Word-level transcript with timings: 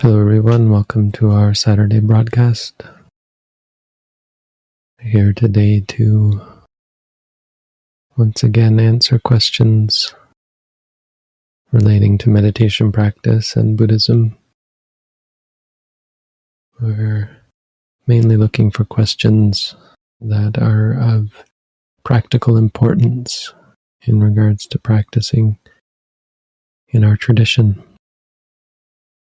Hello, 0.00 0.20
everyone. 0.20 0.68
Welcome 0.70 1.10
to 1.12 1.30
our 1.30 1.54
Saturday 1.54 2.00
broadcast. 2.00 2.82
Here 5.00 5.32
today 5.32 5.80
to 5.88 6.42
once 8.14 8.42
again 8.42 8.78
answer 8.78 9.18
questions 9.18 10.12
relating 11.72 12.18
to 12.18 12.28
meditation 12.28 12.92
practice 12.92 13.56
and 13.56 13.78
Buddhism. 13.78 14.36
We're 16.78 17.30
mainly 18.06 18.36
looking 18.36 18.70
for 18.70 18.84
questions 18.84 19.76
that 20.20 20.58
are 20.58 20.92
of 20.92 21.42
practical 22.04 22.58
importance 22.58 23.54
in 24.02 24.22
regards 24.22 24.66
to 24.66 24.78
practicing 24.78 25.58
in 26.88 27.02
our 27.02 27.16
tradition. 27.16 27.82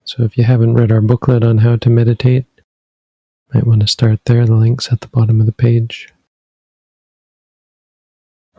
So 0.04 0.22
if 0.22 0.36
you 0.36 0.44
haven't 0.44 0.74
read 0.74 0.92
our 0.92 1.00
booklet 1.00 1.42
on 1.42 1.58
how 1.58 1.76
to 1.76 1.90
meditate, 1.90 2.44
might 3.52 3.66
want 3.66 3.80
to 3.80 3.86
start 3.86 4.20
there. 4.24 4.44
The 4.44 4.54
link's 4.54 4.92
at 4.92 5.00
the 5.00 5.08
bottom 5.08 5.40
of 5.40 5.46
the 5.46 5.52
page. 5.52 6.08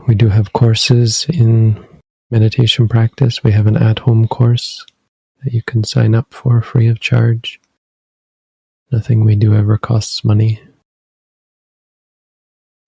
We 0.08 0.16
do 0.16 0.30
have 0.30 0.54
courses 0.54 1.26
in 1.30 1.86
meditation 2.32 2.88
practice. 2.88 3.44
We 3.44 3.52
have 3.52 3.68
an 3.68 3.78
at-home 3.78 4.28
course 4.28 4.86
that 5.44 5.54
you 5.54 5.62
can 5.62 5.84
sign 5.84 6.16
up 6.16 6.34
for 6.34 6.62
free 6.62 6.88
of 6.88 7.00
charge. 7.00 7.60
Nothing 8.92 9.24
we 9.26 9.36
do 9.36 9.54
ever 9.54 9.78
costs 9.78 10.24
money. 10.24 10.62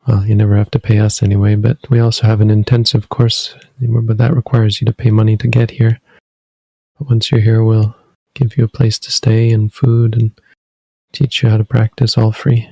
Well, 0.07 0.25
you 0.25 0.35
never 0.35 0.55
have 0.55 0.71
to 0.71 0.79
pay 0.79 0.99
us 0.99 1.21
anyway, 1.21 1.55
but 1.55 1.77
we 1.89 1.99
also 1.99 2.25
have 2.25 2.39
an 2.39 2.49
intensive 2.49 3.09
course, 3.09 3.55
but 3.79 4.17
that 4.17 4.35
requires 4.35 4.79
you 4.79 4.85
to 4.85 4.93
pay 4.93 5.11
money 5.11 5.37
to 5.37 5.47
get 5.47 5.71
here. 5.71 5.99
But 6.97 7.09
once 7.09 7.29
you're 7.29 7.41
here, 7.41 7.63
we'll 7.63 7.95
give 8.37 8.57
you 8.57 8.63
a 8.63 8.69
place 8.69 8.99
to 8.99 9.11
stay 9.11 9.49
and 9.49 9.73
food 9.73 10.15
and 10.15 10.31
teach 11.11 11.41
you 11.41 11.49
how 11.49 11.57
to 11.57 11.63
practice 11.63 12.17
all 12.17 12.31
free. 12.31 12.69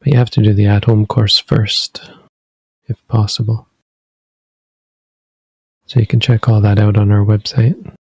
But 0.00 0.08
you 0.08 0.16
have 0.16 0.30
to 0.30 0.42
do 0.42 0.54
the 0.54 0.66
at 0.66 0.86
home 0.86 1.06
course 1.06 1.38
first, 1.38 2.10
if 2.86 3.06
possible. 3.08 3.68
So 5.86 6.00
you 6.00 6.06
can 6.06 6.20
check 6.20 6.48
all 6.48 6.60
that 6.60 6.78
out 6.78 6.96
on 6.96 7.10
our 7.10 7.24
website. 7.24 7.94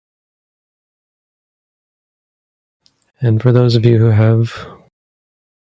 And 3.21 3.41
for 3.41 3.51
those 3.51 3.75
of 3.75 3.85
you 3.85 3.97
who 3.97 4.09
have 4.09 4.67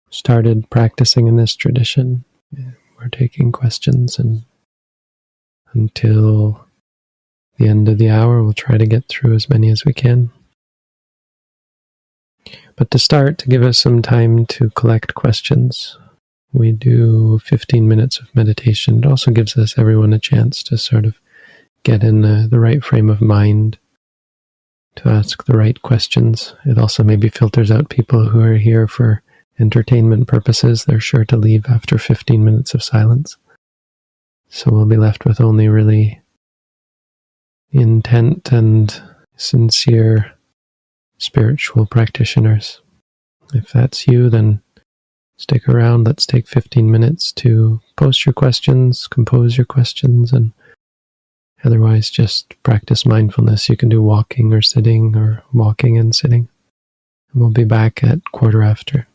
started 0.09 0.69
practicing 0.69 1.27
in 1.27 1.37
this 1.37 1.55
tradition, 1.55 2.25
we're 2.97 3.09
taking 3.11 3.51
questions 3.51 4.17
and 4.17 4.43
until 5.73 6.66
the 7.57 7.67
end 7.67 7.89
of 7.89 7.97
the 7.97 8.09
hour. 8.09 8.43
We'll 8.43 8.53
try 8.53 8.77
to 8.77 8.85
get 8.85 9.07
through 9.07 9.35
as 9.35 9.49
many 9.49 9.69
as 9.69 9.85
we 9.85 9.93
can. 9.93 10.31
But 12.75 12.91
to 12.91 12.99
start, 12.99 13.37
to 13.39 13.49
give 13.49 13.63
us 13.63 13.77
some 13.77 14.01
time 14.01 14.45
to 14.47 14.69
collect 14.71 15.15
questions, 15.15 15.97
we 16.53 16.71
do 16.71 17.39
15 17.39 17.87
minutes 17.87 18.19
of 18.19 18.33
meditation. 18.35 18.99
It 18.99 19.05
also 19.05 19.31
gives 19.31 19.57
us 19.57 19.77
everyone 19.77 20.13
a 20.13 20.19
chance 20.19 20.63
to 20.63 20.77
sort 20.77 21.05
of 21.05 21.19
get 21.83 22.03
in 22.03 22.21
the, 22.21 22.47
the 22.49 22.59
right 22.59 22.83
frame 22.83 23.09
of 23.09 23.21
mind 23.21 23.77
to 24.97 25.09
ask 25.09 25.45
the 25.45 25.57
right 25.57 25.81
questions. 25.81 26.55
It 26.65 26.77
also 26.77 27.03
maybe 27.03 27.29
filters 27.29 27.71
out 27.71 27.89
people 27.89 28.29
who 28.29 28.41
are 28.41 28.57
here 28.57 28.87
for 28.87 29.21
entertainment 29.59 30.27
purposes. 30.27 30.85
They're 30.85 30.99
sure 30.99 31.25
to 31.25 31.37
leave 31.37 31.65
after 31.67 31.97
15 31.97 32.43
minutes 32.43 32.73
of 32.73 32.83
silence. 32.83 33.37
So 34.49 34.71
we'll 34.71 34.85
be 34.85 34.97
left 34.97 35.25
with 35.25 35.41
only 35.41 35.67
really 35.67 36.21
intent 37.71 38.51
and 38.51 39.01
sincere 39.35 40.33
spiritual 41.17 41.85
practitioners. 41.85 42.81
If 43.53 43.71
that's 43.71 44.07
you, 44.07 44.29
then 44.29 44.61
stick 45.37 45.67
around. 45.67 46.05
Let's 46.05 46.25
take 46.25 46.47
15 46.47 46.89
minutes 46.91 47.31
to 47.33 47.81
post 47.95 48.25
your 48.25 48.33
questions, 48.33 49.07
compose 49.07 49.57
your 49.57 49.65
questions, 49.65 50.33
and 50.33 50.51
otherwise 51.63 52.09
just 52.09 52.53
practice 52.63 53.05
mindfulness. 53.05 53.69
You 53.69 53.77
can 53.77 53.89
do 53.89 54.01
walking 54.01 54.53
or 54.53 54.61
sitting 54.61 55.15
or 55.15 55.43
walking 55.53 55.97
and 55.97 56.15
sitting. 56.15 56.49
And 57.31 57.41
we'll 57.41 57.51
be 57.51 57.63
back 57.63 58.03
at 58.03 58.31
quarter 58.31 58.63
after. 58.63 59.07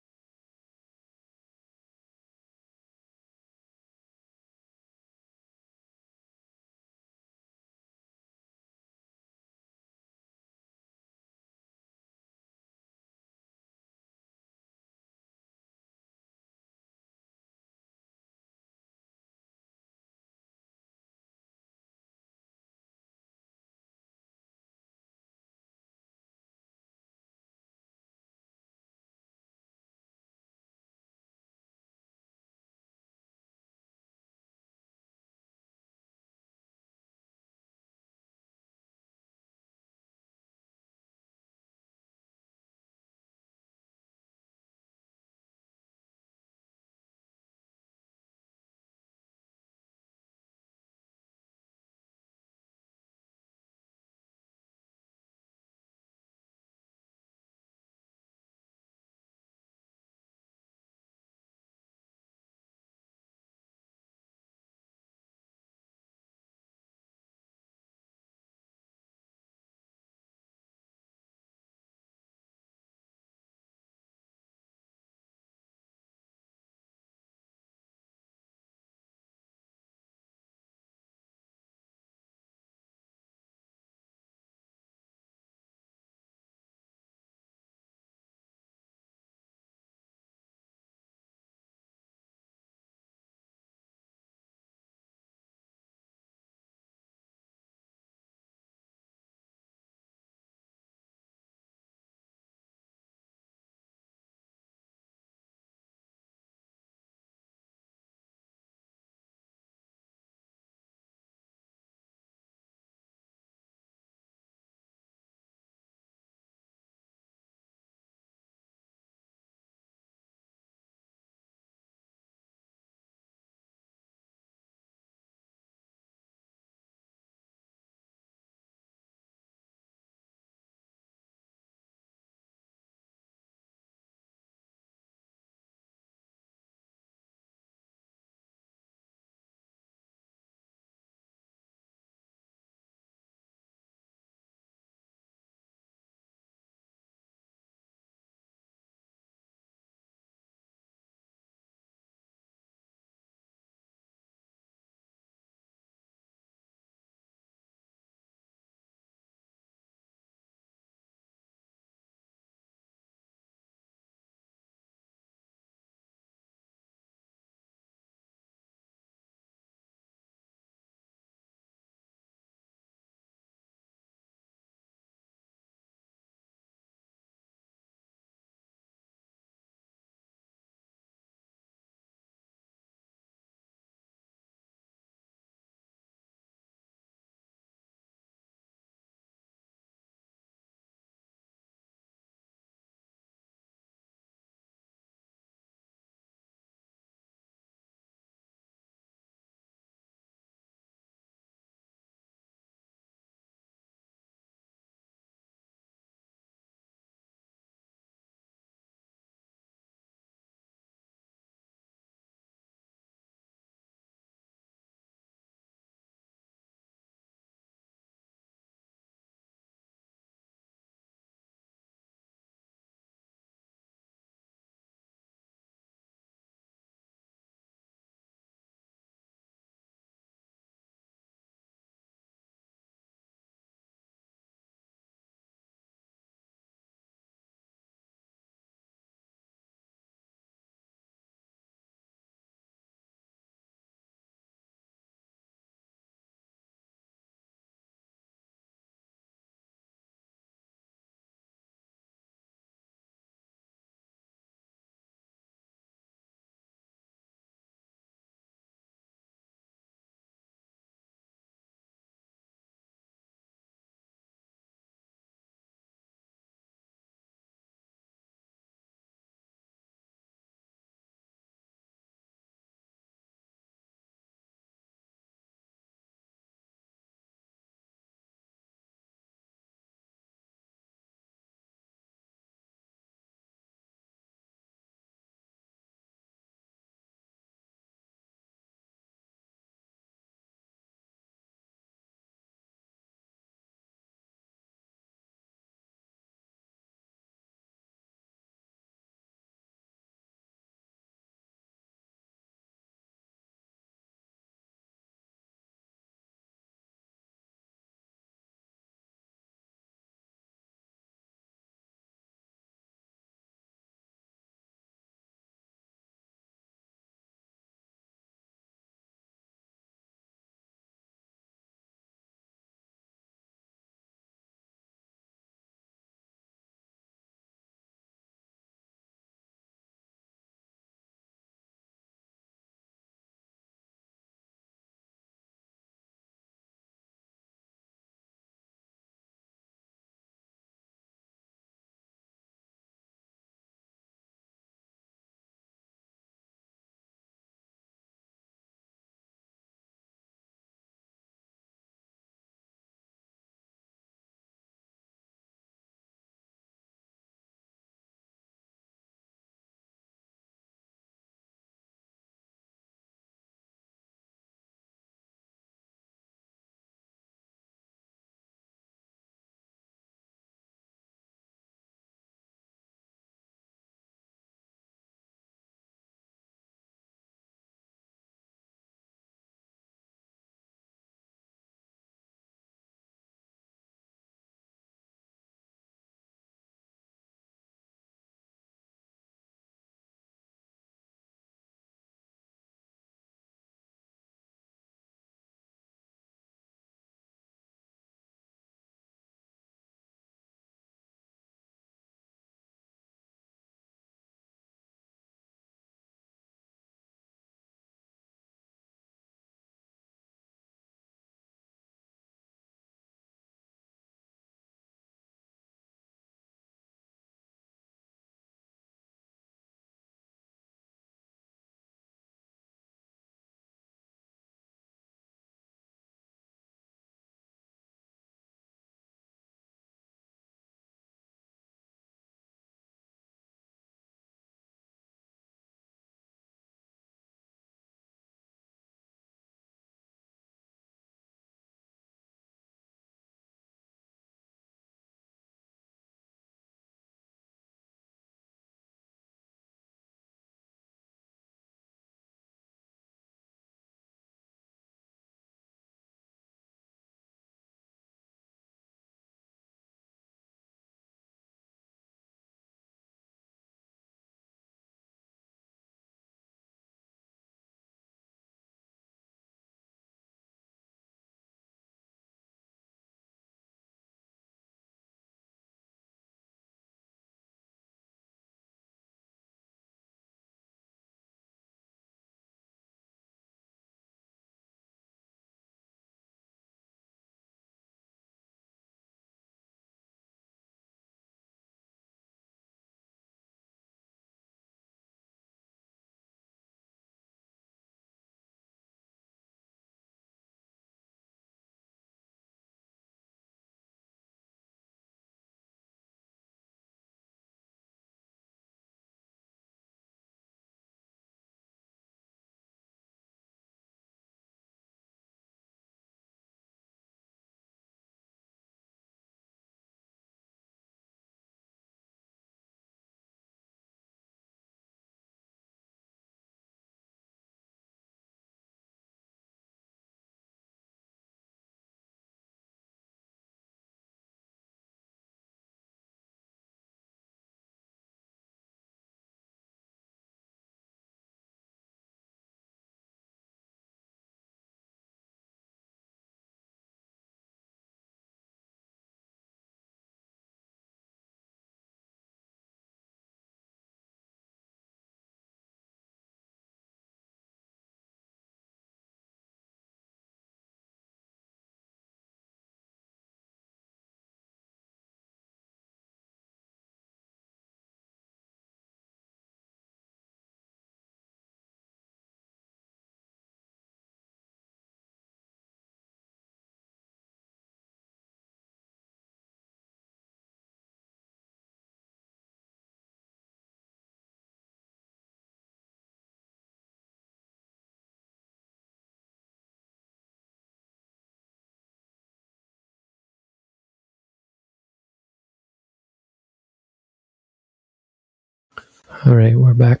All 599.26 599.36
right, 599.36 599.54
we're 599.54 599.74
back. 599.74 600.00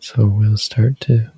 So 0.00 0.24
we'll 0.24 0.56
start 0.56 0.98
to 1.00 1.30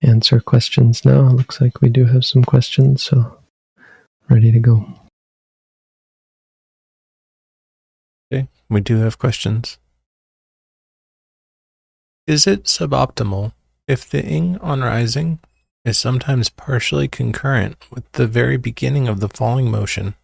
answer 0.00 0.38
questions 0.38 1.04
now. 1.04 1.22
Looks 1.22 1.60
like 1.60 1.80
we 1.80 1.88
do 1.88 2.04
have 2.04 2.24
some 2.24 2.44
questions, 2.44 3.02
so 3.02 3.36
ready 4.30 4.52
to 4.52 4.60
go. 4.60 4.86
Okay, 8.32 8.46
we 8.68 8.80
do 8.80 8.98
have 8.98 9.18
questions. 9.18 9.78
Is 12.28 12.46
it 12.46 12.64
suboptimal 12.64 13.52
if 13.88 14.08
the 14.08 14.24
ing 14.24 14.58
on 14.58 14.82
rising 14.82 15.40
is 15.84 15.98
sometimes 15.98 16.50
partially 16.50 17.08
concurrent 17.08 17.76
with 17.90 18.10
the 18.12 18.28
very 18.28 18.58
beginning 18.58 19.08
of 19.08 19.18
the 19.18 19.28
falling 19.28 19.72
motion? 19.72 20.14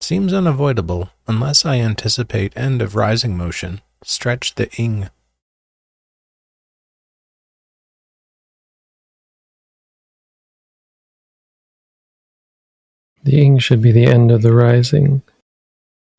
Seems 0.00 0.32
unavoidable 0.32 1.10
unless 1.28 1.64
I 1.64 1.76
anticipate 1.76 2.56
end 2.56 2.82
of 2.82 2.96
rising 2.96 3.36
motion. 3.36 3.82
Stretch 4.04 4.56
the 4.56 4.70
ing. 4.76 5.08
The 13.24 13.40
ing 13.40 13.58
should 13.58 13.80
be 13.80 13.92
the 13.92 14.06
end 14.06 14.32
of 14.32 14.42
the 14.42 14.52
rising. 14.52 15.22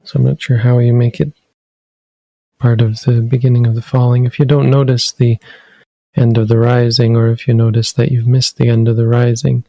So 0.04 0.20
I'm 0.20 0.26
not 0.26 0.42
sure 0.42 0.58
how 0.58 0.80
you 0.80 0.94
make 0.94 1.20
it 1.20 1.34
part 2.60 2.82
of 2.82 3.02
the 3.02 3.22
beginning 3.22 3.68
of 3.68 3.76
the 3.76 3.82
falling. 3.82 4.26
If 4.26 4.40
you 4.40 4.46
don't 4.46 4.70
notice 4.70 5.12
the 5.12 5.38
end 6.16 6.38
of 6.38 6.48
the 6.48 6.58
rising, 6.58 7.18
or 7.18 7.28
if 7.28 7.48
you 7.48 7.54
notice 7.54 7.92
that 7.94 8.12
you've 8.12 8.28
missed 8.28 8.58
the 8.58 8.70
end 8.70 8.88
of 8.88 8.96
the 8.96 9.08
rising, 9.08 9.66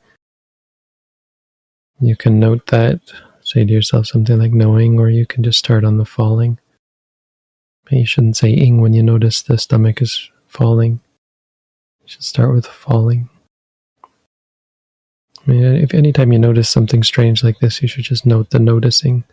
you 2.00 2.14
can 2.14 2.38
note 2.38 2.66
that, 2.68 3.00
say 3.42 3.64
to 3.64 3.72
yourself 3.72 4.06
something 4.06 4.38
like 4.38 4.52
knowing, 4.52 5.00
or 5.00 5.10
you 5.10 5.26
can 5.26 5.42
just 5.42 5.58
start 5.58 5.84
on 5.84 5.98
the 5.98 6.04
falling. 6.04 6.58
You 7.90 8.06
shouldn't 8.06 8.36
say 8.36 8.50
ing 8.50 8.80
when 8.80 8.94
you 8.94 9.02
notice 9.02 9.42
the 9.42 9.58
stomach 9.58 10.00
is 10.00 10.30
falling. 10.46 11.00
You 12.00 12.08
should 12.08 12.24
start 12.24 12.52
with 12.54 12.66
falling. 12.66 13.28
I 15.46 15.50
mean, 15.50 15.62
if 15.62 15.92
anytime 15.92 16.32
you 16.32 16.38
notice 16.38 16.70
something 16.70 17.02
strange 17.02 17.44
like 17.44 17.58
this, 17.58 17.82
you 17.82 17.88
should 17.88 18.04
just 18.04 18.24
note 18.24 18.50
the 18.50 18.58
noticing, 18.58 19.24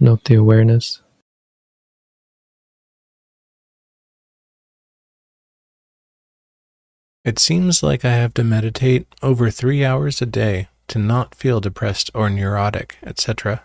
note 0.00 0.24
the 0.24 0.34
awareness. 0.34 1.00
It 7.24 7.38
seems 7.38 7.82
like 7.82 8.04
I 8.04 8.12
have 8.12 8.34
to 8.34 8.44
meditate 8.44 9.06
over 9.22 9.50
three 9.50 9.84
hours 9.84 10.20
a 10.22 10.26
day 10.26 10.68
to 10.88 10.98
not 10.98 11.34
feel 11.34 11.60
depressed 11.60 12.10
or 12.14 12.30
neurotic, 12.30 12.96
etc. 13.02 13.64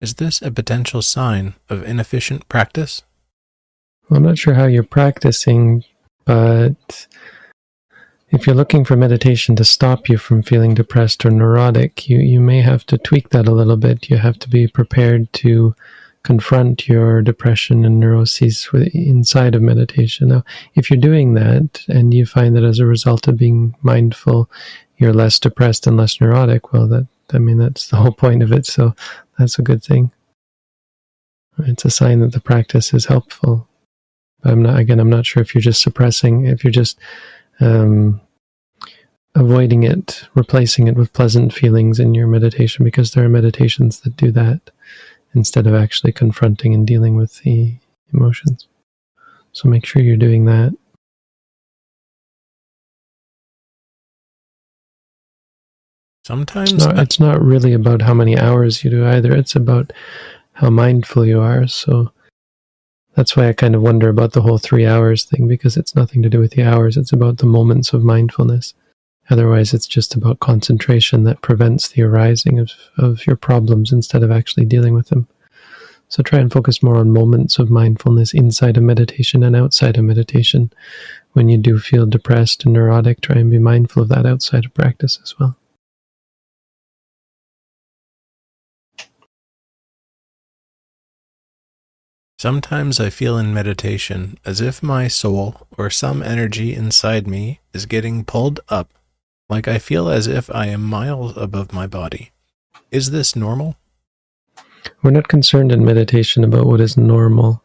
Is 0.00 0.14
this 0.14 0.42
a 0.42 0.50
potential 0.50 1.00
sign 1.00 1.54
of 1.70 1.84
inefficient 1.84 2.48
practice? 2.48 3.02
I'm 4.10 4.22
not 4.22 4.38
sure 4.38 4.54
how 4.54 4.66
you're 4.66 4.82
practicing, 4.82 5.84
but 6.24 7.06
if 8.30 8.46
you're 8.46 8.56
looking 8.56 8.84
for 8.84 8.96
meditation 8.96 9.56
to 9.56 9.64
stop 9.64 10.08
you 10.08 10.18
from 10.18 10.42
feeling 10.42 10.74
depressed 10.74 11.24
or 11.24 11.30
neurotic, 11.30 12.08
you, 12.08 12.18
you 12.18 12.40
may 12.40 12.60
have 12.60 12.84
to 12.86 12.98
tweak 12.98 13.30
that 13.30 13.48
a 13.48 13.54
little 13.54 13.76
bit. 13.76 14.10
You 14.10 14.16
have 14.16 14.38
to 14.40 14.48
be 14.48 14.66
prepared 14.66 15.32
to 15.34 15.74
confront 16.24 16.88
your 16.88 17.22
depression 17.22 17.84
and 17.84 18.00
neuroses 18.00 18.68
inside 18.92 19.54
of 19.54 19.62
meditation. 19.62 20.28
Now, 20.28 20.42
if 20.74 20.90
you're 20.90 21.00
doing 21.00 21.34
that 21.34 21.82
and 21.86 22.12
you 22.12 22.26
find 22.26 22.56
that 22.56 22.64
as 22.64 22.78
a 22.78 22.86
result 22.86 23.28
of 23.28 23.36
being 23.36 23.76
mindful, 23.82 24.50
you're 24.96 25.12
less 25.12 25.38
depressed 25.38 25.86
and 25.86 25.96
less 25.96 26.20
neurotic, 26.20 26.72
well, 26.72 26.88
that 26.88 27.06
I 27.32 27.38
mean 27.38 27.58
that's 27.58 27.88
the 27.88 27.96
whole 27.98 28.12
point 28.12 28.42
of 28.42 28.52
it. 28.52 28.66
So 28.66 28.94
that's 29.38 29.58
a 29.58 29.62
good 29.62 29.82
thing. 29.82 30.12
It's 31.58 31.84
a 31.84 31.90
sign 31.90 32.20
that 32.20 32.32
the 32.32 32.40
practice 32.40 32.92
is 32.92 33.06
helpful. 33.06 33.68
I'm 34.44 34.62
not 34.62 34.78
again. 34.78 35.00
I'm 35.00 35.10
not 35.10 35.26
sure 35.26 35.42
if 35.42 35.54
you're 35.54 35.62
just 35.62 35.82
suppressing, 35.82 36.46
if 36.46 36.64
you're 36.64 36.70
just 36.70 36.98
um, 37.60 38.20
avoiding 39.34 39.82
it, 39.82 40.28
replacing 40.34 40.86
it 40.86 40.96
with 40.96 41.12
pleasant 41.12 41.52
feelings 41.52 41.98
in 41.98 42.14
your 42.14 42.26
meditation, 42.26 42.84
because 42.84 43.12
there 43.12 43.24
are 43.24 43.28
meditations 43.28 44.00
that 44.00 44.16
do 44.16 44.30
that 44.32 44.70
instead 45.34 45.66
of 45.66 45.74
actually 45.74 46.12
confronting 46.12 46.74
and 46.74 46.86
dealing 46.86 47.16
with 47.16 47.40
the 47.40 47.74
emotions. 48.12 48.68
So 49.52 49.68
make 49.68 49.86
sure 49.86 50.02
you're 50.02 50.16
doing 50.16 50.44
that. 50.44 50.76
Sometimes 56.26 56.72
it's 56.72 56.84
not, 56.84 56.98
it's 56.98 57.20
not 57.20 57.42
really 57.42 57.74
about 57.74 58.00
how 58.00 58.14
many 58.14 58.38
hours 58.38 58.82
you 58.82 58.90
do 58.90 59.06
either. 59.06 59.34
It's 59.34 59.54
about 59.54 59.92
how 60.54 60.70
mindful 60.70 61.26
you 61.26 61.40
are. 61.40 61.66
So 61.66 62.12
that's 63.14 63.36
why 63.36 63.48
I 63.48 63.52
kind 63.52 63.74
of 63.74 63.82
wonder 63.82 64.08
about 64.08 64.32
the 64.32 64.42
whole 64.42 64.58
three 64.58 64.86
hours 64.86 65.24
thing 65.24 65.46
because 65.46 65.76
it's 65.76 65.94
nothing 65.94 66.22
to 66.22 66.28
do 66.28 66.40
with 66.40 66.52
the 66.52 66.62
hours. 66.62 66.96
It's 66.96 67.12
about 67.12 67.38
the 67.38 67.46
moments 67.46 67.92
of 67.92 68.02
mindfulness. 68.02 68.74
Otherwise, 69.30 69.72
it's 69.72 69.86
just 69.86 70.14
about 70.14 70.40
concentration 70.40 71.24
that 71.24 71.40
prevents 71.40 71.88
the 71.88 72.02
arising 72.02 72.58
of, 72.58 72.70
of 72.98 73.26
your 73.26 73.36
problems 73.36 73.92
instead 73.92 74.22
of 74.22 74.30
actually 74.30 74.66
dealing 74.66 74.94
with 74.94 75.08
them. 75.08 75.28
So 76.08 76.22
try 76.22 76.40
and 76.40 76.52
focus 76.52 76.82
more 76.82 76.96
on 76.96 77.12
moments 77.12 77.58
of 77.58 77.70
mindfulness 77.70 78.34
inside 78.34 78.76
of 78.76 78.82
meditation 78.82 79.42
and 79.42 79.56
outside 79.56 79.96
of 79.96 80.04
meditation. 80.04 80.72
When 81.32 81.48
you 81.48 81.56
do 81.56 81.78
feel 81.78 82.06
depressed 82.06 82.64
and 82.64 82.74
neurotic, 82.74 83.20
try 83.20 83.36
and 83.36 83.50
be 83.50 83.58
mindful 83.58 84.02
of 84.02 84.08
that 84.10 84.26
outside 84.26 84.66
of 84.66 84.74
practice 84.74 85.18
as 85.22 85.38
well. 85.38 85.56
Sometimes 92.44 93.00
I 93.00 93.08
feel 93.08 93.38
in 93.38 93.54
meditation 93.54 94.36
as 94.44 94.60
if 94.60 94.82
my 94.82 95.08
soul 95.08 95.66
or 95.78 95.88
some 95.88 96.22
energy 96.22 96.74
inside 96.74 97.26
me 97.26 97.60
is 97.72 97.86
getting 97.86 98.22
pulled 98.22 98.60
up 98.68 98.90
like 99.48 99.66
I 99.66 99.78
feel 99.78 100.10
as 100.10 100.26
if 100.26 100.54
I 100.54 100.66
am 100.66 100.82
miles 100.82 101.34
above 101.38 101.72
my 101.72 101.86
body. 101.86 102.32
Is 102.90 103.12
this 103.12 103.34
normal? 103.34 103.76
We're 105.02 105.10
not 105.10 105.28
concerned 105.28 105.72
in 105.72 105.86
meditation 105.86 106.44
about 106.44 106.66
what 106.66 106.82
is 106.82 106.98
normal. 106.98 107.62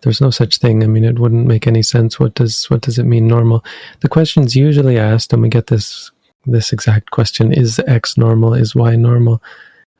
There's 0.00 0.22
no 0.22 0.30
such 0.30 0.56
thing. 0.56 0.82
I 0.82 0.86
mean, 0.86 1.04
it 1.04 1.18
wouldn't 1.18 1.46
make 1.46 1.66
any 1.66 1.82
sense. 1.82 2.18
What 2.18 2.32
does 2.32 2.64
what 2.70 2.80
does 2.80 2.98
it 2.98 3.04
mean 3.04 3.28
normal? 3.28 3.62
The 4.00 4.08
question's 4.08 4.56
usually 4.56 4.98
asked, 4.98 5.34
and 5.34 5.42
we 5.42 5.50
get 5.50 5.66
this 5.66 6.10
this 6.46 6.72
exact 6.72 7.10
question: 7.10 7.52
Is 7.52 7.78
X 7.86 8.16
normal? 8.16 8.54
Is 8.54 8.74
Y 8.74 8.96
normal? 8.96 9.42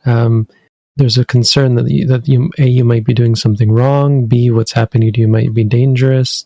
Um, 0.06 0.48
there's 0.96 1.18
a 1.18 1.24
concern 1.24 1.74
that 1.74 1.90
you, 1.90 2.06
that 2.06 2.28
you 2.28 2.50
a 2.58 2.66
you 2.66 2.84
might 2.84 3.04
be 3.04 3.14
doing 3.14 3.34
something 3.34 3.72
wrong. 3.72 4.26
B 4.26 4.50
what's 4.50 4.72
happening 4.72 5.12
to 5.12 5.20
you 5.20 5.28
might 5.28 5.52
be 5.52 5.64
dangerous, 5.64 6.44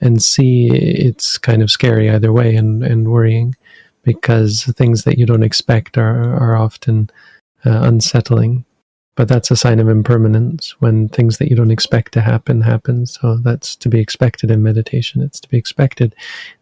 and 0.00 0.22
C 0.22 0.70
it's 0.70 1.38
kind 1.38 1.62
of 1.62 1.70
scary 1.70 2.08
either 2.08 2.32
way 2.32 2.56
and 2.56 2.82
and 2.82 3.08
worrying 3.08 3.54
because 4.02 4.64
things 4.76 5.04
that 5.04 5.18
you 5.18 5.26
don't 5.26 5.42
expect 5.42 5.98
are, 5.98 6.34
are 6.34 6.56
often 6.56 7.10
uh, 7.66 7.80
unsettling. 7.82 8.64
But 9.16 9.28
that's 9.28 9.50
a 9.50 9.56
sign 9.56 9.80
of 9.80 9.88
impermanence 9.88 10.80
when 10.80 11.08
things 11.08 11.36
that 11.36 11.50
you 11.50 11.56
don't 11.56 11.70
expect 11.70 12.12
to 12.12 12.22
happen 12.22 12.62
happen. 12.62 13.04
So 13.04 13.36
that's 13.36 13.76
to 13.76 13.90
be 13.90 14.00
expected 14.00 14.50
in 14.50 14.62
meditation. 14.62 15.20
It's 15.20 15.40
to 15.40 15.48
be 15.48 15.58
expected 15.58 16.14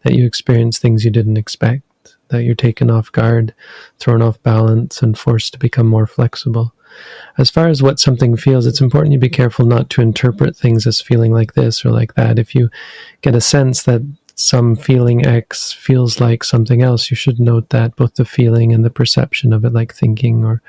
that 0.02 0.14
you 0.14 0.26
experience 0.26 0.78
things 0.78 1.04
you 1.04 1.12
didn't 1.12 1.36
expect, 1.36 1.84
that 2.30 2.42
you're 2.42 2.56
taken 2.56 2.90
off 2.90 3.12
guard, 3.12 3.54
thrown 4.00 4.22
off 4.22 4.42
balance, 4.42 5.02
and 5.02 5.16
forced 5.16 5.52
to 5.52 5.58
become 5.60 5.86
more 5.86 6.06
flexible. 6.06 6.74
As 7.36 7.50
far 7.50 7.68
as 7.68 7.82
what 7.82 8.00
something 8.00 8.36
feels, 8.36 8.66
it's 8.66 8.80
important 8.80 9.12
you 9.12 9.18
be 9.18 9.28
careful 9.28 9.66
not 9.66 9.90
to 9.90 10.02
interpret 10.02 10.56
things 10.56 10.86
as 10.86 11.00
feeling 11.00 11.32
like 11.32 11.54
this 11.54 11.84
or 11.84 11.90
like 11.90 12.14
that. 12.14 12.38
If 12.38 12.54
you 12.54 12.70
get 13.22 13.34
a 13.34 13.40
sense 13.40 13.84
that 13.84 14.02
some 14.34 14.76
feeling 14.76 15.26
X 15.26 15.72
feels 15.72 16.20
like 16.20 16.44
something 16.44 16.82
else, 16.82 17.10
you 17.10 17.16
should 17.16 17.40
note 17.40 17.70
that 17.70 17.96
both 17.96 18.14
the 18.14 18.24
feeling 18.24 18.72
and 18.72 18.84
the 18.84 18.90
perception 18.90 19.52
of 19.52 19.64
it, 19.64 19.72
like 19.72 19.92
thinking 19.92 20.44
or 20.44 20.62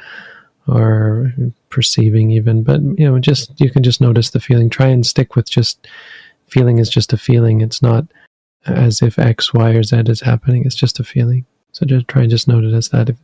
or 0.67 1.34
perceiving 1.69 2.32
even. 2.32 2.63
But 2.63 2.82
you 2.82 3.10
know, 3.10 3.19
just 3.19 3.60
you 3.60 3.69
can 3.69 3.84
just 3.84 4.01
notice 4.01 4.32
the 4.32 4.39
feeling. 4.39 4.69
Try 4.69 4.88
and 4.88 5.05
stick 5.05 5.36
with 5.36 5.49
just 5.49 5.88
feeling 6.47 6.79
is 6.79 6.89
just 6.89 7.13
a 7.13 7.17
feeling. 7.17 7.62
It's 7.62 7.82
not 7.82 8.05
as 8.65 9.01
if 9.01 9.17
X, 9.17 9.53
Y, 9.53 9.71
or 9.71 9.84
Z 9.84 10.03
is 10.08 10.21
happening. 10.21 10.65
It's 10.65 10.75
just 10.75 10.99
a 10.99 11.03
feeling. 11.03 11.45
So 11.79 11.85
just 11.85 12.09
try 12.09 12.23
and 12.23 12.29
just 12.29 12.45
note 12.45 12.65
it 12.65 12.73
as 12.73 12.89
that. 12.89 13.07
If 13.07 13.15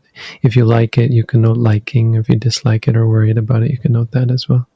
if 0.41 0.55
you 0.55 0.63
like 0.63 0.97
it, 0.97 1.11
you 1.11 1.25
can 1.25 1.41
note 1.41 1.57
liking. 1.57 2.15
If 2.15 2.29
you 2.29 2.37
dislike 2.37 2.87
it 2.87 2.95
or 2.95 3.05
worried 3.05 3.37
about 3.37 3.63
it, 3.63 3.71
you 3.71 3.77
can 3.77 3.91
note 3.91 4.11
that 4.11 4.31
as 4.31 4.47
well. 4.47 4.69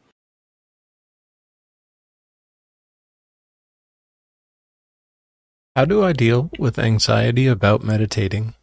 How 5.78 5.86
do 5.86 6.04
I 6.04 6.12
deal 6.12 6.50
with 6.60 6.78
anxiety 6.78 7.48
about 7.48 7.82
meditating? 7.82 8.54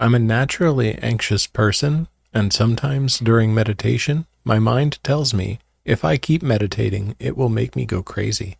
I'm 0.00 0.16
a 0.16 0.18
naturally 0.18 0.96
anxious 0.96 1.46
person, 1.46 2.08
and 2.34 2.52
sometimes 2.52 3.20
during 3.20 3.54
meditation, 3.54 4.26
my 4.42 4.58
mind 4.58 4.98
tells 5.04 5.32
me 5.32 5.60
if 5.84 6.04
I 6.04 6.16
keep 6.16 6.42
meditating, 6.42 7.14
it 7.20 7.36
will 7.36 7.48
make 7.48 7.76
me 7.76 7.84
go 7.86 8.02
crazy. 8.02 8.56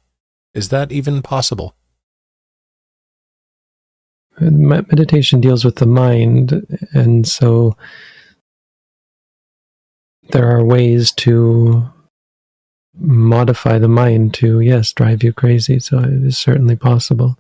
Is 0.54 0.68
that 0.68 0.92
even 0.92 1.22
possible? 1.22 1.74
Meditation 4.40 5.40
deals 5.40 5.64
with 5.64 5.76
the 5.76 5.86
mind, 5.86 6.66
and 6.92 7.26
so 7.26 7.76
there 10.30 10.48
are 10.48 10.64
ways 10.64 11.12
to 11.12 11.84
modify 13.00 13.78
the 13.78 13.88
mind 13.88 14.34
to 14.34 14.60
yes 14.60 14.92
drive 14.92 15.22
you 15.22 15.32
crazy 15.32 15.78
so 15.78 15.98
it 15.98 16.24
is 16.24 16.36
certainly 16.36 16.76
possible. 16.76 17.38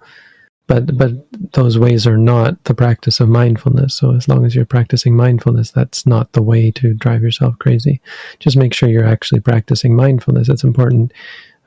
But 0.66 0.98
but 0.98 1.12
those 1.54 1.78
ways 1.78 2.06
are 2.06 2.18
not 2.18 2.62
the 2.64 2.74
practice 2.74 3.20
of 3.20 3.28
mindfulness 3.28 3.94
so 3.94 4.14
as 4.14 4.28
long 4.28 4.44
as 4.44 4.54
you're 4.54 4.66
practicing 4.66 5.16
mindfulness 5.16 5.70
that's 5.70 6.06
not 6.06 6.32
the 6.32 6.42
way 6.42 6.70
to 6.72 6.94
drive 6.94 7.22
yourself 7.22 7.58
crazy. 7.58 8.00
Just 8.38 8.56
make 8.56 8.74
sure 8.74 8.88
you're 8.88 9.04
actually 9.04 9.40
practicing 9.40 9.96
mindfulness 9.96 10.48
it's 10.48 10.64
important 10.64 11.12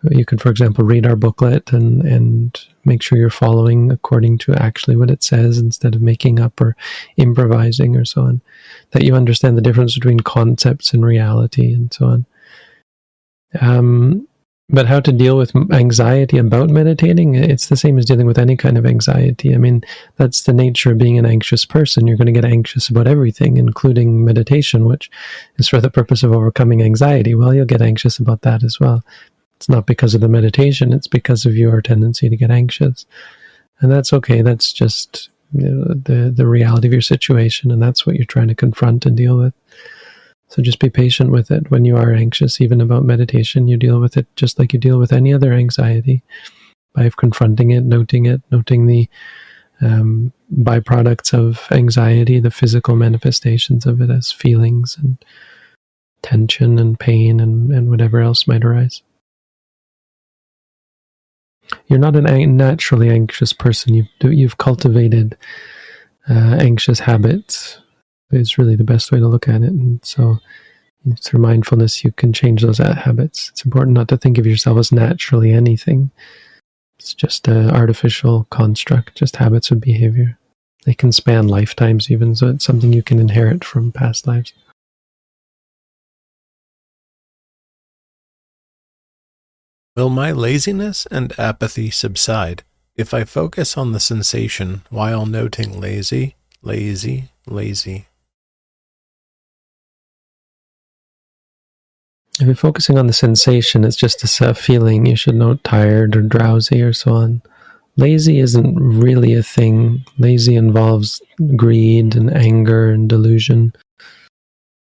you 0.10 0.26
could 0.26 0.42
for 0.42 0.50
example 0.50 0.84
read 0.84 1.06
our 1.06 1.16
booklet 1.16 1.72
and 1.72 2.02
and 2.04 2.66
make 2.86 3.02
sure 3.02 3.18
you're 3.18 3.30
following 3.30 3.92
according 3.92 4.38
to 4.40 4.54
actually 4.56 4.96
what 4.96 5.12
it 5.12 5.24
says 5.24 5.60
instead 5.60 5.94
of 5.94 6.02
making 6.02 6.40
up 6.40 6.60
or 6.60 6.76
improvising 7.18 7.96
or 7.96 8.06
so 8.06 8.24
on 8.24 8.42
that 8.92 9.04
you 9.04 9.16
understand 9.16 9.58
the 9.58 9.62
difference 9.62 9.94
between 9.94 10.20
concepts 10.20 10.94
and 10.94 11.06
reality 11.06 11.74
and 11.74 11.94
so 11.94 12.06
on. 12.06 12.26
Um, 13.60 14.28
but 14.74 14.88
how 14.88 15.02
to 15.02 15.12
deal 15.12 15.38
with 15.38 15.54
anxiety 15.72 16.38
about 16.38 16.70
meditating 16.70 17.36
it's 17.36 17.68
the 17.68 17.76
same 17.76 17.98
as 17.98 18.06
dealing 18.06 18.26
with 18.26 18.40
any 18.40 18.56
kind 18.56 18.78
of 18.78 18.86
anxiety. 18.86 19.54
I 19.54 19.58
mean 19.58 19.84
that's 20.16 20.44
the 20.44 20.54
nature 20.54 20.94
of 20.94 20.98
being 20.98 21.20
an 21.20 21.26
anxious 21.26 21.66
person. 21.66 22.08
You're 22.08 22.18
going 22.18 22.34
to 22.34 22.42
get 22.42 22.46
anxious 22.46 22.90
about 22.90 23.06
everything 23.06 23.58
including 23.58 24.26
meditation 24.26 24.86
which 24.86 25.12
is 25.58 25.68
for 25.68 25.82
the 25.82 25.92
purpose 25.92 26.24
of 26.24 26.32
overcoming 26.32 26.82
anxiety. 26.82 27.36
Well 27.36 27.54
you'll 27.54 27.66
get 27.66 27.82
anxious 27.82 28.18
about 28.18 28.42
that 28.42 28.64
as 28.64 28.80
well 28.80 29.04
it's 29.62 29.70
not 29.70 29.86
because 29.86 30.16
of 30.16 30.22
the 30.22 30.28
meditation 30.28 30.92
it's 30.92 31.08
because 31.08 31.46
of 31.46 31.56
your 31.56 31.82
tendency 31.82 32.30
to 32.30 32.36
get 32.36 32.50
anxious 32.50 33.06
and 33.80 33.92
that's 33.92 34.12
okay 34.12 34.42
that's 34.42 34.74
just 34.74 35.30
you 35.54 35.70
know, 35.70 35.94
the 35.94 36.32
the 36.36 36.48
reality 36.48 36.88
of 36.88 36.94
your 36.94 37.02
situation 37.02 37.70
and 37.70 37.82
that's 37.82 38.06
what 38.06 38.16
you're 38.16 38.26
trying 38.26 38.48
to 38.48 38.56
confront 38.56 39.06
and 39.06 39.16
deal 39.16 39.38
with 39.38 39.54
so 40.52 40.62
just 40.62 40.80
be 40.80 40.90
patient 40.90 41.32
with 41.32 41.50
it. 41.50 41.72
When 41.72 41.86
you 41.86 41.96
are 41.96 42.12
anxious, 42.12 42.60
even 42.60 42.82
about 42.82 43.06
meditation, 43.06 43.70
you 43.70 43.78
deal 43.78 44.02
with 44.02 44.18
it 44.18 44.28
just 44.36 44.60
like 44.60 44.74
you 44.74 44.80
deal 44.80 45.00
with 45.00 45.14
any 45.14 45.34
other 45.34 45.54
anxiety 45.54 46.24
by 46.94 47.10
confronting 47.16 47.72
it, 47.72 47.86
noting 47.86 48.26
it, 48.26 48.42
noting 48.52 48.86
the 48.86 49.08
um, 49.80 50.34
byproducts 50.54 51.34
of 51.34 51.66
anxiety, 51.72 52.42
the 52.42 52.52
physical 52.52 52.98
manifestations 52.98 53.86
of 53.86 54.02
it 54.02 54.10
as 54.10 54.30
feelings 54.30 54.98
and 55.02 55.24
tension 56.22 56.78
and 56.78 57.00
pain 57.00 57.40
and, 57.40 57.72
and 57.72 57.90
whatever 57.90 58.20
else 58.20 58.46
might 58.46 58.66
arise. 58.66 59.02
You're 61.88 62.00
not 62.00 62.16
a 62.16 62.20
an 62.20 62.58
naturally 62.58 63.10
anxious 63.10 63.54
person. 63.54 63.94
You've, 63.94 64.08
you've 64.22 64.58
cultivated 64.58 65.38
uh, 66.30 66.58
anxious 66.60 67.00
habits 67.00 67.80
is 68.32 68.58
really 68.58 68.76
the 68.76 68.84
best 68.84 69.12
way 69.12 69.20
to 69.20 69.28
look 69.28 69.48
at 69.48 69.62
it. 69.62 69.72
And 69.72 70.04
so 70.06 70.38
through 71.20 71.42
mindfulness, 71.42 72.04
you 72.04 72.12
can 72.12 72.34
change 72.34 72.62
those 72.62 72.78
habits. 72.78 73.50
It's 73.50 73.66
important 73.66 73.96
not 73.96 74.08
to 74.10 74.18
think 74.18 74.38
of 74.38 74.46
yourself 74.46 74.78
as 74.78 74.92
naturally 74.92 75.52
anything. 75.52 76.12
It's 77.00 77.14
just 77.14 77.48
an 77.48 77.72
artificial 77.72 78.46
construct, 78.52 79.16
just 79.16 79.38
habits 79.38 79.72
of 79.72 79.82
behavior. 79.82 80.38
They 80.86 80.94
can 80.94 81.12
span 81.12 81.48
lifetimes, 81.48 82.10
even, 82.12 82.36
so 82.36 82.48
it's 82.48 82.66
something 82.66 82.94
you 82.94 83.04
can 83.04 83.20
inherit 83.20 83.64
from 83.64 83.92
past 83.92 84.28
lives. 84.28 84.54
Will 89.94 90.10
my 90.10 90.32
laziness 90.32 91.06
and 91.12 91.38
apathy 91.38 91.90
subside 91.90 92.64
if 92.96 93.14
I 93.14 93.26
focus 93.26 93.78
on 93.78 93.92
the 93.92 94.00
sensation 94.00 94.84
while 94.90 95.26
noting 95.26 95.82
lazy, 95.82 96.36
lazy, 96.62 97.32
lazy? 97.46 98.08
If 102.40 102.48
you're 102.48 102.56
focusing 102.56 102.98
on 102.98 103.08
the 103.08 103.14
sensation, 103.14 103.84
it's 103.84 103.98
just 103.98 104.24
a 104.24 104.54
feeling. 104.54 105.06
You 105.06 105.18
should 105.18 105.36
note 105.36 105.62
tired 105.66 106.16
or 106.16 106.22
drowsy 106.22 106.82
or 106.82 106.94
so 106.94 107.14
on. 107.14 107.42
Lazy 107.98 108.40
isn't 108.40 108.76
really 108.80 109.34
a 109.34 109.44
thing. 109.44 110.06
Lazy 110.18 110.56
involves 110.56 111.22
greed 111.58 112.16
and 112.16 112.34
anger 112.34 112.92
and 112.92 113.10
delusion. 113.10 113.74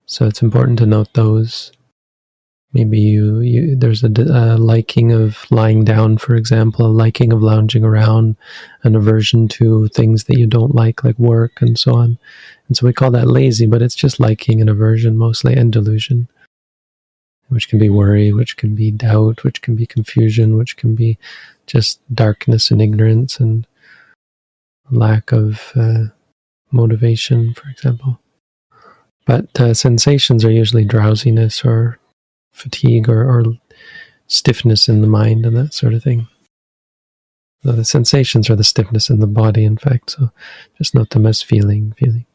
So 0.05 0.25
it's 0.27 0.41
important 0.41 0.79
to 0.79 0.85
note 0.85 1.13
those. 1.13 1.71
Maybe 2.77 2.99
you, 2.99 3.39
you 3.39 3.75
there's 3.75 4.03
a, 4.03 4.07
a 4.07 4.57
liking 4.57 5.11
of 5.11 5.49
lying 5.49 5.83
down, 5.83 6.19
for 6.19 6.35
example, 6.35 6.85
a 6.85 6.93
liking 7.03 7.33
of 7.33 7.41
lounging 7.41 7.83
around, 7.83 8.35
an 8.83 8.95
aversion 8.95 9.47
to 9.47 9.87
things 9.87 10.25
that 10.25 10.37
you 10.37 10.45
don't 10.45 10.75
like, 10.75 11.03
like 11.03 11.17
work 11.17 11.59
and 11.59 11.79
so 11.79 11.95
on. 11.95 12.19
And 12.67 12.77
so 12.77 12.85
we 12.85 12.93
call 12.93 13.09
that 13.11 13.27
lazy, 13.27 13.65
but 13.65 13.81
it's 13.81 13.95
just 13.95 14.19
liking 14.19 14.61
and 14.61 14.69
aversion 14.69 15.17
mostly 15.17 15.55
and 15.55 15.73
delusion 15.73 16.27
which 17.49 17.69
can 17.69 17.79
be 17.79 17.89
worry, 17.89 18.33
which 18.33 18.57
can 18.57 18.75
be 18.75 18.91
doubt, 18.91 19.43
which 19.43 19.61
can 19.61 19.75
be 19.75 19.85
confusion, 19.85 20.57
which 20.57 20.77
can 20.77 20.95
be 20.95 21.17
just 21.65 22.01
darkness 22.13 22.71
and 22.71 22.81
ignorance 22.81 23.39
and 23.39 23.65
lack 24.91 25.31
of 25.31 25.71
uh, 25.75 26.05
motivation, 26.71 27.53
for 27.53 27.69
example. 27.69 28.19
But 29.25 29.59
uh, 29.59 29.73
sensations 29.73 30.45
are 30.45 30.51
usually 30.51 30.85
drowsiness 30.85 31.63
or 31.63 31.99
fatigue 32.51 33.09
or, 33.09 33.23
or, 33.29 33.43
stiffness 34.27 34.87
in 34.87 35.01
the 35.01 35.07
mind 35.07 35.45
and 35.45 35.55
that 35.55 35.73
sort 35.73 35.93
of 35.93 36.03
thing. 36.03 36.27
So 37.63 37.71
the 37.71 37.85
sensations 37.85 38.49
are 38.49 38.55
the 38.55 38.63
stiffness 38.63 39.09
in 39.09 39.19
the 39.19 39.27
body, 39.27 39.65
in 39.65 39.77
fact. 39.77 40.11
So 40.11 40.31
just 40.77 40.93
note 40.93 41.09
them 41.09 41.25
as 41.25 41.41
feeling, 41.41 41.93
feeling. 41.97 42.25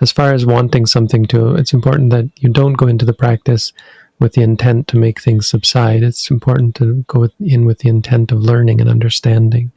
As 0.00 0.10
far 0.10 0.32
as 0.32 0.46
wanting 0.46 0.86
something 0.86 1.26
to, 1.26 1.54
it's 1.54 1.74
important 1.74 2.10
that 2.10 2.30
you 2.36 2.48
don't 2.48 2.74
go 2.74 2.86
into 2.86 3.04
the 3.04 3.12
practice 3.12 3.72
with 4.18 4.32
the 4.32 4.42
intent 4.42 4.88
to 4.88 4.96
make 4.96 5.20
things 5.20 5.46
subside. 5.46 6.02
It's 6.02 6.30
important 6.30 6.74
to 6.76 7.04
go 7.06 7.28
in 7.38 7.66
with 7.66 7.80
the 7.80 7.88
intent 7.88 8.32
of 8.32 8.40
learning 8.40 8.80
and 8.80 8.88
understanding 8.88 9.70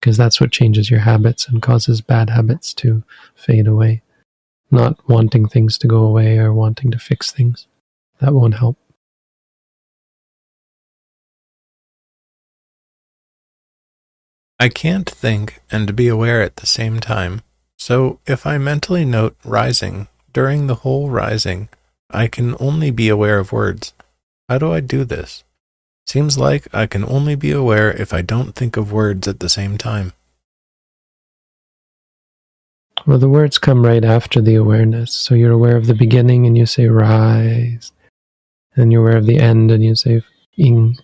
because 0.00 0.16
that's 0.16 0.40
what 0.40 0.52
changes 0.52 0.90
your 0.90 1.00
habits 1.00 1.48
and 1.48 1.62
causes 1.62 2.00
bad 2.00 2.28
habits 2.28 2.74
to 2.74 3.04
fade 3.34 3.66
away. 3.66 4.02
Not 4.70 4.98
wanting 5.08 5.48
things 5.48 5.78
to 5.78 5.86
go 5.86 6.04
away 6.04 6.38
or 6.38 6.52
wanting 6.52 6.90
to 6.90 6.98
fix 6.98 7.30
things. 7.30 7.66
That 8.24 8.32
won't 8.32 8.54
help. 8.54 8.78
I 14.58 14.70
can't 14.70 15.10
think 15.10 15.60
and 15.70 15.94
be 15.94 16.08
aware 16.08 16.40
at 16.40 16.56
the 16.56 16.64
same 16.64 17.00
time. 17.00 17.42
So 17.78 18.20
if 18.26 18.46
I 18.46 18.56
mentally 18.56 19.04
note 19.04 19.36
rising 19.44 20.08
during 20.32 20.68
the 20.68 20.76
whole 20.76 21.10
rising, 21.10 21.68
I 22.08 22.28
can 22.28 22.56
only 22.58 22.90
be 22.90 23.10
aware 23.10 23.38
of 23.38 23.52
words. 23.52 23.92
How 24.48 24.56
do 24.56 24.72
I 24.72 24.80
do 24.80 25.04
this? 25.04 25.44
Seems 26.06 26.38
like 26.38 26.66
I 26.74 26.86
can 26.86 27.04
only 27.04 27.34
be 27.34 27.50
aware 27.50 27.92
if 27.92 28.14
I 28.14 28.22
don't 28.22 28.54
think 28.54 28.78
of 28.78 28.90
words 28.90 29.28
at 29.28 29.40
the 29.40 29.50
same 29.50 29.76
time. 29.76 30.14
Well, 33.06 33.18
the 33.18 33.28
words 33.28 33.58
come 33.58 33.84
right 33.84 34.02
after 34.02 34.40
the 34.40 34.54
awareness. 34.54 35.12
So 35.12 35.34
you're 35.34 35.52
aware 35.52 35.76
of 35.76 35.88
the 35.88 35.94
beginning 35.94 36.46
and 36.46 36.56
you 36.56 36.64
say 36.64 36.86
rise. 36.86 37.92
And 38.76 38.92
you're 38.92 39.02
aware 39.02 39.16
of 39.16 39.26
the 39.26 39.38
end 39.38 39.70
and 39.70 39.84
you 39.84 39.94
say 39.94 40.22
ing. 40.56 40.96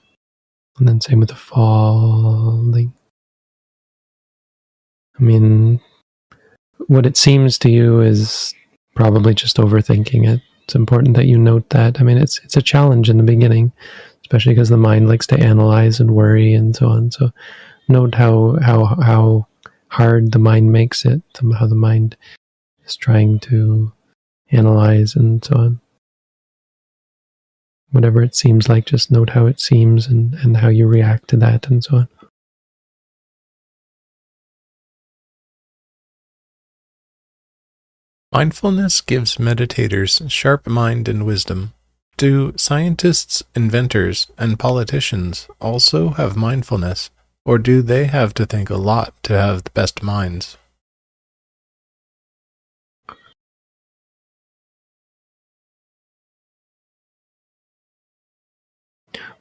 And 0.78 0.88
then 0.88 1.00
same 1.00 1.20
with 1.20 1.28
the 1.28 1.34
falling. 1.34 2.92
I 5.18 5.22
mean, 5.22 5.80
what 6.86 7.06
it 7.06 7.16
seems 7.16 7.58
to 7.58 7.70
you 7.70 8.00
is 8.00 8.54
probably 8.96 9.34
just 9.34 9.58
overthinking 9.58 10.26
it 10.28 10.40
it's 10.70 10.76
important 10.76 11.16
that 11.16 11.26
you 11.26 11.36
note 11.36 11.68
that. 11.70 12.00
I 12.00 12.04
mean, 12.04 12.16
it's 12.16 12.38
it's 12.44 12.56
a 12.56 12.62
challenge 12.62 13.10
in 13.10 13.16
the 13.16 13.24
beginning, 13.24 13.72
especially 14.22 14.54
because 14.54 14.68
the 14.68 14.76
mind 14.76 15.08
likes 15.08 15.26
to 15.26 15.36
analyze 15.36 15.98
and 15.98 16.12
worry 16.12 16.54
and 16.54 16.76
so 16.76 16.86
on. 16.86 17.10
So, 17.10 17.32
note 17.88 18.14
how 18.14 18.56
how 18.62 18.84
how 18.84 19.48
hard 19.88 20.30
the 20.30 20.38
mind 20.38 20.70
makes 20.70 21.04
it, 21.04 21.22
how 21.58 21.66
the 21.66 21.74
mind 21.74 22.16
is 22.84 22.94
trying 22.94 23.40
to 23.40 23.92
analyze 24.52 25.16
and 25.16 25.44
so 25.44 25.56
on. 25.56 25.80
Whatever 27.92 28.22
it 28.22 28.36
seems 28.36 28.68
like, 28.68 28.86
just 28.86 29.10
note 29.10 29.30
how 29.30 29.46
it 29.46 29.60
seems 29.60 30.06
and, 30.06 30.34
and 30.34 30.58
how 30.58 30.68
you 30.68 30.86
react 30.86 31.28
to 31.28 31.36
that 31.38 31.68
and 31.68 31.82
so 31.82 31.96
on. 31.96 32.08
Mindfulness 38.32 39.00
gives 39.00 39.38
meditators 39.38 40.30
sharp 40.30 40.68
mind 40.68 41.08
and 41.08 41.26
wisdom. 41.26 41.72
Do 42.16 42.52
scientists, 42.56 43.42
inventors, 43.56 44.28
and 44.38 44.56
politicians 44.56 45.48
also 45.60 46.10
have 46.10 46.36
mindfulness, 46.36 47.10
or 47.44 47.58
do 47.58 47.82
they 47.82 48.04
have 48.04 48.32
to 48.34 48.46
think 48.46 48.70
a 48.70 48.76
lot 48.76 49.14
to 49.24 49.32
have 49.32 49.64
the 49.64 49.70
best 49.70 50.02
minds? 50.02 50.56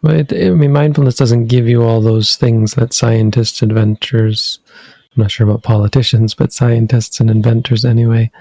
Well, 0.02 0.16
it, 0.16 0.32
I 0.34 0.52
mean, 0.52 0.72
mindfulness 0.72 1.16
doesn't 1.16 1.48
give 1.48 1.68
you 1.68 1.84
all 1.84 2.02
those 2.02 2.36
things 2.36 2.74
that 2.76 2.94
scientists, 2.94 3.62
inventors, 3.62 4.60
I'm 5.16 5.24
not 5.24 5.32
sure 5.32 5.48
about 5.48 5.64
politicians, 5.64 6.34
but 6.34 6.54
scientists 6.54 7.20
and 7.20 7.30
inventors 7.30 7.84
anyway, 7.84 8.32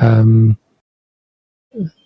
um, 0.00 0.56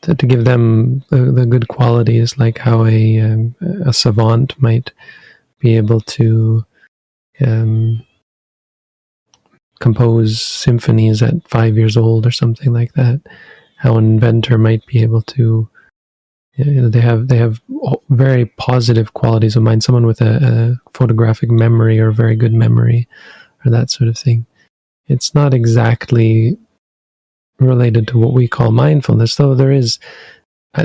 to, 0.02 0.14
to 0.14 0.26
give 0.26 0.44
them 0.44 1.04
the, 1.10 1.30
the, 1.32 1.44
good 1.44 1.68
qualities, 1.68 2.38
like 2.38 2.58
how 2.58 2.86
a 2.86 3.20
um, 3.20 3.54
a 3.84 3.92
savant 3.92 4.60
might 4.60 4.92
be 5.58 5.76
able 5.76 6.00
to 6.00 6.64
um, 7.44 8.02
compose 9.80 10.40
symphonies 10.40 11.22
at 11.22 11.46
five 11.46 11.76
years 11.76 11.96
old 11.96 12.26
or 12.26 12.30
something 12.30 12.72
like 12.72 12.94
that. 12.94 13.20
How 13.76 13.96
an 13.96 14.06
inventor 14.06 14.56
might 14.56 14.86
be 14.86 15.02
able 15.02 15.22
to 15.22 15.68
you 16.58 16.82
know, 16.82 16.88
they 16.88 17.00
have 17.00 17.28
they 17.28 17.36
have 17.36 17.60
very 18.10 18.46
positive 18.46 19.14
qualities 19.14 19.56
of 19.56 19.62
mind. 19.62 19.84
Someone 19.84 20.06
with 20.06 20.20
a, 20.20 20.78
a, 20.84 20.90
photographic 20.90 21.50
memory 21.50 21.98
or 21.98 22.10
very 22.10 22.34
good 22.34 22.52
memory, 22.52 23.08
or 23.64 23.70
that 23.70 23.90
sort 23.90 24.08
of 24.08 24.18
thing. 24.18 24.46
It's 25.06 25.34
not 25.34 25.54
exactly 25.54 26.58
related 27.60 28.08
to 28.08 28.18
what 28.18 28.32
we 28.32 28.48
call 28.48 28.72
mindfulness, 28.72 29.36
though 29.36 29.54
there 29.54 29.72
is 29.72 29.98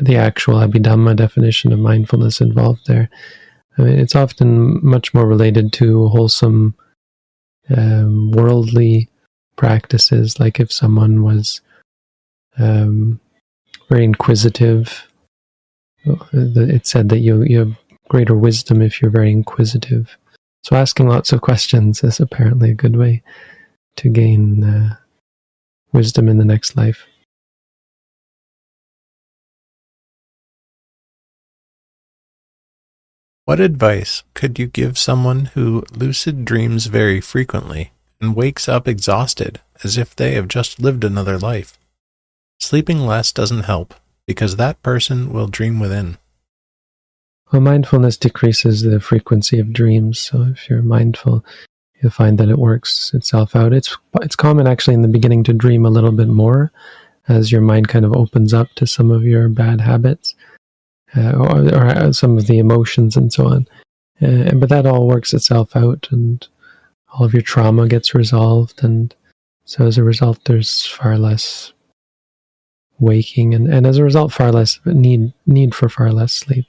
the 0.01 0.15
actual 0.15 0.55
Abhidhamma 0.55 1.15
definition 1.15 1.73
of 1.73 1.79
mindfulness 1.79 2.39
involved 2.39 2.81
there. 2.87 3.09
I 3.77 3.81
mean, 3.81 3.99
it's 3.99 4.15
often 4.15 4.79
much 4.85 5.13
more 5.13 5.27
related 5.27 5.73
to 5.73 6.07
wholesome 6.09 6.75
um, 7.75 8.31
worldly 8.31 9.09
practices, 9.55 10.39
like 10.39 10.59
if 10.59 10.71
someone 10.71 11.23
was 11.23 11.61
um, 12.57 13.19
very 13.89 14.03
inquisitive. 14.03 15.07
It 16.05 16.85
said 16.85 17.09
that 17.09 17.19
you, 17.19 17.43
you 17.43 17.59
have 17.59 17.77
greater 18.09 18.35
wisdom 18.35 18.81
if 18.81 19.01
you're 19.01 19.11
very 19.11 19.31
inquisitive. 19.31 20.17
So 20.63 20.75
asking 20.75 21.07
lots 21.07 21.31
of 21.31 21.41
questions 21.41 22.03
is 22.03 22.19
apparently 22.19 22.71
a 22.71 22.75
good 22.75 22.95
way 22.95 23.21
to 23.97 24.09
gain 24.09 24.63
uh, 24.63 24.95
wisdom 25.91 26.27
in 26.27 26.37
the 26.37 26.45
next 26.45 26.75
life. 26.75 27.05
What 33.45 33.59
advice 33.59 34.23
could 34.33 34.57
you 34.57 34.67
give 34.67 34.97
someone 34.97 35.45
who 35.53 35.83
lucid 35.93 36.45
dreams 36.45 36.85
very 36.85 37.19
frequently 37.19 37.91
and 38.21 38.37
wakes 38.37 38.69
up 38.69 38.87
exhausted 38.87 39.59
as 39.83 39.97
if 39.97 40.15
they 40.15 40.33
have 40.35 40.47
just 40.47 40.79
lived 40.79 41.03
another 41.03 41.37
life? 41.37 41.77
Sleeping 42.61 43.05
less 43.05 43.33
doesn't 43.33 43.63
help 43.63 43.95
because 44.27 44.55
that 44.55 44.81
person 44.83 45.33
will 45.33 45.47
dream 45.47 45.79
within. 45.79 46.17
Well, 47.51 47.61
mindfulness 47.61 48.17
decreases 48.17 48.81
the 48.81 48.99
frequency 48.99 49.59
of 49.59 49.73
dreams. 49.73 50.19
So 50.19 50.43
if 50.43 50.69
you're 50.69 50.81
mindful, 50.81 51.45
you'll 52.01 52.11
find 52.11 52.37
that 52.39 52.49
it 52.49 52.57
works 52.57 53.13
itself 53.13 53.55
out. 53.55 53.73
It's 53.73 53.95
it's 54.21 54.35
common 54.35 54.67
actually 54.67 54.95
in 54.95 55.01
the 55.01 55.07
beginning 55.07 55.43
to 55.45 55.53
dream 55.53 55.85
a 55.85 55.91
little 55.91 56.11
bit 56.11 56.29
more 56.29 56.71
as 57.27 57.51
your 57.51 57.61
mind 57.61 57.87
kind 57.87 58.05
of 58.05 58.15
opens 58.15 58.53
up 58.53 58.69
to 58.75 58.87
some 58.87 59.11
of 59.11 59.23
your 59.23 59.47
bad 59.49 59.79
habits 59.79 60.35
uh, 61.15 61.31
or, 61.31 62.07
or, 62.07 62.13
some 62.13 62.37
of 62.37 62.47
the 62.47 62.59
emotions 62.59 63.15
and 63.15 63.31
so 63.31 63.47
on. 63.47 63.67
Uh, 64.21 64.51
but 64.55 64.69
that 64.69 64.85
all 64.85 65.07
works 65.07 65.33
itself 65.33 65.75
out, 65.75 66.07
and 66.11 66.47
all 67.13 67.25
of 67.25 67.33
your 67.33 67.41
trauma 67.41 67.87
gets 67.87 68.15
resolved, 68.15 68.83
and 68.83 69.15
so 69.65 69.85
as 69.85 69.97
a 69.97 70.03
result, 70.03 70.43
there's 70.45 70.85
far 70.85 71.17
less 71.17 71.72
waking, 72.99 73.53
and, 73.53 73.67
and 73.67 73.85
as 73.85 73.97
a 73.97 74.03
result, 74.03 74.33
far 74.33 74.51
less 74.51 74.79
need 74.85 75.33
need 75.45 75.75
for 75.75 75.89
far 75.89 76.11
less 76.11 76.33
sleep. 76.33 76.65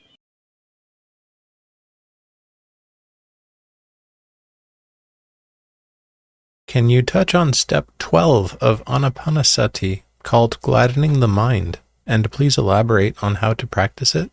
Can 6.66 6.88
you 6.88 7.02
touch 7.02 7.36
on 7.36 7.52
step 7.52 7.88
12 8.00 8.58
of 8.60 8.84
Anapanasati 8.84 10.02
called 10.24 10.60
gladdening 10.60 11.20
the 11.20 11.28
mind, 11.28 11.78
and 12.04 12.32
please 12.32 12.58
elaborate 12.58 13.22
on 13.22 13.36
how 13.36 13.54
to 13.54 13.66
practice 13.66 14.16
it? 14.16 14.32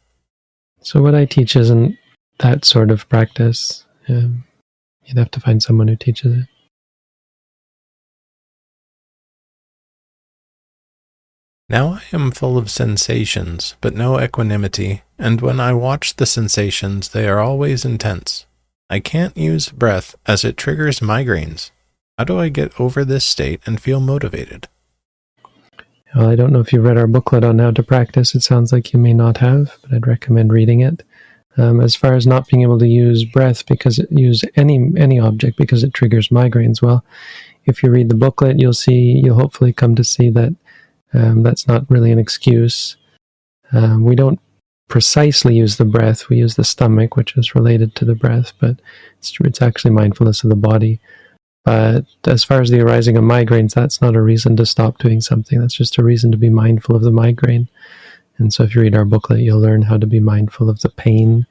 So 0.81 1.03
what 1.03 1.13
I 1.13 1.25
teach 1.25 1.55
isn't 1.55 1.97
that 2.39 2.65
sort 2.65 2.89
of 2.89 3.07
practice. 3.09 3.85
Um, 4.09 4.45
you'd 5.03 5.19
have 5.19 5.29
to 5.31 5.39
find 5.39 5.61
someone 5.61 5.87
who 5.87 5.95
teaches 5.95 6.35
it. 6.35 6.47
Now 11.71 11.93
I 11.93 12.01
am 12.11 12.31
full 12.31 12.57
of 12.57 12.69
sensations, 12.69 13.75
but 13.79 13.95
no 13.95 14.19
equanimity, 14.19 15.03
and 15.17 15.39
when 15.39 15.61
I 15.61 15.71
watch 15.71 16.17
the 16.17 16.25
sensations, 16.25 17.07
they 17.07 17.29
are 17.29 17.39
always 17.39 17.85
intense. 17.85 18.45
I 18.89 18.99
can't 18.99 19.37
use 19.37 19.69
breath 19.69 20.15
as 20.25 20.43
it 20.43 20.57
triggers 20.57 20.99
migraines. 20.99 21.71
How 22.17 22.25
do 22.25 22.37
I 22.37 22.49
get 22.49 22.77
over 22.77 23.05
this 23.05 23.23
state 23.23 23.61
and 23.65 23.79
feel 23.79 24.01
motivated? 24.01 24.67
Well, 26.13 26.29
I 26.29 26.35
don't 26.35 26.51
know 26.51 26.59
if 26.59 26.73
you've 26.73 26.83
read 26.83 26.97
our 26.97 27.07
booklet 27.07 27.45
on 27.45 27.59
how 27.59 27.71
to 27.71 27.83
practice. 27.83 28.35
It 28.35 28.41
sounds 28.41 28.73
like 28.73 28.91
you 28.91 28.99
may 28.99 29.13
not 29.13 29.37
have, 29.37 29.77
but 29.81 29.93
I'd 29.93 30.07
recommend 30.07 30.51
reading 30.51 30.81
it. 30.81 31.03
Um, 31.55 31.79
as 31.79 31.95
far 31.95 32.15
as 32.15 32.27
not 32.27 32.49
being 32.49 32.63
able 32.63 32.79
to 32.79 32.87
use 32.87 33.23
breath 33.23 33.65
because 33.65 33.97
it, 33.97 34.11
use 34.11 34.43
any 34.57 34.91
any 34.97 35.21
object 35.21 35.57
because 35.57 35.83
it 35.85 35.93
triggers 35.93 36.27
migraines. 36.27 36.81
Well, 36.81 37.05
if 37.63 37.81
you 37.81 37.91
read 37.91 38.09
the 38.09 38.15
booklet, 38.15 38.59
you'll 38.59 38.73
see 38.73 39.21
you'll 39.23 39.39
hopefully 39.39 39.71
come 39.71 39.95
to 39.95 40.03
see 40.03 40.29
that 40.31 40.53
um, 41.13 41.43
that's 41.43 41.67
not 41.67 41.89
really 41.89 42.11
an 42.11 42.19
excuse. 42.19 42.97
Um, 43.73 44.03
we 44.03 44.15
don't 44.15 44.39
precisely 44.87 45.55
use 45.55 45.77
the 45.77 45.85
breath; 45.85 46.29
we 46.29 46.37
use 46.37 46.55
the 46.55 46.63
stomach, 46.63 47.15
which 47.15 47.37
is 47.37 47.55
related 47.55 47.95
to 47.95 48.05
the 48.05 48.15
breath, 48.15 48.53
but 48.59 48.79
it's 49.17 49.33
it's 49.41 49.61
actually 49.61 49.91
mindfulness 49.91 50.43
of 50.43 50.49
the 50.49 50.55
body. 50.55 50.99
But 51.63 52.05
as 52.25 52.43
far 52.43 52.61
as 52.61 52.69
the 52.69 52.81
arising 52.81 53.17
of 53.17 53.23
migraines, 53.23 53.73
that's 53.73 54.01
not 54.01 54.15
a 54.15 54.21
reason 54.21 54.55
to 54.57 54.65
stop 54.65 54.97
doing 54.97 55.21
something. 55.21 55.59
That's 55.59 55.75
just 55.75 55.97
a 55.97 56.03
reason 56.03 56.31
to 56.31 56.37
be 56.37 56.49
mindful 56.49 56.95
of 56.95 57.03
the 57.03 57.11
migraine. 57.11 57.67
And 58.39 58.51
so 58.51 58.63
if 58.63 58.73
you 58.73 58.81
read 58.81 58.95
our 58.95 59.05
booklet, 59.05 59.41
you'll 59.41 59.59
learn 59.59 59.83
how 59.83 59.97
to 59.97 60.07
be 60.07 60.19
mindful 60.19 60.69
of 60.69 60.81
the 60.81 60.89
pain. 60.89 61.45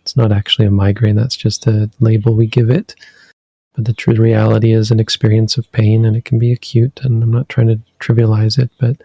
It's 0.00 0.16
not 0.16 0.30
actually 0.30 0.66
a 0.66 0.70
migraine, 0.70 1.16
that's 1.16 1.36
just 1.36 1.66
a 1.66 1.90
label 1.98 2.34
we 2.34 2.46
give 2.46 2.70
it. 2.70 2.94
But 3.78 3.84
the 3.84 3.92
true 3.92 4.14
reality 4.14 4.72
is 4.72 4.90
an 4.90 4.98
experience 4.98 5.56
of 5.56 5.70
pain 5.70 6.04
and 6.04 6.16
it 6.16 6.24
can 6.24 6.36
be 6.36 6.50
acute. 6.50 6.98
And 7.04 7.22
I'm 7.22 7.30
not 7.30 7.48
trying 7.48 7.68
to 7.68 7.78
trivialize 8.00 8.58
it, 8.58 8.72
but 8.80 8.96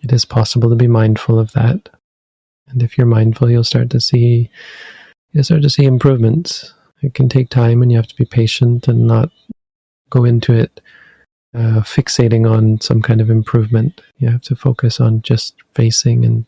it 0.00 0.10
is 0.10 0.24
possible 0.24 0.70
to 0.70 0.74
be 0.74 0.86
mindful 0.86 1.38
of 1.38 1.52
that. 1.52 1.90
And 2.68 2.82
if 2.82 2.96
you're 2.96 3.06
mindful, 3.06 3.50
you'll 3.50 3.64
start 3.64 3.90
to 3.90 4.00
see 4.00 4.48
you'll 5.32 5.44
start 5.44 5.60
to 5.60 5.68
see 5.68 5.84
improvements 5.84 6.72
it 7.02 7.12
can 7.12 7.28
take 7.28 7.50
time 7.50 7.82
and 7.82 7.92
you 7.92 7.98
have 7.98 8.08
to 8.08 8.16
be 8.16 8.24
patient 8.24 8.88
and 8.88 9.06
not 9.06 9.30
go 10.08 10.24
into 10.24 10.54
it 10.54 10.80
uh, 11.54 11.82
fixating 11.82 12.50
on 12.50 12.80
some 12.80 13.02
kind 13.02 13.20
of 13.20 13.28
improvement. 13.28 14.00
You 14.16 14.30
have 14.30 14.40
to 14.44 14.56
focus 14.56 14.98
on 14.98 15.20
just 15.20 15.56
facing 15.74 16.24
and 16.24 16.46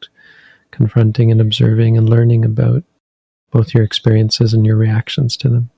confronting 0.71 1.31
and 1.31 1.43
observing 1.43 1.99
and 1.99 2.09
learning 2.09 2.47
about 2.47 2.83
both 3.51 3.75
your 3.75 3.85
experiences 3.85 4.55
and 4.55 4.65
your 4.65 4.77
reactions 4.77 5.37
to 5.37 5.51
them. 5.51 5.69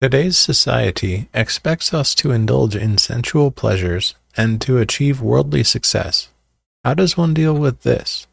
Today's 0.00 0.38
society 0.38 1.28
expects 1.34 1.92
us 1.92 2.14
to 2.16 2.30
indulge 2.30 2.76
in 2.76 2.98
sensual 2.98 3.50
pleasures 3.50 4.14
and 4.36 4.60
to 4.60 4.78
achieve 4.78 5.20
worldly 5.20 5.64
success. 5.64 6.28
How 6.84 6.94
does 6.94 7.16
one 7.16 7.34
deal 7.34 7.54
with 7.54 7.82
this? 7.82 8.28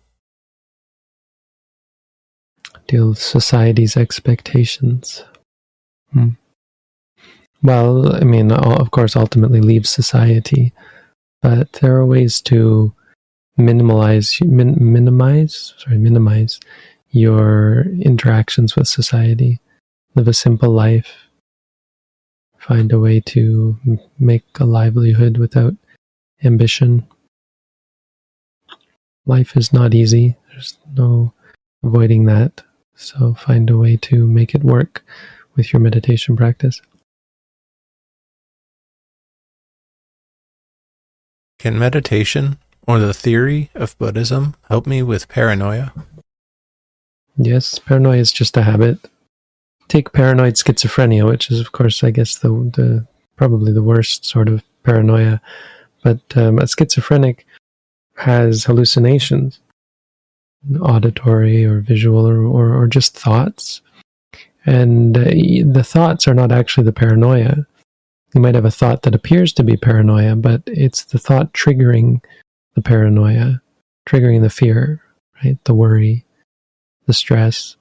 deal 2.88 3.10
with 3.10 3.19
society's 3.19 3.97
expectations. 3.97 5.23
Hmm. 6.13 6.30
Well, 7.63 8.15
I 8.15 8.23
mean, 8.23 8.51
of 8.51 8.91
course, 8.91 9.15
ultimately 9.15 9.62
leave 9.62 9.88
society, 9.88 10.73
but 11.41 11.71
there 11.73 11.95
are 11.95 12.06
ways 12.06 12.41
to 12.41 12.93
minimize, 13.58 14.38
min, 14.41 14.78
minimize, 14.80 15.73
sorry, 15.78 15.97
minimize 15.97 16.60
your 17.10 17.86
interactions 18.01 18.75
with 18.75 18.88
society. 18.88 19.60
Live 20.13 20.28
a 20.28 20.34
simple 20.34 20.69
life. 20.69 21.25
Find 22.67 22.91
a 22.91 22.99
way 22.99 23.19
to 23.19 23.78
make 24.17 24.43
a 24.60 24.65
livelihood 24.65 25.38
without 25.38 25.75
ambition. 26.43 27.06
Life 29.28 29.56
is 29.56 29.71
not 29.71 29.93
easy. 29.93 30.36
There's 30.49 30.75
no 30.97 31.32
avoiding 31.84 32.25
that. 32.25 32.63
So 32.95 33.36
find 33.36 33.69
a 33.69 33.78
way 33.78 33.97
to 33.97 34.25
make 34.25 34.56
it 34.56 34.63
work 34.63 35.06
with 35.56 35.73
your 35.73 35.80
meditation 35.80 36.36
practice. 36.36 36.82
Can 41.60 41.78
meditation 41.78 42.58
or 42.88 42.97
the 42.97 43.13
theory 43.13 43.69
of 43.75 43.95
Buddhism 43.99 44.56
help 44.69 44.88
me 44.88 45.04
with 45.04 45.28
paranoia? 45.28 45.93
Yes, 47.38 47.78
paranoia 47.78 48.17
is 48.17 48.32
just 48.32 48.58
a 48.58 48.63
habit. 48.63 48.97
Take 49.88 50.13
paranoid 50.13 50.56
schizophrenia, 50.56 51.28
which 51.28 51.52
is, 51.52 51.60
of 51.60 51.71
course, 51.71 52.04
I 52.04 52.12
guess 52.12 52.38
the 52.38 52.50
the 52.50 53.08
probably 53.36 53.71
the 53.71 53.84
worst 53.84 54.26
sort 54.26 54.50
of 54.50 54.63
paranoia. 54.84 55.41
But 56.04 56.21
um, 56.36 56.60
a 56.60 56.67
schizophrenic 56.67 57.45
has 58.15 58.63
hallucinations, 58.63 59.60
auditory 60.80 61.65
or 61.65 61.82
visual 61.82 62.28
or, 62.28 62.43
or, 62.43 62.74
or 62.74 62.88
just 62.88 63.17
thoughts. 63.17 63.82
And 64.65 65.17
uh, 65.17 65.24
the 65.24 65.84
thoughts 65.86 66.28
are 66.28 66.34
not 66.34 66.52
actually 66.52 66.86
the 66.86 66.93
paranoia. 66.93 67.65
you 68.34 68.41
might 68.41 68.56
have 68.56 68.65
a 68.65 68.71
thought 68.71 69.04
that 69.04 69.15
appears 69.15 69.54
to 69.54 69.63
be 69.63 69.78
paranoia, 69.78 70.36
but 70.36 70.63
it's 70.65 71.06
the 71.06 71.19
thought 71.19 71.54
triggering 71.54 72.21
the 72.74 72.82
paranoia, 72.82 73.62
triggering 74.08 74.41
the 74.41 74.50
fear, 74.50 75.02
right? 75.43 75.63
The 75.65 75.74
worry, 75.74 76.26
the 77.06 77.13
stress. 77.13 77.78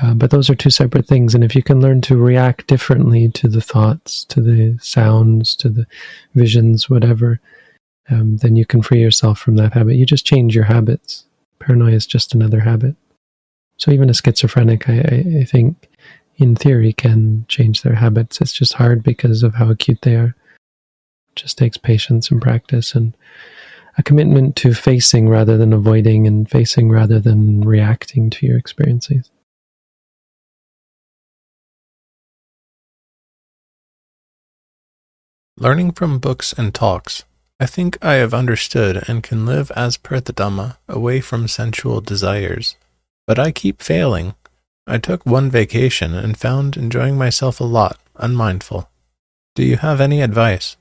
Uh, 0.00 0.14
but 0.14 0.30
those 0.30 0.48
are 0.48 0.54
two 0.54 0.70
separate 0.70 1.06
things. 1.06 1.34
And 1.34 1.44
if 1.44 1.54
you 1.54 1.62
can 1.62 1.80
learn 1.80 2.00
to 2.02 2.16
react 2.16 2.66
differently 2.66 3.28
to 3.30 3.48
the 3.48 3.60
thoughts, 3.60 4.24
to 4.26 4.40
the 4.40 4.78
sounds, 4.80 5.54
to 5.56 5.68
the 5.68 5.86
visions, 6.34 6.88
whatever, 6.88 7.40
um, 8.08 8.38
then 8.38 8.56
you 8.56 8.64
can 8.64 8.82
free 8.82 9.00
yourself 9.00 9.38
from 9.38 9.56
that 9.56 9.72
habit. 9.72 9.96
You 9.96 10.06
just 10.06 10.26
change 10.26 10.54
your 10.54 10.64
habits. 10.64 11.24
Paranoia 11.58 11.92
is 11.92 12.06
just 12.06 12.34
another 12.34 12.60
habit. 12.60 12.96
So 13.76 13.90
even 13.90 14.10
a 14.10 14.14
schizophrenic, 14.14 14.88
I, 14.88 14.98
I, 14.98 15.40
I 15.40 15.44
think, 15.44 15.88
in 16.36 16.56
theory, 16.56 16.92
can 16.92 17.44
change 17.48 17.82
their 17.82 17.94
habits. 17.94 18.40
It's 18.40 18.52
just 18.52 18.74
hard 18.74 19.02
because 19.02 19.42
of 19.42 19.54
how 19.54 19.70
acute 19.70 20.00
they 20.02 20.16
are. 20.16 20.34
It 21.30 21.36
just 21.36 21.58
takes 21.58 21.76
patience 21.76 22.30
and 22.30 22.40
practice 22.40 22.94
and 22.94 23.14
a 23.98 24.02
commitment 24.02 24.56
to 24.56 24.72
facing 24.72 25.28
rather 25.28 25.56
than 25.56 25.72
avoiding 25.72 26.26
and 26.26 26.48
facing 26.48 26.90
rather 26.90 27.20
than 27.20 27.60
reacting 27.60 28.30
to 28.30 28.46
your 28.46 28.56
experiences. 28.56 29.30
Learning 35.62 35.92
from 35.92 36.18
books 36.18 36.54
and 36.54 36.74
talks, 36.74 37.24
I 37.60 37.66
think 37.66 37.98
I 38.00 38.14
have 38.14 38.32
understood 38.32 39.04
and 39.06 39.22
can 39.22 39.44
live 39.44 39.70
as 39.72 39.98
per 39.98 40.18
the 40.18 40.32
Dhamma 40.32 40.78
away 40.88 41.20
from 41.20 41.48
sensual 41.48 42.00
desires. 42.00 42.76
But 43.26 43.38
I 43.38 43.52
keep 43.52 43.82
failing. 43.82 44.36
I 44.86 44.96
took 44.96 45.26
one 45.26 45.50
vacation 45.50 46.14
and 46.14 46.38
found 46.38 46.78
enjoying 46.78 47.18
myself 47.18 47.60
a 47.60 47.64
lot, 47.64 47.98
unmindful. 48.16 48.88
Do 49.54 49.62
you 49.62 49.76
have 49.76 50.00
any 50.00 50.22
advice? 50.22 50.78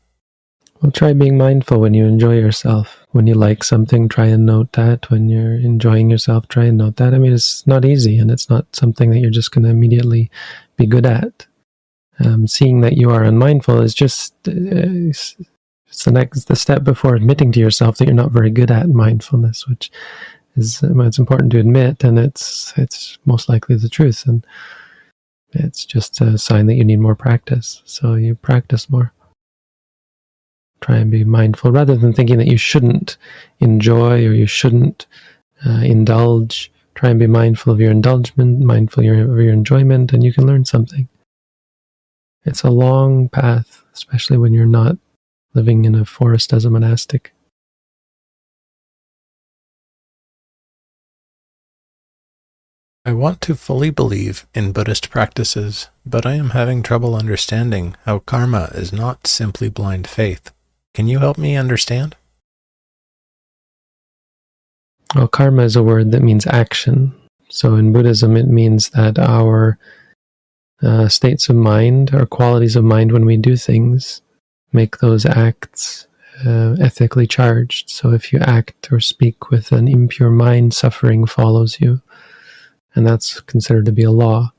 Well, 0.82 0.94
try 0.94 1.12
being 1.12 1.38
mindful 1.38 1.82
when 1.82 1.94
you 1.94 2.06
enjoy 2.06 2.38
yourself. 2.38 3.06
When 3.10 3.28
you 3.28 3.34
like 3.34 3.66
something, 3.66 4.08
try 4.08 4.28
and 4.28 4.46
note 4.46 4.72
that. 4.74 5.10
When 5.12 5.28
you're 5.28 5.56
enjoying 5.56 6.10
yourself, 6.10 6.48
try 6.48 6.64
and 6.64 6.78
note 6.78 6.96
that. 6.96 7.14
I 7.14 7.18
mean, 7.18 7.34
it's 7.34 7.68
not 7.68 7.84
easy 7.84 8.18
and 8.18 8.32
it's 8.32 8.50
not 8.50 8.74
something 8.74 9.10
that 9.10 9.20
you're 9.20 9.30
just 9.30 9.52
going 9.52 9.66
to 9.66 9.72
immediately 9.72 10.32
be 10.78 10.86
good 10.86 11.06
at. 11.06 11.48
Um, 12.24 12.48
seeing 12.48 12.82
that 12.82 12.98
you 12.98 13.12
are 13.12 13.24
unmindful 13.24 13.82
is 13.82 13.94
just 13.94 14.34
uh, 14.48 14.52
it's, 14.54 15.36
the 16.06 16.12
next 16.12 16.46
the 16.46 16.56
step 16.56 16.84
before 16.84 17.16
admitting 17.16 17.52
to 17.54 17.60
yourself 17.60 17.98
that 17.98 18.06
you're 18.06 18.14
not 18.14 18.32
very 18.32 18.50
good 18.50 18.72
at 18.72 18.90
mindfulness, 18.90 19.68
which 19.68 19.92
is 20.56 20.82
well, 20.82 21.08
it's 21.08 21.20
important 21.20 21.52
to 21.52 21.60
admit, 21.60 22.04
and 22.04 22.20
it's 22.20 22.74
it's 22.78 23.18
most 23.26 23.50
likely 23.50 23.76
the 23.76 23.90
truth, 23.90 24.26
and 24.28 24.46
it's 25.52 25.86
just 25.86 26.22
a 26.22 26.38
sign 26.38 26.68
that 26.68 26.76
you 26.76 26.86
need 26.86 27.00
more 27.00 27.16
practice. 27.16 27.82
So 27.86 28.16
you 28.16 28.36
practice 28.36 28.90
more 28.90 29.14
try 30.82 30.98
and 30.98 31.12
be 31.12 31.24
mindful 31.24 31.72
rather 31.72 31.96
than 31.96 32.14
thinking 32.14 32.38
that 32.38 32.48
you 32.48 32.58
shouldn't 32.58 33.18
enjoy 33.60 34.26
or 34.26 34.32
you 34.32 34.48
shouldn't 34.48 35.08
uh, 35.66 35.82
indulge. 35.84 36.72
Try 36.96 37.12
and 37.12 37.20
be 37.20 37.28
mindful 37.28 37.72
of 37.72 37.80
your 37.80 37.92
indulgement, 37.92 38.60
mindful 38.60 39.02
of 39.02 39.06
your, 39.06 39.32
of 39.32 39.40
your 39.40 39.54
enjoyment, 39.54 40.12
and 40.12 40.24
you 40.24 40.34
can 40.34 40.46
learn 40.46 40.66
something. 40.66 41.08
It's 42.46 42.64
a 42.64 42.70
long 42.70 43.30
path, 43.30 43.84
especially 43.94 44.38
when 44.38 44.54
you're 44.54 44.66
not 44.66 44.98
living 45.54 45.86
in 45.86 45.96
a 45.96 46.06
forest 46.06 46.54
as 46.54 46.66
a 46.66 46.70
monastic. 46.70 47.34
I 53.06 53.14
want 53.14 53.42
to 53.42 53.56
fully 53.56 53.90
believe 53.90 54.46
in 54.54 54.72
Buddhist 54.72 55.10
practices, 55.10 55.90
but 56.06 56.26
I 56.26 56.36
am 56.36 56.52
having 56.52 56.84
trouble 56.84 57.16
understanding 57.16 57.96
how 58.06 58.20
karma 58.20 58.70
is 58.76 58.94
not 58.94 59.26
simply 59.26 59.70
blind 59.70 60.06
faith. 60.06 60.52
Can 60.94 61.08
you 61.08 61.20
help 61.20 61.38
me 61.38 61.56
understand? 61.56 62.16
Well, 65.16 65.28
karma 65.28 65.64
is 65.64 65.76
a 65.76 65.82
word 65.82 66.12
that 66.12 66.22
means 66.22 66.46
action. 66.46 67.16
So 67.48 67.76
in 67.76 67.92
Buddhism, 67.92 68.38
it 68.38 68.48
means 68.48 68.92
that 68.92 69.18
our 69.18 69.80
uh, 70.82 71.08
states 71.08 71.50
of 71.50 71.56
mind, 71.56 72.14
our 72.14 72.26
qualities 72.26 72.76
of 72.76 72.84
mind 72.84 73.12
when 73.12 73.26
we 73.26 73.38
do 73.38 73.56
things, 73.56 74.22
make 74.72 74.98
those 74.98 75.26
acts 75.26 76.08
uh, 76.46 76.76
ethically 76.80 77.28
charged. 77.28 77.90
So 77.90 78.12
if 78.12 78.32
you 78.32 78.40
act 78.40 78.92
or 78.92 79.00
speak 79.00 79.50
with 79.50 79.72
an 79.72 79.88
impure 79.88 80.30
mind, 80.30 80.74
suffering 80.74 81.26
follows 81.26 81.80
you. 81.82 82.02
And 82.96 83.06
that's 83.06 83.40
considered 83.42 83.86
to 83.86 83.92
be 83.92 84.04
a 84.04 84.12
law. 84.12 84.54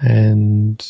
And 0.00 0.84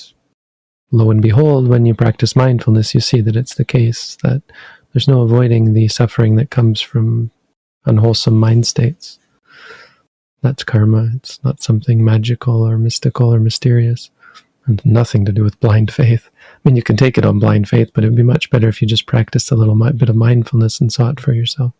lo 0.90 1.10
and 1.10 1.20
behold, 1.20 1.68
when 1.68 1.84
you 1.86 1.94
practice 1.94 2.34
mindfulness, 2.34 2.94
you 2.94 3.00
see 3.00 3.20
that 3.20 3.36
it's 3.36 3.54
the 3.54 3.64
case, 3.64 4.16
that 4.22 4.42
there's 4.92 5.08
no 5.08 5.20
avoiding 5.22 5.72
the 5.72 5.88
suffering 5.88 6.36
that 6.36 6.50
comes 6.50 6.80
from 6.80 7.30
unwholesome 7.84 8.38
mind 8.38 8.66
states. 8.66 9.18
That's 10.42 10.64
karma. 10.64 11.10
It's 11.14 11.42
not 11.44 11.62
something 11.62 12.04
magical 12.04 12.66
or 12.66 12.78
mystical 12.78 13.32
or 13.32 13.38
mysterious, 13.38 14.10
and 14.66 14.84
nothing 14.84 15.24
to 15.24 15.32
do 15.32 15.42
with 15.42 15.60
blind 15.60 15.92
faith. 15.92 16.28
I 16.34 16.58
mean, 16.64 16.76
you 16.76 16.82
can 16.82 16.96
take 16.96 17.18
it 17.18 17.24
on 17.24 17.38
blind 17.38 17.68
faith, 17.68 17.90
but 17.94 18.04
it 18.04 18.08
would 18.08 18.16
be 18.16 18.22
much 18.22 18.50
better 18.50 18.68
if 18.68 18.80
you 18.80 18.88
just 18.88 19.06
practiced 19.06 19.50
a 19.50 19.56
little 19.56 19.74
bit 19.74 20.08
of 20.08 20.16
mindfulness 20.16 20.80
and 20.80 20.92
saw 20.92 21.10
it 21.10 21.20
for 21.20 21.32
yourself. 21.32 21.72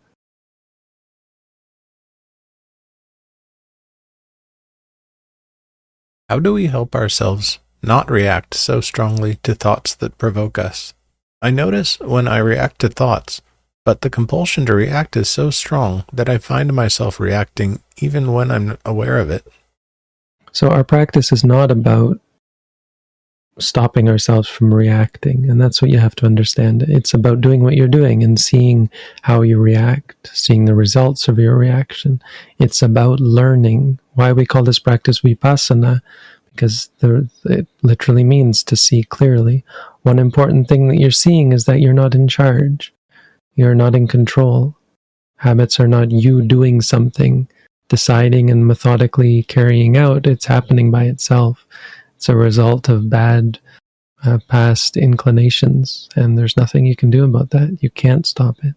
How 6.29 6.39
do 6.39 6.53
we 6.53 6.67
help 6.67 6.95
ourselves 6.95 7.59
not 7.83 8.09
react 8.09 8.53
so 8.53 8.79
strongly 8.79 9.35
to 9.43 9.53
thoughts 9.53 9.93
that 9.95 10.17
provoke 10.17 10.57
us. 10.57 10.93
I 11.41 11.51
notice 11.51 11.99
when 11.99 12.27
I 12.27 12.37
react 12.37 12.79
to 12.79 12.89
thoughts, 12.89 13.41
but 13.83 14.01
the 14.01 14.09
compulsion 14.09 14.65
to 14.67 14.73
react 14.73 15.17
is 15.17 15.29
so 15.29 15.49
strong 15.49 16.05
that 16.13 16.29
I 16.29 16.37
find 16.37 16.73
myself 16.73 17.19
reacting 17.19 17.83
even 17.97 18.31
when 18.31 18.49
I'm 18.49 18.77
aware 18.85 19.19
of 19.19 19.29
it. 19.29 19.45
So, 20.53 20.69
our 20.69 20.83
practice 20.83 21.31
is 21.31 21.43
not 21.43 21.71
about 21.71 22.21
stopping 23.59 24.09
ourselves 24.09 24.47
from 24.49 24.73
reacting. 24.73 25.49
And 25.49 25.61
that's 25.61 25.81
what 25.81 25.91
you 25.91 25.99
have 25.99 26.15
to 26.15 26.25
understand. 26.25 26.83
It's 26.83 27.13
about 27.13 27.41
doing 27.41 27.63
what 27.63 27.75
you're 27.75 27.87
doing 27.87 28.23
and 28.23 28.39
seeing 28.39 28.89
how 29.21 29.41
you 29.41 29.59
react, 29.59 30.31
seeing 30.33 30.65
the 30.65 30.75
results 30.75 31.27
of 31.27 31.37
your 31.37 31.55
reaction. 31.55 32.21
It's 32.59 32.81
about 32.81 33.19
learning. 33.19 33.99
Why 34.13 34.31
we 34.33 34.45
call 34.45 34.63
this 34.63 34.79
practice 34.79 35.21
vipassana 35.21 36.01
because 36.53 36.89
it 37.01 37.67
literally 37.81 38.23
means 38.23 38.63
to 38.63 38.75
see 38.75 39.03
clearly. 39.03 39.63
One 40.03 40.19
important 40.19 40.67
thing 40.67 40.87
that 40.87 40.99
you're 40.99 41.11
seeing 41.11 41.51
is 41.51 41.65
that 41.65 41.79
you're 41.79 41.93
not 41.93 42.13
in 42.13 42.27
charge. 42.27 42.93
You're 43.55 43.75
not 43.75 43.95
in 43.95 44.07
control. 44.07 44.77
Habits 45.37 45.79
are 45.79 45.87
not 45.87 46.11
you 46.11 46.41
doing 46.41 46.81
something, 46.81 47.47
deciding 47.89 48.49
and 48.49 48.67
methodically 48.67 49.43
carrying 49.43 49.97
out. 49.97 50.27
It's 50.27 50.45
happening 50.45 50.91
by 50.91 51.05
itself. 51.05 51.65
It's 52.23 52.29
a 52.29 52.37
result 52.37 52.87
of 52.87 53.09
bad 53.09 53.59
uh, 54.23 54.37
past 54.47 54.95
inclinations, 54.95 56.07
and 56.15 56.37
there's 56.37 56.55
nothing 56.55 56.85
you 56.85 56.95
can 56.95 57.09
do 57.09 57.25
about 57.25 57.49
that. 57.49 57.79
You 57.81 57.89
can't 57.89 58.25
stop 58.25 58.55
it. 58.63 58.75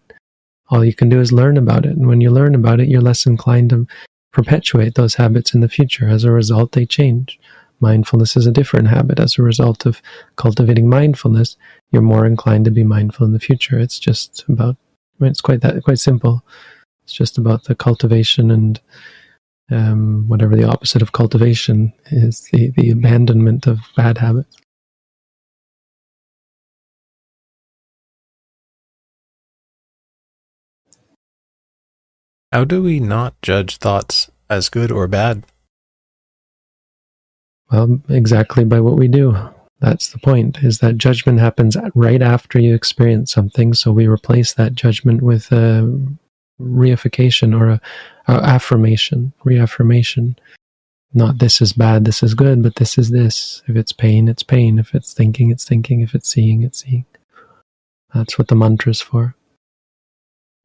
All 0.67 0.83
you 0.83 0.93
can 0.93 1.07
do 1.07 1.21
is 1.21 1.31
learn 1.31 1.55
about 1.55 1.85
it. 1.85 1.95
And 1.95 2.09
when 2.09 2.19
you 2.19 2.29
learn 2.29 2.55
about 2.55 2.81
it, 2.81 2.89
you're 2.89 2.99
less 2.99 3.25
inclined 3.25 3.69
to 3.69 3.87
perpetuate 4.33 4.95
those 4.95 5.15
habits 5.15 5.53
in 5.53 5.61
the 5.61 5.69
future. 5.69 6.09
As 6.09 6.25
a 6.25 6.31
result, 6.33 6.73
they 6.73 6.85
change. 6.85 7.39
Mindfulness 7.79 8.35
is 8.35 8.47
a 8.47 8.51
different 8.51 8.89
habit. 8.89 9.17
As 9.17 9.37
a 9.37 9.43
result 9.43 9.85
of 9.85 10.01
cultivating 10.35 10.89
mindfulness, 10.89 11.55
you're 11.91 12.01
more 12.01 12.25
inclined 12.25 12.65
to 12.65 12.71
be 12.71 12.83
mindful 12.83 13.25
in 13.25 13.31
the 13.31 13.39
future. 13.39 13.79
It's 13.79 13.97
just 13.97 14.43
about, 14.49 14.75
it's 15.21 15.39
quite 15.39 15.61
that, 15.61 15.81
quite 15.85 15.99
simple. 15.99 16.43
It's 17.05 17.13
just 17.13 17.37
about 17.37 17.63
the 17.63 17.75
cultivation 17.75 18.51
and 18.51 18.81
um, 19.71 20.27
whatever 20.27 20.55
the 20.55 20.67
opposite 20.67 21.01
of 21.01 21.11
cultivation 21.11 21.93
is, 22.11 22.47
the, 22.51 22.71
the 22.77 22.91
abandonment 22.91 23.67
of 23.67 23.79
bad 23.95 24.17
habits. 24.17 24.55
How 32.51 32.63
do 32.63 32.81
we 32.81 32.99
not 32.99 33.41
judge 33.41 33.77
thoughts 33.77 34.31
as 34.49 34.69
good 34.69 34.91
or 34.91 35.07
bad? 35.07 35.43
Well, 37.69 37.99
exactly 38.07 38.63
by 38.63 38.79
what 38.79 38.95
we 38.95 39.09
do. 39.09 39.37
That's 39.79 40.09
the 40.09 40.17
point, 40.17 40.63
is 40.63 40.79
that 40.79 40.97
judgment 40.97 41.39
happens 41.39 41.75
right 41.93 42.21
after 42.21 42.57
you 42.57 42.73
experience 42.73 43.31
something. 43.33 43.73
So 43.73 43.91
we 43.91 44.07
replace 44.07 44.53
that 44.53 44.73
judgment 44.73 45.21
with 45.21 45.51
a 45.51 46.17
reification 46.59 47.57
or 47.57 47.69
a, 47.69 47.81
a 48.27 48.33
affirmation, 48.33 49.33
reaffirmation. 49.43 50.37
Not 51.13 51.39
this 51.39 51.61
is 51.61 51.73
bad, 51.73 52.05
this 52.05 52.21
is 52.21 52.33
good, 52.33 52.61
but 52.61 52.75
this 52.75 52.97
is 52.97 53.09
this. 53.09 53.63
If 53.67 53.75
it's 53.75 53.93
pain, 53.93 54.27
it's 54.27 54.43
pain. 54.43 54.77
If 54.77 54.93
it's 54.93 55.13
thinking, 55.13 55.51
it's 55.51 55.65
thinking. 55.65 56.01
If 56.01 56.13
it's 56.13 56.29
seeing, 56.29 56.63
it's 56.63 56.83
seeing. 56.83 57.05
That's 58.13 58.37
what 58.37 58.49
the 58.49 58.55
mantra 58.55 58.91
is 58.91 59.01
for. 59.01 59.35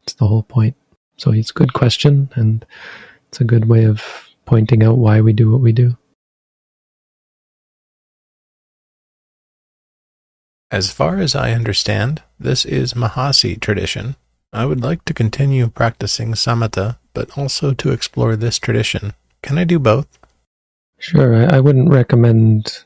It's 0.02 0.14
the 0.14 0.26
whole 0.26 0.42
point. 0.42 0.76
So 1.16 1.30
it's 1.30 1.50
a 1.50 1.54
good 1.54 1.72
question, 1.72 2.30
and 2.34 2.66
it's 3.28 3.40
a 3.40 3.44
good 3.44 3.68
way 3.68 3.84
of 3.84 4.28
pointing 4.44 4.82
out 4.82 4.98
why 4.98 5.20
we 5.20 5.32
do 5.32 5.50
what 5.50 5.60
we 5.60 5.72
do. 5.72 5.96
As 10.70 10.90
far 10.90 11.18
as 11.18 11.34
I 11.34 11.52
understand, 11.52 12.22
this 12.40 12.64
is 12.64 12.94
Mahasi 12.94 13.60
tradition. 13.60 14.16
I 14.52 14.66
would 14.66 14.82
like 14.82 15.04
to 15.06 15.14
continue 15.14 15.68
practicing 15.68 16.32
samatha, 16.32 16.98
but 17.14 17.38
also 17.38 17.72
to 17.72 17.90
explore 17.90 18.36
this 18.36 18.58
tradition. 18.58 19.14
Can 19.42 19.56
I 19.56 19.64
do 19.64 19.78
both? 19.78 20.06
Sure, 20.98 21.34
I, 21.34 21.56
I 21.56 21.60
wouldn't 21.60 21.90
recommend 21.90 22.84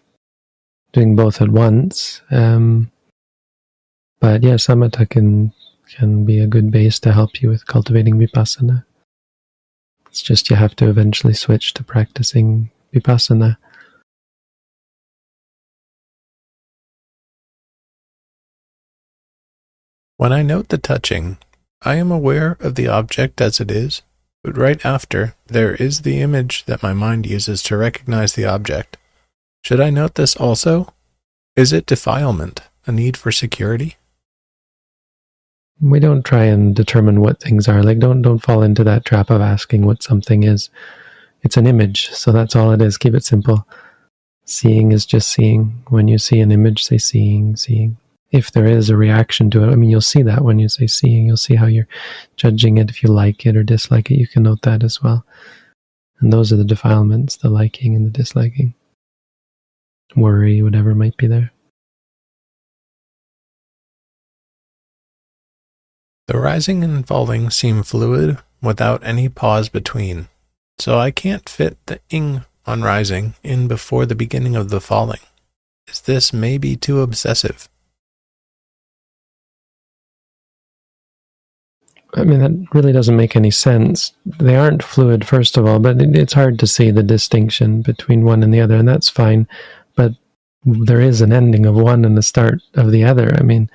doing 0.93 1.17
both 1.17 1.43
at 1.43 1.49
once. 1.49 2.23
Um, 2.31 2.93
but 4.21 4.43
yeah, 4.45 4.55
samatha 4.55 5.09
can 5.09 5.53
can 5.89 6.25
be 6.25 6.39
a 6.39 6.47
good 6.47 6.71
base 6.71 6.99
to 7.01 7.13
help 7.13 7.43
you 7.43 7.49
with 7.49 7.67
cultivating 7.67 8.19
vipassana. 8.19 8.85
It's 10.09 10.23
just 10.23 10.49
you 10.51 10.57
have 10.57 10.75
to 10.77 10.89
eventually 10.89 11.35
switch 11.35 11.75
to 11.75 11.85
practicing 11.85 12.71
vipassana. 12.95 13.57
When 20.17 20.33
I 20.33 20.43
note 20.43 20.71
the 20.71 20.79
touching, 20.79 21.37
I 21.87 21.95
am 21.95 22.11
aware 22.11 22.57
of 22.59 22.75
the 22.75 22.89
object 22.89 23.41
as 23.41 23.61
it 23.61 23.71
is, 23.71 24.03
but 24.43 24.57
right 24.59 24.85
after, 24.85 25.37
there 25.47 25.77
is 25.77 26.03
the 26.03 26.21
image 26.21 26.65
that 26.65 26.83
my 26.83 26.93
mind 26.93 27.27
uses 27.27 27.63
to 27.63 27.77
recognize 27.77 28.33
the 28.33 28.45
object. 28.45 28.97
Should 29.63 29.81
I 29.81 29.91
note 29.91 30.17
this 30.17 30.35
also? 30.35 30.93
Is 31.55 31.73
it 31.73 31.87
defilement, 31.87 32.63
a 32.89 32.93
need 32.93 33.17
for 33.17 33.31
security? 33.31 33.95
We 35.81 36.01
don't 36.01 36.25
try 36.25 36.47
and 36.47 36.75
determine 36.75 37.21
what 37.21 37.41
things 37.41 37.69
are. 37.69 37.85
Like 37.85 38.01
don't 38.01 38.21
don't 38.21 38.43
fall 38.43 38.65
into 38.65 38.83
that 38.83 39.05
trap 39.05 39.31
of 39.31 39.41
asking 39.41 39.87
what 39.87 40.03
something 40.03 40.43
is. 40.43 40.71
It's 41.43 41.57
an 41.57 41.69
image, 41.69 42.11
so 42.11 42.33
that's 42.33 42.57
all 42.57 42.73
it 42.73 42.83
is. 42.83 42.99
Keep 42.99 43.15
it 43.15 43.25
simple. 43.25 43.65
Seeing 44.45 44.91
is 44.91 45.07
just 45.07 45.29
seeing. 45.29 45.85
When 45.87 46.09
you 46.09 46.19
see 46.19 46.41
an 46.41 46.51
image, 46.51 46.83
say 46.83 46.99
seeing, 46.99 47.55
seeing 47.55 47.97
if 48.31 48.53
there 48.53 48.67
is 48.67 48.91
a 48.91 48.97
reaction 48.97 49.51
to 49.51 49.65
it. 49.65 49.73
I 49.73 49.77
mean, 49.77 49.91
you'll 49.91 50.01
see 50.01 50.23
that 50.23 50.43
when 50.43 50.59
you 50.59 50.69
say 50.69 50.87
seeing, 50.87 51.27
you'll 51.27 51.37
see 51.37 51.55
how 51.55 51.67
you're 51.67 51.89
judging 52.37 52.79
it. 52.79 52.91
If 52.91 53.03
you 53.03 53.11
like 53.11 53.47
it 53.47 53.57
or 53.57 53.63
dislike 53.63 54.11
it, 54.11 54.19
you 54.19 54.27
can 54.27 54.43
note 54.43 54.63
that 54.63 54.83
as 54.83 55.03
well. 55.03 55.25
And 56.21 56.33
those 56.33 56.53
are 56.53 56.57
the 56.57 56.65
defilements 56.65 57.37
the 57.37 57.51
liking 57.51 57.95
and 57.95 58.07
the 58.07 58.11
disliking, 58.11 58.75
worry, 60.17 60.63
whatever 60.63 60.95
might 60.95 61.17
be 61.17 61.27
there. 61.27 61.53
The 66.27 66.39
rising 66.39 66.83
and 66.83 67.07
falling 67.07 67.51
seem 67.51 67.83
fluid 67.85 68.39
without 68.61 69.05
any 69.07 69.29
pause 69.29 69.69
between, 69.69 70.29
so 70.79 70.99
I 70.99 71.13
can't 71.13 71.49
fit 71.49 71.79
the 71.87 72.01
ing 72.11 72.45
on 72.65 72.83
rising 72.83 73.35
in 73.45 73.69
before 73.69 74.07
the 74.07 74.17
beginning 74.17 74.57
of 74.57 74.71
the 74.71 74.81
falling. 74.81 75.21
Is 75.87 76.01
this 76.01 76.33
maybe 76.33 76.75
too 76.75 77.01
obsessive? 77.01 77.69
I 82.17 82.25
mean, 82.25 82.41
that 82.41 82.75
really 82.75 82.93
doesn't 82.93 83.17
make 83.17 83.37
any 83.37 83.51
sense. 83.51 84.13
They 84.25 84.57
aren't 84.57 84.83
fluid, 84.83 85.27
first 85.27 85.59
of 85.59 85.67
all, 85.67 85.79
but 85.79 86.01
it's 86.01 86.33
hard 86.33 86.59
to 86.61 86.67
see 86.67 86.91
the 86.91 87.03
distinction 87.03 87.83
between 87.83 88.25
one 88.25 88.43
and 88.43 88.53
the 88.55 88.61
other, 88.61 88.77
and 88.77 88.89
that's 88.89 89.11
fine. 89.11 89.47
But 89.97 90.13
there 90.65 91.01
is 91.01 91.21
an 91.21 91.33
ending 91.33 91.67
of 91.67 91.75
one 91.75 92.05
and 92.07 92.17
the 92.17 92.23
start 92.23 92.63
of 92.75 92.91
the 92.91 93.05
other. 93.05 93.35
I 93.39 93.43
mean, 93.43 93.71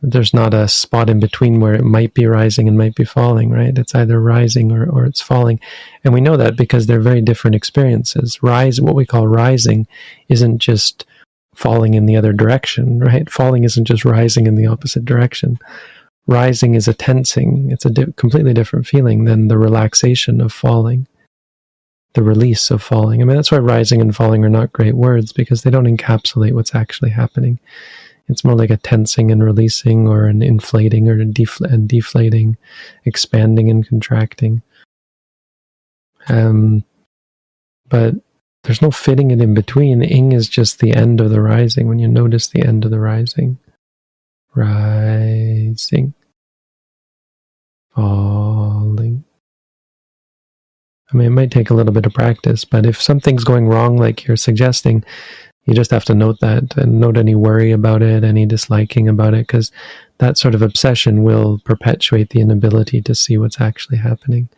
there's 0.00 0.32
not 0.32 0.54
a 0.54 0.68
spot 0.68 1.10
in 1.10 1.18
between 1.18 1.60
where 1.60 1.74
it 1.74 1.84
might 1.84 2.14
be 2.14 2.24
rising 2.24 2.68
and 2.68 2.78
might 2.78 2.94
be 2.94 3.04
falling, 3.04 3.50
right? 3.50 3.76
It's 3.76 3.96
either 3.96 4.20
rising 4.20 4.70
or, 4.70 4.88
or 4.88 5.04
it's 5.04 5.20
falling. 5.20 5.58
And 6.04 6.14
we 6.14 6.20
know 6.20 6.36
that 6.36 6.56
because 6.56 6.86
they're 6.86 7.00
very 7.00 7.20
different 7.20 7.56
experiences. 7.56 8.42
Rise, 8.44 8.80
what 8.80 8.94
we 8.94 9.04
call 9.04 9.26
rising, 9.26 9.88
isn't 10.28 10.58
just 10.58 11.04
falling 11.56 11.94
in 11.94 12.06
the 12.06 12.16
other 12.16 12.32
direction, 12.32 13.00
right? 13.00 13.28
Falling 13.28 13.64
isn't 13.64 13.86
just 13.86 14.04
rising 14.04 14.46
in 14.46 14.54
the 14.54 14.66
opposite 14.66 15.04
direction 15.04 15.58
rising 16.30 16.74
is 16.76 16.86
a 16.86 16.94
tensing. 16.94 17.70
It's 17.70 17.84
a 17.84 17.90
di- 17.90 18.12
completely 18.16 18.54
different 18.54 18.86
feeling 18.86 19.24
than 19.24 19.48
the 19.48 19.58
relaxation 19.58 20.40
of 20.40 20.52
falling, 20.52 21.08
the 22.14 22.22
release 22.22 22.70
of 22.70 22.82
falling. 22.82 23.20
I 23.20 23.24
mean, 23.24 23.36
that's 23.36 23.50
why 23.50 23.58
rising 23.58 24.00
and 24.00 24.14
falling 24.14 24.44
are 24.44 24.48
not 24.48 24.72
great 24.72 24.94
words 24.94 25.32
because 25.32 25.62
they 25.62 25.70
don't 25.70 25.96
encapsulate 25.96 26.52
what's 26.52 26.74
actually 26.74 27.10
happening. 27.10 27.58
It's 28.28 28.44
more 28.44 28.54
like 28.54 28.70
a 28.70 28.76
tensing 28.76 29.32
and 29.32 29.42
releasing 29.42 30.06
or 30.06 30.26
an 30.26 30.40
inflating 30.40 31.08
or 31.08 31.16
defl- 31.16 31.70
and 31.70 31.88
deflating, 31.88 32.56
expanding 33.04 33.68
and 33.68 33.86
contracting. 33.86 34.62
Um, 36.28 36.84
but 37.88 38.14
there's 38.62 38.82
no 38.82 38.92
fitting 38.92 39.32
it 39.32 39.40
in 39.40 39.52
between. 39.52 40.00
Ing 40.00 40.30
is 40.30 40.48
just 40.48 40.78
the 40.78 40.92
end 40.94 41.20
of 41.20 41.30
the 41.30 41.40
rising 41.40 41.88
when 41.88 41.98
you 41.98 42.06
notice 42.06 42.46
the 42.46 42.64
end 42.64 42.84
of 42.84 42.92
the 42.92 43.00
rising. 43.00 43.58
Rising 44.54 46.14
falling. 47.94 49.24
I 51.12 51.16
mean, 51.16 51.26
it 51.26 51.30
might 51.30 51.50
take 51.50 51.70
a 51.70 51.74
little 51.74 51.92
bit 51.92 52.06
of 52.06 52.14
practice, 52.14 52.64
but 52.64 52.86
if 52.86 53.00
something's 53.00 53.44
going 53.44 53.66
wrong, 53.66 53.96
like 53.96 54.24
you're 54.24 54.36
suggesting, 54.36 55.04
you 55.64 55.74
just 55.74 55.90
have 55.90 56.04
to 56.06 56.14
note 56.14 56.38
that 56.40 56.76
and 56.76 57.00
note 57.00 57.16
any 57.16 57.34
worry 57.34 57.72
about 57.72 58.02
it, 58.02 58.24
any 58.24 58.46
disliking 58.46 59.08
about 59.08 59.34
it, 59.34 59.46
because 59.46 59.72
that 60.18 60.38
sort 60.38 60.54
of 60.54 60.62
obsession 60.62 61.22
will 61.22 61.58
perpetuate 61.64 62.30
the 62.30 62.40
inability 62.40 63.02
to 63.02 63.14
see 63.14 63.36
what's 63.36 63.60
actually 63.60 63.98
happening. 63.98 64.48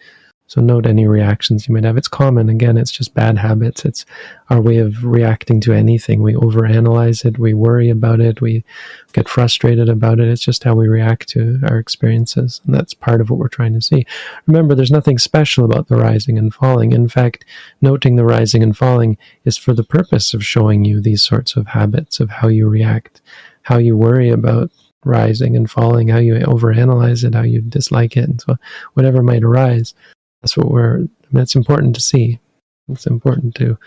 So 0.52 0.60
note 0.60 0.84
any 0.84 1.06
reactions 1.06 1.66
you 1.66 1.72
might 1.72 1.84
have. 1.84 1.96
It's 1.96 2.08
common. 2.08 2.50
Again, 2.50 2.76
it's 2.76 2.90
just 2.90 3.14
bad 3.14 3.38
habits. 3.38 3.86
It's 3.86 4.04
our 4.50 4.60
way 4.60 4.76
of 4.76 5.02
reacting 5.02 5.62
to 5.62 5.72
anything. 5.72 6.22
We 6.22 6.34
overanalyze 6.34 7.24
it. 7.24 7.38
We 7.38 7.54
worry 7.54 7.88
about 7.88 8.20
it. 8.20 8.42
We 8.42 8.62
get 9.14 9.30
frustrated 9.30 9.88
about 9.88 10.20
it. 10.20 10.28
It's 10.28 10.42
just 10.42 10.62
how 10.62 10.74
we 10.74 10.88
react 10.88 11.26
to 11.30 11.58
our 11.66 11.78
experiences. 11.78 12.60
And 12.66 12.74
that's 12.74 12.92
part 12.92 13.22
of 13.22 13.30
what 13.30 13.38
we're 13.38 13.48
trying 13.48 13.72
to 13.72 13.80
see. 13.80 14.04
Remember, 14.46 14.74
there's 14.74 14.90
nothing 14.90 15.16
special 15.16 15.64
about 15.64 15.88
the 15.88 15.96
rising 15.96 16.36
and 16.36 16.52
falling. 16.52 16.92
In 16.92 17.08
fact, 17.08 17.46
noting 17.80 18.16
the 18.16 18.26
rising 18.26 18.62
and 18.62 18.76
falling 18.76 19.16
is 19.46 19.56
for 19.56 19.72
the 19.72 19.84
purpose 19.84 20.34
of 20.34 20.44
showing 20.44 20.84
you 20.84 21.00
these 21.00 21.22
sorts 21.22 21.56
of 21.56 21.68
habits 21.68 22.20
of 22.20 22.28
how 22.28 22.48
you 22.48 22.68
react, 22.68 23.22
how 23.62 23.78
you 23.78 23.96
worry 23.96 24.28
about 24.28 24.70
rising 25.02 25.56
and 25.56 25.70
falling, 25.70 26.08
how 26.08 26.18
you 26.18 26.34
overanalyze 26.34 27.24
it, 27.24 27.34
how 27.34 27.40
you 27.40 27.62
dislike 27.62 28.18
it, 28.18 28.28
and 28.28 28.42
so 28.42 28.56
whatever 28.92 29.22
might 29.22 29.42
arise 29.42 29.94
that's 30.42 30.56
what 30.56 30.70
we're, 30.70 31.06
it's 31.32 31.54
important 31.54 31.94
to 31.94 32.00
see. 32.00 32.40
It's 32.88 33.06
important 33.06 33.54
to 33.56 33.78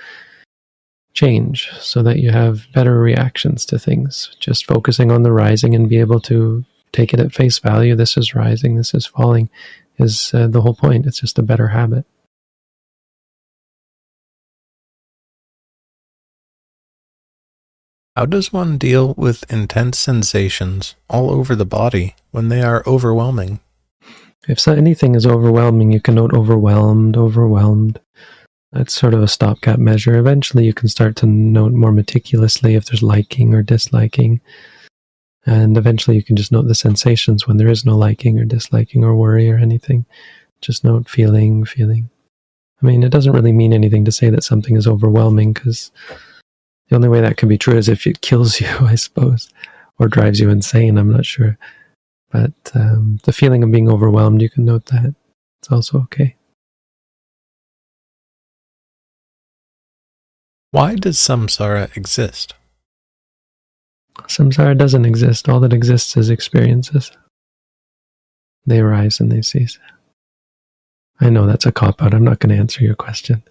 change 1.14 1.70
so 1.80 2.01
that 2.03 2.20
you 2.20 2.32
have 2.32 2.68
better 2.74 2.99
reactions 2.99 3.66
to 3.66 3.80
things. 3.80 4.36
Just 4.39 4.66
focusing 4.66 5.12
on 5.12 5.24
the 5.24 5.32
rising 5.32 5.76
and 5.76 5.89
be 5.89 5.99
able 5.99 6.20
to 6.22 6.64
take 6.91 7.14
it 7.14 7.20
at 7.20 7.34
face 7.34 7.60
value. 7.60 7.95
This 7.95 8.18
is 8.18 8.36
rising, 8.36 8.76
this 8.76 8.93
is 8.93 9.06
falling, 9.06 9.49
is 9.97 10.32
uh, 10.34 10.47
the 10.47 10.62
whole 10.62 10.74
point. 10.74 11.06
It's 11.06 11.20
just 11.20 11.39
a 11.39 11.43
better 11.43 11.70
habit. 11.70 12.06
How 18.16 18.26
does 18.26 18.53
one 18.53 18.78
deal 18.78 19.14
with 19.18 19.43
intense 19.51 19.99
sensations 19.99 20.95
all 21.10 21.30
over 21.30 21.53
the 21.53 21.66
body 21.66 22.16
when 22.32 22.47
they 22.47 22.62
are 22.62 22.82
overwhelming? 22.88 23.60
If 24.48 24.60
so, 24.60 24.74
anything 24.74 25.16
is 25.16 25.26
overwhelming, 25.26 25.91
you 25.91 26.00
can 26.00 26.16
note 26.16 26.34
overwhelmed, 26.34 27.18
overwhelmed. 27.18 28.00
That's 28.72 28.93
sort 28.93 29.14
of 29.14 29.24
a 29.24 29.28
stopgap 29.28 29.80
measure. 29.80 30.18
Eventually, 30.18 30.66
you 30.66 30.74
can 30.74 30.88
start 30.88 31.16
to 31.18 31.26
note 31.26 31.72
more 31.72 31.91
meticulously 31.91 32.76
if 32.76 32.86
there's 32.86 33.02
liking 33.02 33.54
or 33.54 33.64
disliking. 33.64 34.41
And 35.46 35.78
eventually, 35.78 36.18
you 36.18 36.24
can 36.24 36.36
just 36.36 36.52
note 36.52 36.68
the 36.68 36.76
sensations 36.76 37.48
when 37.48 37.58
there 37.58 37.70
is 37.70 37.86
no 37.86 37.96
liking 37.98 38.38
or 38.39 38.46
disliking 38.46 39.04
or 39.04 39.16
worry 39.16 39.50
or 39.50 39.58
anything. 39.58 40.06
Just 40.62 40.84
note 40.84 41.10
feeling, 41.10 41.66
feeling. 41.66 42.10
I 42.82 42.86
mean, 42.86 43.04
it 43.04 43.12
doesn't 43.12 43.34
really 43.34 43.54
mean 43.54 43.74
anything 43.74 44.06
to 44.06 44.12
say 44.12 44.30
that 44.30 44.43
something 44.43 44.76
is 44.76 44.88
overwhelming 44.88 45.54
because 45.54 45.91
the 46.89 46.96
only 46.96 47.10
way 47.10 47.22
that 47.22 47.38
can 47.38 47.50
be 47.50 47.58
true 47.58 47.78
is 47.78 47.89
if 47.89 48.06
it 48.06 48.22
kills 48.22 48.60
you, 48.62 48.68
I 48.82 48.96
suppose, 48.96 49.50
or 50.00 50.08
drives 50.08 50.39
you 50.39 50.50
insane. 50.50 50.98
I'm 50.98 51.12
not 51.12 51.26
sure. 51.26 51.58
But 52.32 52.53
um, 52.73 53.19
the 53.23 53.34
feeling 53.34 53.63
of 53.63 53.71
being 53.71 53.89
overwhelmed, 53.89 54.41
you 54.41 54.49
can 54.49 54.65
note 54.65 54.88
that. 54.88 55.15
It's 55.61 55.71
also 55.71 55.99
okay. 56.01 56.36
Why 60.71 60.95
does 60.95 61.17
samsara 61.17 61.95
exist? 61.95 62.53
Samsara 64.23 64.78
doesn't 64.78 65.05
exist. 65.05 65.47
All 65.47 65.59
that 65.61 65.73
exists 65.73 66.17
is 66.17 66.30
experiences. 66.30 67.11
They 68.65 68.80
arise 68.80 69.19
and 69.19 69.32
they 69.32 69.41
cease. 69.41 69.80
I 71.19 71.30
know 71.30 71.45
that's 71.45 71.65
a 71.65 71.71
cop 71.71 72.01
out. 72.01 72.13
I'm 72.13 72.23
not 72.23 72.39
going 72.39 72.53
to 72.53 72.59
answer 72.59 72.84
your 72.84 72.95
question. 72.95 73.43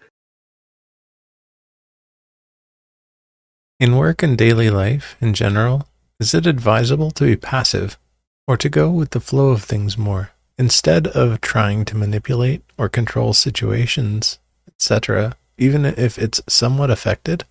In 3.81 3.97
work 3.97 4.23
and 4.23 4.37
daily 4.37 4.71
life 4.71 5.17
in 5.21 5.35
general, 5.35 5.89
is 6.21 6.35
it 6.35 6.47
advisable 6.47 7.11
to 7.13 7.25
be 7.25 7.37
passive 7.37 7.99
or 8.47 8.57
to 8.57 8.69
go 8.69 8.91
with 8.91 9.11
the 9.11 9.21
flow 9.21 9.51
of 9.51 9.63
things 9.63 9.97
more, 9.97 10.31
instead 10.59 11.07
of 11.09 11.41
trying 11.41 11.85
to 11.87 11.97
manipulate 11.97 12.63
or 12.79 12.89
control 12.89 13.33
situations, 13.33 14.39
etc., 14.69 15.37
even 15.59 15.85
if 15.85 16.19
it's 16.19 16.43
somewhat 16.49 16.91
affected? 16.91 17.45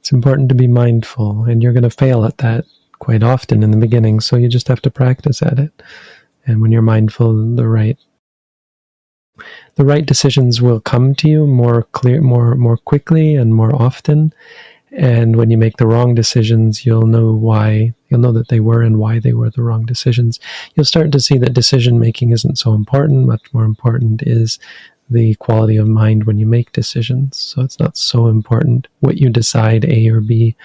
It's 0.00 0.12
important 0.12 0.48
to 0.50 0.54
be 0.54 0.66
mindful, 0.66 1.44
and 1.44 1.62
you're 1.62 1.72
going 1.72 1.82
to 1.82 1.90
fail 1.90 2.24
at 2.24 2.38
that 2.38 2.64
quite 2.98 3.22
often 3.22 3.62
in 3.62 3.70
the 3.70 3.76
beginning, 3.76 4.20
so 4.20 4.36
you 4.36 4.48
just 4.48 4.68
have 4.68 4.82
to 4.82 4.90
practice 4.90 5.42
at 5.42 5.58
it. 5.58 5.82
And 6.46 6.60
when 6.60 6.72
you're 6.72 6.82
mindful, 6.82 7.54
the 7.56 7.68
right 7.68 7.98
the 9.76 9.84
right 9.84 10.04
decisions 10.04 10.60
will 10.60 10.80
come 10.80 11.14
to 11.14 11.28
you 11.28 11.46
more 11.46 11.84
clear 11.92 12.20
more 12.20 12.56
more 12.56 12.76
quickly 12.76 13.36
and 13.36 13.54
more 13.54 13.72
often 13.74 14.32
and 14.90 15.36
when 15.36 15.50
you 15.50 15.56
make 15.56 15.76
the 15.76 15.86
wrong 15.86 16.14
decisions 16.14 16.84
you'll 16.84 17.06
know 17.06 17.32
why 17.32 17.94
you'll 18.08 18.20
know 18.20 18.32
that 18.32 18.48
they 18.48 18.60
were 18.60 18.82
and 18.82 18.98
why 18.98 19.18
they 19.18 19.34
were 19.34 19.50
the 19.50 19.62
wrong 19.62 19.84
decisions. 19.86 20.40
You'll 20.74 20.84
start 20.84 21.12
to 21.12 21.20
see 21.20 21.38
that 21.38 21.54
decision 21.54 21.98
making 21.98 22.30
isn't 22.30 22.58
so 22.58 22.74
important. 22.74 23.26
Much 23.26 23.52
more 23.52 23.64
important 23.64 24.22
is 24.22 24.58
the 25.10 25.34
quality 25.36 25.76
of 25.76 25.88
mind 25.88 26.24
when 26.24 26.38
you 26.38 26.46
make 26.46 26.72
decisions. 26.72 27.36
So 27.36 27.62
it's 27.62 27.78
not 27.78 27.96
so 27.96 28.26
important 28.26 28.88
what 29.00 29.18
you 29.18 29.30
decide 29.30 29.84
a 29.84 30.08
or 30.08 30.20
b 30.20 30.56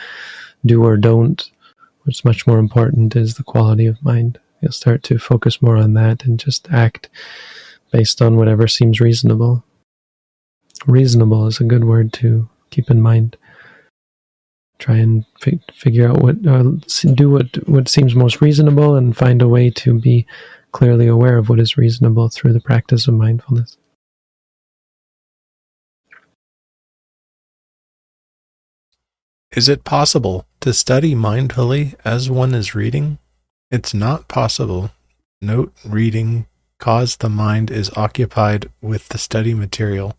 do 0.66 0.84
or 0.84 0.98
don't. 0.98 1.50
What's 2.04 2.26
much 2.26 2.46
more 2.46 2.60
important 2.60 3.16
is 3.16 3.36
the 3.36 3.44
quality 3.44 3.86
of 3.86 4.04
mind. 4.04 4.40
You'll 4.62 4.72
start 4.72 5.04
to 5.04 5.18
focus 5.18 5.62
more 5.62 5.78
on 5.78 5.94
that 5.94 6.26
and 6.26 6.40
just 6.40 6.70
act 6.72 7.10
based 7.92 8.22
on 8.22 8.38
whatever 8.38 8.68
seems 8.68 9.00
reasonable. 9.00 9.64
Reasonable 10.88 11.48
is 11.48 11.60
a 11.60 11.66
good 11.66 11.86
word 11.86 12.12
to 12.14 12.50
keep 12.70 12.90
in 12.90 13.02
mind. 13.02 13.38
Try 14.84 14.98
and 14.98 15.26
fi- 15.40 15.62
figure 15.74 16.10
out 16.10 16.22
what, 16.22 16.46
uh, 16.46 16.64
do 17.14 17.30
what, 17.30 17.70
what 17.70 17.88
seems 17.88 18.16
most 18.16 18.42
reasonable 18.42 18.96
and 18.98 19.16
find 19.16 19.42
a 19.42 19.48
way 19.48 19.70
to 19.70 19.98
be 19.98 20.28
clearly 20.74 21.08
aware 21.08 21.38
of 21.38 21.48
what 21.48 21.62
is 21.62 21.78
reasonable 21.78 22.28
through 22.28 22.52
the 22.52 22.60
practice 22.60 23.08
of 23.08 23.14
mindfulness. 23.14 23.78
Is 29.56 29.70
it 29.70 29.86
possible 29.86 30.46
to 30.60 30.74
study 30.74 31.16
mindfully 31.16 31.96
as 32.04 32.30
one 32.30 32.54
is 32.54 32.76
reading? 32.76 33.20
It's 33.72 33.94
not 33.94 34.28
possible. 34.28 34.92
Note 35.42 35.72
reading 35.86 36.46
cause 36.78 37.16
the 37.16 37.30
mind 37.30 37.72
is 37.72 37.90
occupied 37.96 38.70
with 38.82 39.08
the 39.08 39.18
study 39.18 39.54
material. 39.54 40.18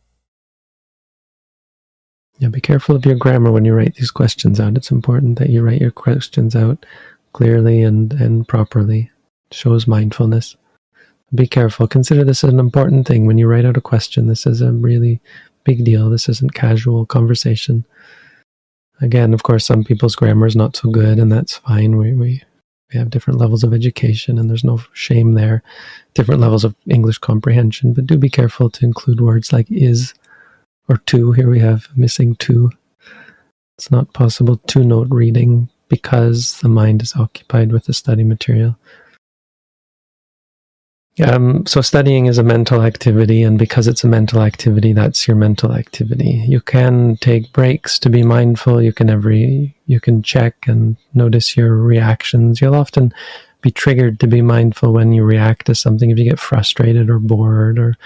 Yeah, 2.39 2.49
be 2.49 2.61
careful 2.61 2.97
of 2.97 3.07
your 3.07 3.15
grammar 3.15 3.53
when 3.53 3.65
you 3.65 3.75
write 3.75 3.95
these 3.95 4.11
questions 4.11 4.59
out. 4.59 4.77
It's 4.77 4.91
important 4.91 5.39
that 5.39 5.51
you 5.51 5.63
write 5.63 5.81
your 5.81 5.93
questions 5.93 6.57
out 6.57 6.85
clearly 7.33 7.83
and, 7.83 8.13
and 8.15 8.47
properly. 8.47 9.11
It 9.51 9.55
shows 9.55 9.87
mindfulness. 9.87 10.57
Be 11.35 11.47
careful. 11.47 11.87
Consider 11.87 12.25
this 12.25 12.45
an 12.45 12.59
important 12.59 13.07
thing. 13.07 13.27
When 13.27 13.39
you 13.39 13.47
write 13.47 13.65
out 13.65 13.77
a 13.77 13.81
question, 13.81 14.27
this 14.27 14.47
is 14.47 14.61
a 14.61 14.73
really 14.73 15.21
big 15.65 15.85
deal. 15.85 16.11
This 16.11 16.29
isn't 16.29 16.55
casual 16.55 17.07
conversation. 17.07 17.85
Again, 19.01 19.35
of 19.35 19.43
course, 19.43 19.67
some 19.67 19.83
people's 19.83 20.15
grammar 20.15 20.47
is 20.47 20.55
not 20.55 20.77
so 20.77 20.91
good, 20.91 21.19
and 21.19 21.33
that's 21.33 21.57
fine. 21.57 21.97
We, 21.97 22.15
we 22.15 22.43
we 22.93 22.99
have 22.99 23.11
different 23.11 23.41
levels 23.41 23.65
of 23.65 23.75
education, 23.75 24.39
and 24.39 24.49
there's 24.49 24.63
no 24.63 24.81
shame 24.93 25.33
there. 25.33 25.63
Different 26.15 26.41
levels 26.41 26.65
of 26.65 26.77
English 26.89 27.19
comprehension, 27.19 27.93
but 27.93 28.07
do 28.07 28.17
be 28.17 28.31
careful 28.31 28.71
to 28.71 28.85
include 28.85 29.21
words 29.21 29.53
like 29.53 29.67
is 29.71 30.15
or 30.89 30.99
two. 30.99 31.33
Here 31.33 31.49
we 31.49 31.61
have 31.61 31.89
missing 31.97 32.37
two. 32.37 32.71
It's 33.79 33.91
not 33.91 34.13
possible 34.13 34.57
to 34.57 34.85
note 34.85 35.09
reading 35.11 35.69
because 35.89 36.61
the 36.61 36.69
mind 36.69 37.03
is 37.03 37.15
occupied 37.17 37.73
with 37.73 37.85
the 37.85 37.93
study 37.93 38.25
material. 38.25 38.77
Um, 41.23 41.65
so 41.65 41.81
studying 41.81 42.27
is 42.27 42.39
a 42.39 42.43
mental 42.43 42.83
activity, 42.83 43.43
and 43.43 43.57
because 43.57 43.87
it's 43.87 44.03
a 44.03 44.09
mental 44.09 44.43
activity, 44.43 44.93
that's 44.93 45.29
your 45.29 45.37
mental 45.37 45.73
activity. 45.73 46.45
You 46.49 46.61
can 46.61 47.17
take 47.19 47.53
breaks 47.53 48.01
to 48.01 48.11
be 48.11 48.25
mindful. 48.25 48.83
You 48.83 48.93
can 48.93 49.09
every 49.09 49.77
you 49.87 50.01
can 50.01 50.23
check 50.23 50.67
and 50.67 50.97
notice 51.13 51.57
your 51.57 51.77
reactions. 51.77 52.61
You'll 52.61 52.75
often 52.75 53.15
be 53.61 53.71
triggered 53.71 54.19
to 54.21 54.27
be 54.27 54.43
mindful 54.43 54.93
when 54.93 55.13
you 55.13 55.23
react 55.23 55.67
to 55.67 55.75
something. 55.77 56.11
If 56.11 56.19
you 56.19 56.25
get 56.25 56.41
frustrated 56.41 57.09
or 57.09 57.21
bored 57.21 57.79
or 57.79 57.97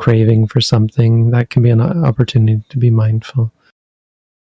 craving 0.00 0.46
for 0.46 0.62
something, 0.62 1.30
that 1.30 1.50
can 1.50 1.62
be 1.62 1.68
an 1.68 1.82
opportunity 1.82 2.64
to 2.70 2.78
be 2.78 2.90
mindful. 2.90 3.52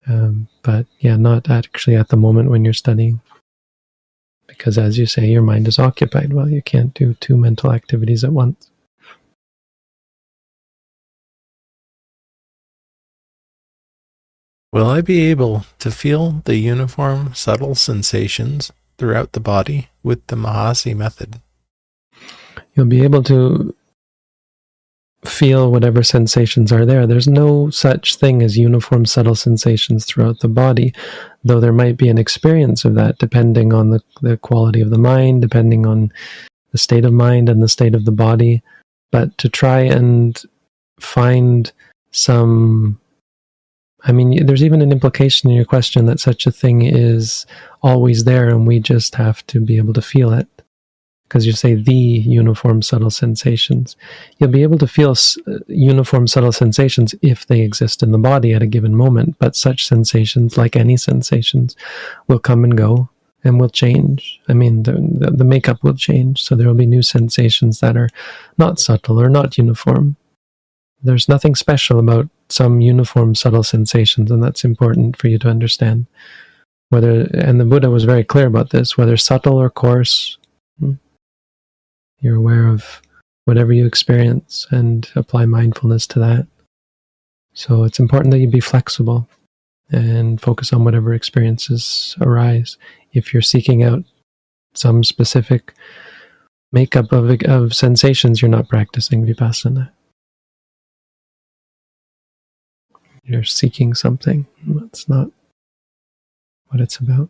Um, 0.09 0.49
but 0.63 0.85
yeah, 0.99 1.17
not 1.17 1.49
actually 1.49 1.95
at 1.95 2.09
the 2.09 2.17
moment 2.17 2.51
when 2.51 2.65
you're 2.65 2.75
studying 2.75 3.21
because 4.49 4.77
as 4.79 4.99
you 4.99 5.07
say, 5.07 5.27
your 5.27 5.43
mind 5.43 5.69
is 5.69 5.79
occupied. 5.79 6.33
Well, 6.33 6.49
you 6.49 6.61
can't 6.61 6.93
do 6.93 7.15
two 7.15 7.37
mental 7.37 7.73
activities 7.73 8.25
at 8.25 8.33
once. 8.33 8.69
Will 14.73 14.91
I 14.91 15.03
be 15.03 15.31
able 15.31 15.67
to 15.79 15.91
feel 15.93 16.43
the 16.47 16.57
uniform, 16.57 17.33
subtle 17.33 17.77
sensations 17.77 18.73
throughout 18.99 19.33
the 19.33 19.41
body 19.41 19.89
with 20.03 20.27
the 20.27 20.37
Mahasi 20.37 20.97
method? 20.97 21.41
You'll 22.75 22.87
be 22.87 23.05
able 23.05 23.23
to 23.23 23.73
feel 25.27 25.71
whatever 25.71 26.03
sensations 26.03 26.71
are 26.73 26.85
there. 26.85 27.07
There's 27.07 27.29
no 27.29 27.71
such 27.71 28.17
thing 28.17 28.43
as 28.43 28.59
uniform 28.59 29.07
subtle 29.07 29.35
sensations 29.35 30.05
throughout 30.05 30.41
the 30.41 30.49
body, 30.49 30.95
though 31.45 31.61
there 31.61 31.73
might 31.73 31.97
be 31.97 32.09
an 32.09 32.19
experience 32.19 32.85
of 32.85 32.95
that 32.95 33.19
depending 33.19 33.73
on 33.73 33.91
the, 33.91 34.03
the 34.21 34.37
quality 34.37 34.81
of 34.81 34.91
the 34.91 34.99
mind, 34.99 35.43
depending 35.43 35.87
on 35.87 36.13
the 36.73 36.79
state 36.79 37.05
of 37.05 37.13
mind 37.13 37.49
and 37.49 37.63
the 37.63 37.69
state 37.69 37.95
of 37.95 38.05
the 38.05 38.13
body. 38.13 38.63
But 39.11 39.37
to 39.39 39.49
try 39.49 39.81
and 39.81 40.41
find 41.01 41.73
some 42.11 43.01
I 44.07 44.13
mean, 44.13 44.45
there's 44.45 44.63
even 44.63 44.83
an 44.83 44.93
implication 44.93 45.49
in 45.49 45.57
your 45.57 45.65
question 45.65 46.05
that 46.07 46.21
such 46.21 46.47
a 46.47 46.53
thing 46.53 46.83
is 46.83 47.47
always 47.83 48.25
there 48.25 48.51
and 48.51 48.67
we 48.67 48.79
just 48.79 49.15
have 49.15 49.47
to 49.47 49.61
be 49.61 49.79
able 49.79 49.95
to 49.95 50.03
feel 50.03 50.31
it 50.33 50.47
because 51.35 51.47
you 51.47 51.53
say 51.53 51.75
the 51.75 51.93
uniform 51.93 52.81
subtle 52.81 53.11
sensations. 53.11 53.97
You'll 54.39 54.51
be 54.51 54.63
able 54.63 54.79
to 54.79 54.87
feel 54.87 55.17
uh, 55.49 55.59
uniform 55.67 56.29
subtle 56.29 56.53
sensations 56.53 57.13
if 57.23 57.45
they 57.45 57.63
exist 57.63 58.05
in 58.05 58.13
the 58.13 58.19
body 58.19 58.53
at 58.53 58.63
a 58.63 58.69
given 58.69 58.95
moment, 58.95 59.35
but 59.41 59.57
such 59.57 59.85
sensations, 59.85 60.57
like 60.57 60.77
any 60.77 60.97
sensations, 60.97 61.75
will 62.29 62.39
come 62.39 62.63
and 62.63 62.79
go 62.79 63.09
and 63.43 63.59
will 63.59 63.69
change. 63.69 64.41
I 64.49 64.53
mean, 64.53 64.85
the, 64.85 64.93
the, 64.93 65.33
the 65.33 65.45
makeup 65.45 65.83
will 65.83 65.97
change, 65.97 66.41
so 66.41 66.55
there 66.55 66.69
will 66.69 66.75
be 66.75 66.87
new 66.87 67.03
sensations 67.03 67.81
that 67.81 67.97
are 67.97 68.11
not 68.57 68.79
subtle 68.79 69.21
or 69.21 69.29
not 69.29 69.59
uniform. 69.59 70.15
There's 71.03 71.29
nothing 71.29 71.57
special 71.57 71.99
about 71.99 72.29
some 72.49 72.81
uniform 72.81 73.35
subtle 73.35 73.65
sensations, 73.65 74.31
and 74.31 74.41
that's 74.41 74.63
important 74.63 75.17
for 75.17 75.27
you 75.27 75.41
to 75.41 75.49
understand. 75.49 76.07
Whether 76.91 77.23
and 77.35 77.59
the 77.59 77.65
Buddha 77.65 77.91
was 77.91 78.05
very 78.05 78.23
clear 78.23 78.47
about 78.47 78.71
this, 78.71 78.97
whether 78.97 79.17
subtle 79.17 79.61
or 79.61 79.69
coarse, 79.69 80.39
hmm, 80.79 80.93
you're 82.25 82.37
aware 82.37 82.67
of 82.67 83.03
whatever 83.45 83.73
you 83.73 83.85
experience 83.85 84.67
and 84.71 85.11
apply 85.15 85.45
mindfulness 85.45 86.07
to 86.07 86.19
that. 86.19 86.47
So 87.53 87.85
it's 87.85 88.01
important 88.01 88.33
that 88.33 88.39
you 88.39 88.49
be 88.49 88.61
flexible 88.61 89.29
and 89.91 90.41
focus 90.41 90.73
on 90.73 90.85
whatever 90.85 91.13
experiences 91.13 92.17
arise. 92.23 92.79
If 93.13 93.35
you're 93.35 93.43
seeking 93.43 93.83
out 93.83 94.05
some 94.73 95.05
specific 95.05 95.75
makeup 96.73 97.13
of, 97.13 97.43
of 97.45 97.75
sensations, 97.75 98.41
you're 98.41 98.49
not 98.49 98.71
practicing 98.71 99.27
vipassana. 99.27 99.91
You're 103.23 103.45
seeking 103.45 103.93
something. 103.93 104.47
That's 104.67 105.09
not 105.11 105.29
what 106.69 106.81
it's 106.81 106.97
about. 106.97 107.29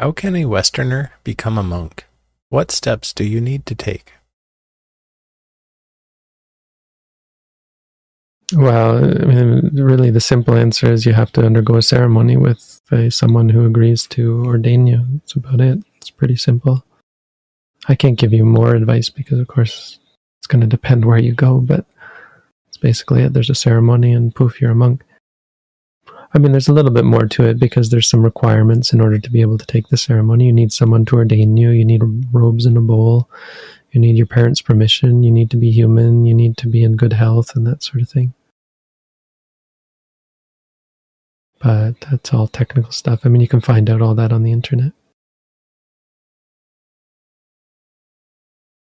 How 0.00 0.10
can 0.10 0.34
a 0.34 0.44
Westerner 0.44 1.12
become 1.22 1.56
a 1.56 1.62
monk? 1.62 2.04
What 2.48 2.72
steps 2.72 3.12
do 3.12 3.22
you 3.22 3.40
need 3.40 3.64
to 3.66 3.76
take? 3.76 4.12
Well, 8.52 8.98
I 8.98 9.24
mean, 9.24 9.70
really, 9.72 10.10
the 10.10 10.20
simple 10.20 10.54
answer 10.54 10.92
is 10.92 11.06
you 11.06 11.12
have 11.12 11.30
to 11.32 11.46
undergo 11.46 11.76
a 11.76 11.82
ceremony 11.82 12.36
with 12.36 12.80
someone 13.10 13.48
who 13.48 13.64
agrees 13.64 14.06
to 14.08 14.44
ordain 14.44 14.88
you. 14.88 15.06
That's 15.12 15.36
about 15.36 15.60
it. 15.60 15.78
It's 15.96 16.10
pretty 16.10 16.36
simple. 16.36 16.84
I 17.86 17.94
can't 17.94 18.18
give 18.18 18.32
you 18.32 18.44
more 18.44 18.74
advice 18.74 19.10
because, 19.10 19.38
of 19.38 19.46
course, 19.46 20.00
it's 20.40 20.48
going 20.48 20.60
to 20.60 20.66
depend 20.66 21.04
where 21.04 21.18
you 21.18 21.34
go, 21.34 21.60
but 21.60 21.86
it's 22.66 22.78
basically 22.78 23.22
it. 23.22 23.32
There's 23.32 23.50
a 23.50 23.54
ceremony, 23.54 24.12
and 24.12 24.34
poof, 24.34 24.60
you're 24.60 24.72
a 24.72 24.74
monk. 24.74 25.04
I 26.34 26.40
mean, 26.40 26.50
there's 26.50 26.68
a 26.68 26.72
little 26.72 26.90
bit 26.90 27.04
more 27.04 27.26
to 27.26 27.44
it 27.44 27.60
because 27.60 27.90
there's 27.90 28.08
some 28.08 28.24
requirements 28.24 28.92
in 28.92 29.00
order 29.00 29.20
to 29.20 29.30
be 29.30 29.40
able 29.40 29.56
to 29.56 29.66
take 29.66 29.86
the 29.88 29.96
ceremony. 29.96 30.46
You 30.46 30.52
need 30.52 30.72
someone 30.72 31.04
to 31.06 31.16
ordain 31.16 31.56
you. 31.56 31.70
You 31.70 31.84
need 31.84 32.02
robes 32.32 32.66
and 32.66 32.76
a 32.76 32.80
bowl. 32.80 33.30
You 33.92 34.00
need 34.00 34.16
your 34.16 34.26
parents' 34.26 34.60
permission. 34.60 35.22
You 35.22 35.30
need 35.30 35.48
to 35.52 35.56
be 35.56 35.70
human. 35.70 36.24
You 36.24 36.34
need 36.34 36.56
to 36.56 36.66
be 36.66 36.82
in 36.82 36.96
good 36.96 37.12
health 37.12 37.54
and 37.54 37.64
that 37.68 37.84
sort 37.84 38.02
of 38.02 38.08
thing. 38.08 38.34
But 41.62 42.00
that's 42.00 42.34
all 42.34 42.48
technical 42.48 42.90
stuff. 42.90 43.20
I 43.24 43.28
mean, 43.28 43.40
you 43.40 43.48
can 43.48 43.60
find 43.60 43.88
out 43.88 44.02
all 44.02 44.16
that 44.16 44.32
on 44.32 44.42
the 44.42 44.50
internet. 44.50 44.92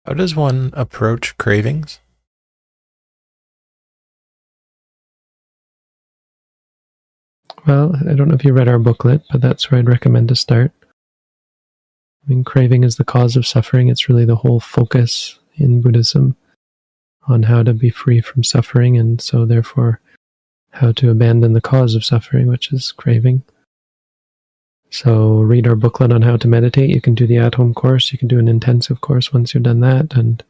How 0.05 0.13
does 0.13 0.35
one 0.35 0.69
approach 0.73 1.37
cravings? 1.37 1.99
Well, 7.67 7.95
I 8.09 8.13
don't 8.13 8.27
know 8.27 8.35
if 8.35 8.43
you 8.43 8.53
read 8.53 8.67
our 8.67 8.79
booklet, 8.79 9.21
but 9.31 9.41
that's 9.41 9.69
where 9.69 9.79
I'd 9.79 9.87
recommend 9.87 10.29
to 10.29 10.35
start. 10.35 10.71
I 12.25 12.29
mean, 12.29 12.43
craving 12.43 12.83
is 12.83 12.95
the 12.95 13.03
cause 13.03 13.35
of 13.35 13.45
suffering. 13.45 13.89
It's 13.89 14.09
really 14.09 14.25
the 14.25 14.35
whole 14.35 14.59
focus 14.59 15.37
in 15.55 15.81
Buddhism 15.81 16.35
on 17.27 17.43
how 17.43 17.61
to 17.63 17.73
be 17.73 17.89
free 17.89 18.21
from 18.21 18.43
suffering, 18.43 18.97
and 18.97 19.21
so 19.21 19.45
therefore 19.45 19.99
how 20.71 20.91
to 20.93 21.11
abandon 21.11 21.53
the 21.53 21.61
cause 21.61 21.95
of 21.95 22.05
suffering, 22.05 22.47
which 22.47 22.71
is 22.71 22.91
craving. 22.91 23.43
So, 24.89 25.39
read 25.39 25.67
our 25.67 25.75
booklet 25.75 26.11
on 26.11 26.21
how 26.21 26.37
to 26.37 26.47
meditate. 26.47 26.89
You 26.89 26.99
can 26.99 27.15
do 27.15 27.25
the 27.25 27.37
at 27.37 27.55
home 27.55 27.73
course, 27.73 28.11
you 28.11 28.17
can 28.17 28.27
do 28.27 28.39
an 28.39 28.47
intensive 28.47 29.01
course 29.01 29.31
once 29.31 29.53
you've 29.53 29.63
done 29.63 29.79
that, 29.81 30.13
and 30.15 30.43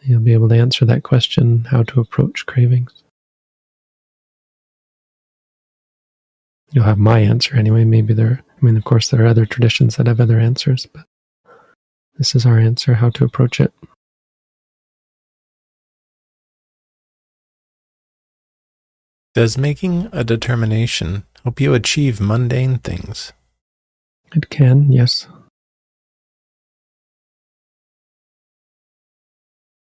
you'll 0.00 0.20
be 0.20 0.32
able 0.32 0.48
to 0.48 0.56
answer 0.56 0.84
that 0.84 1.02
question 1.02 1.64
how 1.64 1.82
to 1.84 2.00
approach 2.00 2.46
cravings. 2.46 3.02
You'll 6.70 6.84
have 6.84 6.98
my 6.98 7.20
answer 7.20 7.56
anyway. 7.56 7.84
Maybe 7.84 8.12
there, 8.12 8.42
I 8.60 8.64
mean, 8.64 8.76
of 8.76 8.84
course, 8.84 9.08
there 9.08 9.22
are 9.24 9.28
other 9.28 9.46
traditions 9.46 9.96
that 9.96 10.06
have 10.06 10.20
other 10.20 10.38
answers, 10.38 10.86
but 10.86 11.06
this 12.16 12.34
is 12.34 12.44
our 12.44 12.58
answer 12.58 12.94
how 12.94 13.10
to 13.10 13.24
approach 13.24 13.60
it. 13.60 13.72
Does 19.34 19.56
making 19.56 20.08
a 20.12 20.24
determination 20.24 21.24
help 21.44 21.60
you 21.60 21.72
achieve 21.72 22.20
mundane 22.20 22.78
things? 22.78 23.32
It 24.34 24.50
can, 24.50 24.90
yes. 24.90 25.28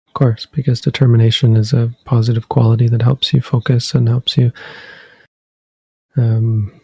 Of 0.07 0.13
course, 0.13 0.45
because 0.45 0.81
determination 0.81 1.55
is 1.55 1.73
a 1.73 1.95
positive 2.05 2.49
quality 2.49 2.87
that 2.89 3.01
helps 3.01 3.33
you 3.33 3.41
focus 3.41 3.93
and 3.93 4.07
helps 4.07 4.37
you 4.37 4.51
um, 6.17 6.74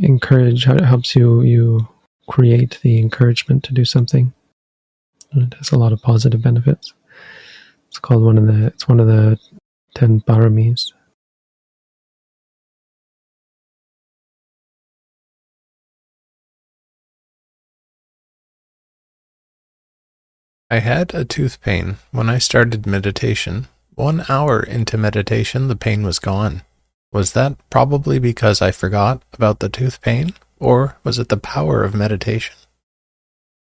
encourage, 0.00 0.64
how 0.64 0.74
it 0.74 0.84
helps 0.84 1.16
you 1.16 1.42
you 1.42 1.88
create 2.28 2.78
the 2.82 2.98
encouragement 2.98 3.64
to 3.64 3.74
do 3.74 3.84
something. 3.84 4.32
And 5.32 5.52
it 5.52 5.54
has 5.58 5.72
a 5.72 5.78
lot 5.78 5.92
of 5.92 6.02
positive 6.02 6.42
benefits. 6.42 6.92
It's 7.88 7.98
called 7.98 8.22
one 8.22 8.38
of 8.38 8.46
the 8.46 8.66
it's 8.66 8.88
one 8.88 9.00
of 9.00 9.06
the 9.06 9.38
ten 9.94 10.20
paramis. 10.20 10.92
I 20.68 20.80
had 20.80 21.14
a 21.14 21.24
tooth 21.24 21.60
pain 21.60 21.98
when 22.10 22.28
I 22.28 22.38
started 22.38 22.86
meditation. 22.86 23.68
One 23.94 24.24
hour 24.28 24.60
into 24.60 24.98
meditation, 24.98 25.68
the 25.68 25.76
pain 25.76 26.02
was 26.02 26.18
gone. 26.18 26.62
Was 27.12 27.32
that 27.32 27.56
probably 27.70 28.18
because 28.18 28.60
I 28.60 28.70
forgot 28.70 29.22
about 29.32 29.60
the 29.60 29.68
tooth 29.68 30.00
pain, 30.00 30.34
or 30.58 30.96
was 31.04 31.18
it 31.18 31.28
the 31.28 31.36
power 31.36 31.82
of 31.82 31.94
meditation? 31.94 32.54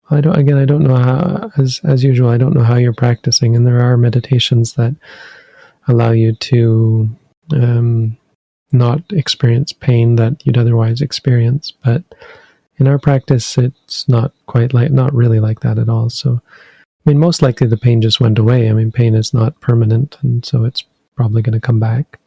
I 0.09 0.21
don't. 0.21 0.37
Again, 0.37 0.57
I 0.57 0.65
don't 0.65 0.83
know 0.83 0.95
how. 0.95 1.51
As 1.57 1.81
as 1.83 2.03
usual, 2.03 2.29
I 2.29 2.37
don't 2.37 2.53
know 2.53 2.63
how 2.63 2.75
you're 2.75 2.93
practicing, 2.93 3.55
and 3.55 3.65
there 3.65 3.81
are 3.81 3.97
meditations 3.97 4.73
that 4.73 4.95
allow 5.87 6.11
you 6.11 6.35
to 6.35 7.09
um, 7.51 8.17
not 8.71 9.01
experience 9.11 9.71
pain 9.71 10.15
that 10.15 10.45
you'd 10.45 10.57
otherwise 10.57 11.01
experience. 11.01 11.71
But 11.83 12.03
in 12.77 12.87
our 12.87 12.97
practice, 12.97 13.57
it's 13.57 14.07
not 14.09 14.33
quite 14.47 14.73
like, 14.73 14.91
not 14.91 15.13
really 15.13 15.39
like 15.39 15.59
that 15.61 15.77
at 15.77 15.89
all. 15.89 16.09
So 16.09 16.41
I 17.05 17.09
mean, 17.09 17.19
most 17.19 17.41
likely 17.41 17.67
the 17.67 17.77
pain 17.77 18.01
just 18.01 18.19
went 18.19 18.39
away. 18.39 18.69
I 18.69 18.73
mean, 18.73 18.91
pain 18.91 19.15
is 19.15 19.33
not 19.33 19.59
permanent, 19.61 20.17
and 20.21 20.45
so 20.45 20.65
it's 20.65 20.83
probably 21.15 21.41
going 21.41 21.53
to 21.53 21.65
come 21.65 21.79
back. 21.79 22.19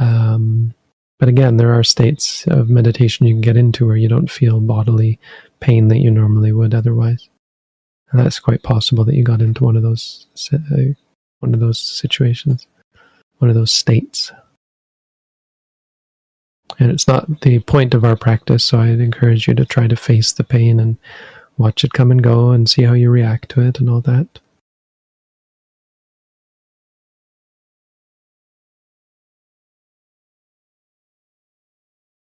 Um, 0.00 0.74
but 1.18 1.28
again, 1.28 1.56
there 1.56 1.72
are 1.72 1.84
states 1.84 2.46
of 2.48 2.68
meditation 2.68 3.26
you 3.26 3.34
can 3.34 3.40
get 3.40 3.56
into 3.56 3.86
where 3.86 3.96
you 3.96 4.08
don't 4.08 4.30
feel 4.30 4.60
bodily 4.60 5.18
pain 5.60 5.88
that 5.88 5.98
you 5.98 6.10
normally 6.10 6.52
would 6.52 6.74
otherwise. 6.74 7.28
And 8.10 8.20
that's 8.20 8.40
quite 8.40 8.62
possible 8.62 9.04
that 9.04 9.14
you 9.14 9.24
got 9.24 9.40
into 9.40 9.64
one 9.64 9.76
of 9.76 9.82
those 9.82 10.26
uh, 10.52 10.92
one 11.40 11.54
of 11.54 11.60
those 11.60 11.78
situations, 11.78 12.66
one 13.38 13.48
of 13.48 13.54
those 13.54 13.72
states. 13.72 14.32
And 16.78 16.90
it's 16.90 17.06
not 17.06 17.40
the 17.42 17.60
point 17.60 17.94
of 17.94 18.04
our 18.04 18.16
practice, 18.16 18.64
so 18.64 18.80
I'd 18.80 19.00
encourage 19.00 19.46
you 19.46 19.54
to 19.54 19.64
try 19.64 19.86
to 19.86 19.96
face 19.96 20.32
the 20.32 20.44
pain 20.44 20.80
and 20.80 20.96
watch 21.56 21.84
it 21.84 21.92
come 21.92 22.10
and 22.10 22.22
go 22.22 22.50
and 22.50 22.68
see 22.68 22.82
how 22.82 22.94
you 22.94 23.10
react 23.10 23.50
to 23.50 23.60
it 23.60 23.78
and 23.78 23.88
all 23.88 24.00
that. 24.02 24.40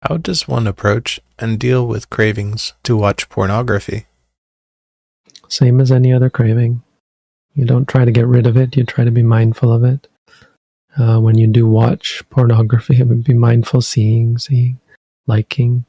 How 0.01 0.17
does 0.17 0.47
one 0.47 0.67
approach 0.67 1.19
and 1.39 1.59
deal 1.59 1.87
with 1.87 2.09
cravings 2.09 2.73
to 2.83 2.95
watch 2.95 3.29
pornography? 3.29 4.05
Same 5.49 5.81
as 5.81 5.91
any 5.91 6.13
other 6.13 6.29
craving. 6.29 6.83
You 7.55 7.65
don't 7.65 7.87
try 7.87 8.05
to 8.05 8.11
get 8.11 8.27
rid 8.27 8.45
of 8.45 8.57
it, 8.57 8.77
you 8.77 8.83
try 8.83 9.03
to 9.03 9.11
be 9.11 9.23
mindful 9.23 9.71
of 9.71 9.83
it. 9.83 10.07
Uh, 10.97 11.19
when 11.19 11.37
you 11.37 11.47
do 11.47 11.67
watch 11.67 12.23
pornography, 12.29 13.01
be 13.25 13.33
mindful 13.33 13.81
seeing, 13.81 14.37
seeing, 14.37 14.79
liking, 15.25 15.85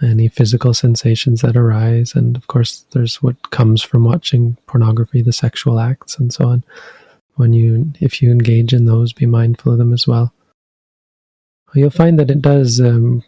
any 0.00 0.28
physical 0.28 0.72
sensations 0.72 1.40
that 1.40 1.56
arise. 1.56 2.14
And 2.14 2.36
of 2.36 2.46
course, 2.46 2.84
there's 2.92 3.22
what 3.22 3.50
comes 3.50 3.82
from 3.82 4.04
watching 4.04 4.56
pornography, 4.66 5.22
the 5.22 5.32
sexual 5.32 5.80
acts 5.80 6.18
and 6.18 6.32
so 6.32 6.48
on. 6.48 6.64
When 7.34 7.52
you, 7.52 7.92
if 8.00 8.22
you 8.22 8.30
engage 8.30 8.72
in 8.72 8.84
those, 8.84 9.12
be 9.12 9.26
mindful 9.26 9.72
of 9.72 9.78
them 9.78 9.92
as 9.92 10.06
well. 10.06 10.32
You'll 11.74 11.90
find 11.90 12.18
that 12.18 12.30
it 12.30 12.40
does 12.40 12.80
um, 12.80 13.22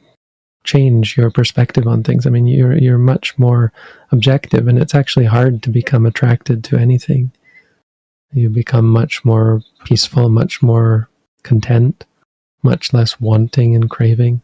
change 0.64 1.16
your 1.16 1.30
perspective 1.30 1.86
on 1.86 2.02
things. 2.02 2.26
I 2.26 2.30
mean, 2.30 2.46
you're 2.46 2.76
you're 2.76 2.98
much 2.98 3.38
more 3.38 3.72
objective, 4.10 4.68
and 4.68 4.78
it's 4.78 4.94
actually 4.94 5.26
hard 5.26 5.62
to 5.62 5.70
become 5.70 6.06
attracted 6.06 6.64
to 6.64 6.76
anything. 6.76 7.32
You 8.32 8.48
become 8.48 8.88
much 8.88 9.24
more 9.24 9.62
peaceful, 9.84 10.28
much 10.28 10.62
more 10.62 11.08
content, 11.42 12.04
much 12.62 12.92
less 12.92 13.20
wanting 13.20 13.74
and 13.74 13.90
craving. 13.90 14.42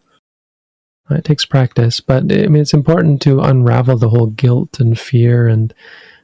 It 1.08 1.24
takes 1.24 1.44
practice, 1.44 2.00
but 2.00 2.24
I 2.24 2.48
mean, 2.48 2.56
it's 2.56 2.74
important 2.74 3.22
to 3.22 3.40
unravel 3.40 3.96
the 3.96 4.08
whole 4.08 4.26
guilt 4.26 4.80
and 4.80 4.98
fear 4.98 5.46
and 5.46 5.72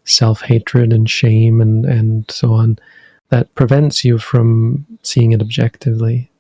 self 0.05 0.43
hatred 0.43 0.93
and 0.93 1.09
shame 1.09 1.61
and, 1.61 1.87
and 1.87 2.29
so 2.29 2.53
on 2.53 2.79
that 3.29 3.55
prevents 3.55 4.05
you 4.05 4.19
from 4.19 4.85
seeing 5.03 5.31
it 5.31 5.41
objectively. 5.41 6.32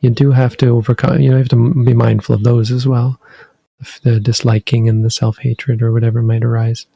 You 0.00 0.10
do 0.10 0.30
have 0.30 0.56
to 0.58 0.68
overcome, 0.68 1.20
you 1.20 1.30
know, 1.30 1.36
you 1.36 1.42
have 1.42 1.48
to 1.48 1.84
be 1.84 1.94
mindful 1.94 2.34
of 2.34 2.44
those 2.44 2.70
as 2.70 2.86
well 2.86 3.20
the 4.02 4.20
disliking 4.20 4.88
and 4.88 5.04
the 5.04 5.10
self 5.10 5.38
hatred 5.38 5.82
or 5.82 5.92
whatever 5.92 6.22
might 6.22 6.44
arise. 6.44 6.86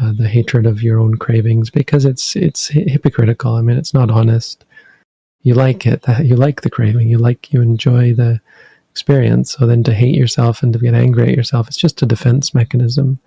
Uh, 0.00 0.12
the 0.12 0.28
hatred 0.28 0.64
of 0.64 0.82
your 0.82 0.98
own 0.98 1.16
cravings 1.16 1.70
because 1.70 2.04
it's 2.04 2.34
it's 2.34 2.68
hypocritical. 2.68 3.54
I 3.56 3.62
mean, 3.62 3.76
it's 3.76 3.92
not 3.92 4.10
honest. 4.10 4.64
You 5.42 5.54
like 5.54 5.86
it. 5.86 6.04
You 6.22 6.36
like 6.36 6.62
the 6.62 6.70
craving. 6.70 7.08
You 7.08 7.18
like 7.18 7.52
you 7.52 7.60
enjoy 7.60 8.14
the 8.14 8.40
experience. 8.90 9.52
So 9.52 9.66
then 9.66 9.82
to 9.84 9.92
hate 9.92 10.14
yourself 10.14 10.62
and 10.62 10.72
to 10.72 10.78
get 10.78 10.94
angry 10.94 11.28
at 11.28 11.36
yourself, 11.36 11.68
it's 11.68 11.76
just 11.76 12.00
a 12.02 12.06
defense 12.06 12.54
mechanism, 12.54 13.18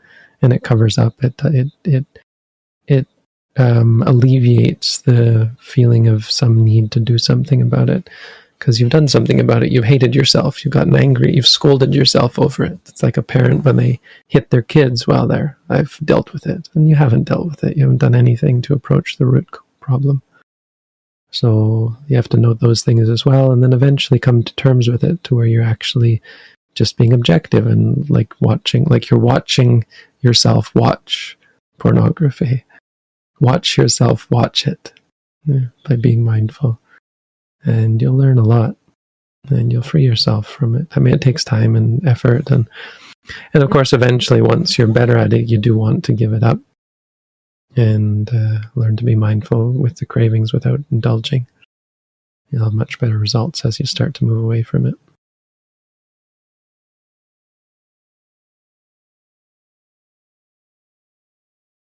and 0.41 0.53
it 0.53 0.63
covers 0.63 0.97
up. 0.97 1.23
It 1.23 1.39
it 1.43 1.71
it 1.83 2.05
it 2.87 3.07
um, 3.57 4.01
alleviates 4.03 4.99
the 4.99 5.51
feeling 5.59 6.07
of 6.07 6.29
some 6.29 6.63
need 6.63 6.91
to 6.93 6.99
do 6.99 7.17
something 7.17 7.61
about 7.61 7.89
it 7.89 8.09
because 8.59 8.79
you've 8.79 8.89
done 8.89 9.07
something 9.07 9.39
about 9.39 9.63
it. 9.63 9.71
You've 9.71 9.85
hated 9.85 10.15
yourself. 10.15 10.63
You've 10.63 10.73
gotten 10.73 10.95
angry. 10.95 11.35
You've 11.35 11.47
scolded 11.47 11.93
yourself 11.93 12.39
over 12.39 12.63
it. 12.63 12.79
It's 12.87 13.03
like 13.03 13.17
a 13.17 13.23
parent 13.23 13.65
when 13.65 13.75
they 13.75 13.99
hit 14.27 14.49
their 14.49 14.61
kids. 14.61 15.07
Well, 15.07 15.27
there, 15.27 15.57
I've 15.69 15.99
dealt 16.03 16.33
with 16.33 16.47
it, 16.47 16.69
and 16.73 16.89
you 16.89 16.95
haven't 16.95 17.25
dealt 17.25 17.47
with 17.47 17.63
it. 17.63 17.77
You 17.77 17.83
haven't 17.83 17.99
done 17.99 18.15
anything 18.15 18.61
to 18.63 18.73
approach 18.73 19.17
the 19.17 19.25
root 19.25 19.47
problem. 19.79 20.21
So 21.31 21.95
you 22.07 22.15
have 22.15 22.29
to 22.29 22.37
note 22.37 22.59
those 22.61 22.81
things 22.81 23.09
as 23.09 23.25
well, 23.25 23.51
and 23.51 23.61
then 23.61 23.73
eventually 23.73 24.19
come 24.19 24.41
to 24.43 24.55
terms 24.55 24.87
with 24.87 25.03
it 25.03 25.23
to 25.25 25.35
where 25.35 25.45
you're 25.45 25.63
actually 25.63 26.21
just 26.75 26.97
being 26.97 27.13
objective 27.13 27.67
and 27.67 28.09
like 28.09 28.33
watching, 28.39 28.85
like 28.85 29.09
you're 29.09 29.19
watching 29.19 29.85
yourself 30.21 30.73
watch 30.75 31.37
pornography. 31.77 32.63
Watch 33.41 33.77
yourself 33.77 34.29
watch 34.31 34.65
it 34.65 34.93
yeah, 35.45 35.65
by 35.87 35.97
being 35.97 36.23
mindful, 36.23 36.79
and 37.65 38.01
you'll 38.01 38.17
learn 38.17 38.37
a 38.37 38.43
lot, 38.43 38.75
and 39.49 39.71
you'll 39.71 39.81
free 39.81 40.03
yourself 40.03 40.47
from 40.47 40.75
it. 40.75 40.87
I 40.95 40.99
mean, 40.99 41.13
it 41.13 41.21
takes 41.21 41.43
time 41.43 41.75
and 41.75 42.05
effort, 42.07 42.49
and 42.51 42.69
and 43.53 43.63
of 43.63 43.69
course, 43.69 43.93
eventually, 43.93 44.41
once 44.41 44.77
you're 44.77 44.87
better 44.87 45.17
at 45.17 45.33
it, 45.33 45.49
you 45.49 45.57
do 45.57 45.75
want 45.75 46.03
to 46.05 46.13
give 46.13 46.33
it 46.33 46.43
up 46.43 46.59
and 47.75 48.29
uh, 48.33 48.59
learn 48.75 48.95
to 48.97 49.03
be 49.03 49.15
mindful 49.15 49.71
with 49.71 49.97
the 49.97 50.05
cravings 50.05 50.53
without 50.53 50.79
indulging. 50.91 51.47
You'll 52.51 52.65
have 52.65 52.73
much 52.73 52.99
better 52.99 53.17
results 53.17 53.65
as 53.65 53.79
you 53.79 53.85
start 53.85 54.13
to 54.15 54.25
move 54.25 54.41
away 54.41 54.63
from 54.63 54.85
it. 54.85 54.95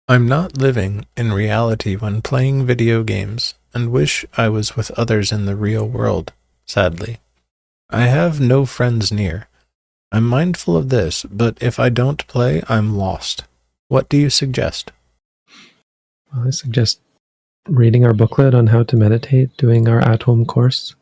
I'm 0.09 0.29
not 0.29 0.57
living 0.57 1.07
in 1.17 1.33
reality 1.33 1.97
when 1.97 2.23
playing 2.23 2.65
video 2.65 3.03
games 3.03 3.55
and 3.77 3.93
wish 3.93 4.25
I 4.39 4.49
was 4.49 4.75
with 4.75 4.91
others 4.93 5.31
in 5.31 5.45
the 5.45 5.55
real 5.55 5.87
world, 5.87 6.33
sadly. 6.65 7.19
I 7.91 8.07
have 8.07 8.41
no 8.41 8.65
friends 8.65 9.13
near. 9.13 9.49
I'm 10.11 10.25
mindful 10.27 10.79
of 10.79 10.89
this, 10.89 11.25
but 11.25 11.63
if 11.63 11.79
I 11.79 11.91
don't 11.91 12.27
play, 12.27 12.63
I'm 12.71 12.97
lost. 12.97 13.45
What 13.89 14.09
do 14.09 14.17
you 14.17 14.31
suggest? 14.31 14.93
Well, 16.33 16.47
I 16.47 16.51
suggest 16.51 17.01
reading 17.69 18.07
our 18.07 18.15
booklet 18.15 18.55
on 18.55 18.69
how 18.69 18.83
to 18.85 18.97
meditate, 18.97 19.55
doing 19.59 19.89
our 19.89 20.01
at 20.01 20.23
home 20.23 20.47
course, 20.47 20.95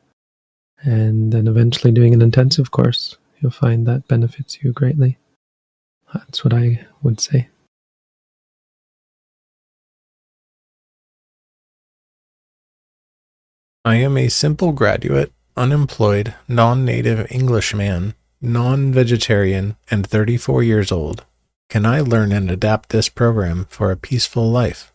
and 0.82 1.32
then 1.32 1.46
eventually 1.46 1.92
doing 1.92 2.12
an 2.12 2.22
intensive 2.22 2.72
course. 2.72 3.16
You'll 3.38 3.52
find 3.52 3.86
that 3.86 4.08
benefits 4.08 4.64
you 4.64 4.72
greatly. 4.72 5.16
That's 6.12 6.42
what 6.42 6.52
I 6.52 6.84
would 7.04 7.20
say. 7.20 7.50
I 13.86 13.96
am 13.96 14.16
a 14.16 14.30
simple 14.30 14.72
graduate, 14.72 15.30
unemployed, 15.58 16.34
non 16.48 16.86
native 16.86 17.30
Englishman, 17.30 18.14
non 18.40 18.92
vegetarian, 18.92 19.76
and 19.90 20.06
34 20.06 20.62
years 20.62 20.90
old. 20.90 21.26
Can 21.68 21.84
I 21.84 22.00
learn 22.00 22.32
and 22.32 22.50
adapt 22.50 22.88
this 22.88 23.10
program 23.10 23.66
for 23.68 23.90
a 23.90 23.96
peaceful 23.96 24.50
life? 24.50 24.90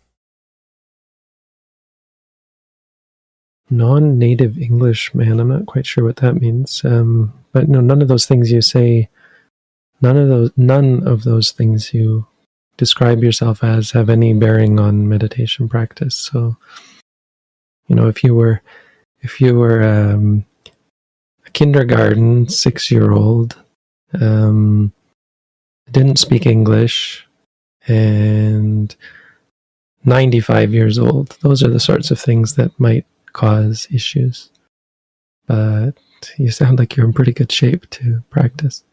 Non 3.69 4.17
native 4.17 4.57
English 4.57 5.13
man, 5.13 5.39
I'm 5.39 5.49
not 5.49 5.67
quite 5.67 5.85
sure 5.85 6.03
what 6.03 6.15
that 6.17 6.41
means. 6.41 6.81
Um, 6.83 7.31
but 7.51 7.69
no, 7.69 7.81
none 7.81 8.01
of 8.01 8.07
those 8.07 8.25
things 8.25 8.51
you 8.51 8.61
say, 8.61 9.07
none 10.01 10.17
of 10.17 10.29
those, 10.29 10.51
none 10.57 11.07
of 11.07 11.25
those 11.25 11.51
things 11.51 11.93
you 11.93 12.25
describe 12.77 13.23
yourself 13.23 13.63
as 13.63 13.91
have 13.91 14.09
any 14.09 14.33
bearing 14.33 14.79
on 14.79 15.07
meditation 15.07 15.69
practice. 15.69 16.15
So, 16.15 16.57
you 17.89 17.95
know, 17.95 18.07
if 18.07 18.23
you 18.23 18.33
were, 18.35 18.61
if 19.21 19.41
you 19.41 19.55
were 19.55 19.83
um, 19.83 20.45
a 21.45 21.49
kindergarten 21.49 22.47
six 22.47 22.89
year 22.89 23.11
old, 23.11 23.61
um, 24.21 24.93
didn't 25.91 26.19
speak 26.19 26.45
English, 26.45 27.27
and 27.87 28.95
95 30.05 30.73
years 30.73 30.99
old, 30.99 31.35
those 31.41 31.63
are 31.63 31.67
the 31.67 31.79
sorts 31.79 32.11
of 32.11 32.19
things 32.19 32.55
that 32.55 32.79
might 32.79 33.05
cause 33.33 33.87
issues. 33.91 34.51
But 35.47 35.93
you 36.37 36.51
sound 36.51 36.77
like 36.77 36.95
you're 36.95 37.07
in 37.07 37.13
pretty 37.13 37.33
good 37.33 37.51
shape 37.51 37.89
to 37.91 38.23
practice. 38.29 38.83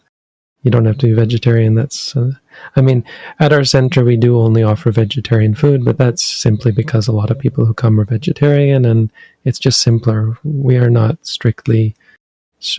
You 0.67 0.73
don't 0.73 0.85
have 0.85 0.99
to 0.99 1.07
be 1.07 1.13
vegetarian. 1.13 1.77
That's, 1.77 2.17
uh, 2.17 2.33
I 2.75 2.81
mean, 2.81 3.05
at 3.39 3.53
our 3.53 3.63
center, 3.63 4.05
we 4.05 4.17
do 4.17 4.41
only 4.41 4.65
offer 4.65 4.91
vegetarian 4.91 5.55
food, 5.55 5.85
but 5.85 5.97
that's 5.97 6.25
simply 6.25 6.73
because 6.73 7.07
a 7.07 7.13
lot 7.13 7.31
of 7.31 7.39
people 7.39 7.65
who 7.65 7.73
come 7.73 8.01
are 8.01 8.05
vegetarian 8.05 8.85
and 8.85 9.13
it's 9.45 9.61
just 9.61 9.81
simpler. 9.81 10.37
We 10.43 10.77
are 10.77 10.91
not 10.91 11.25
strictly, 11.25 11.95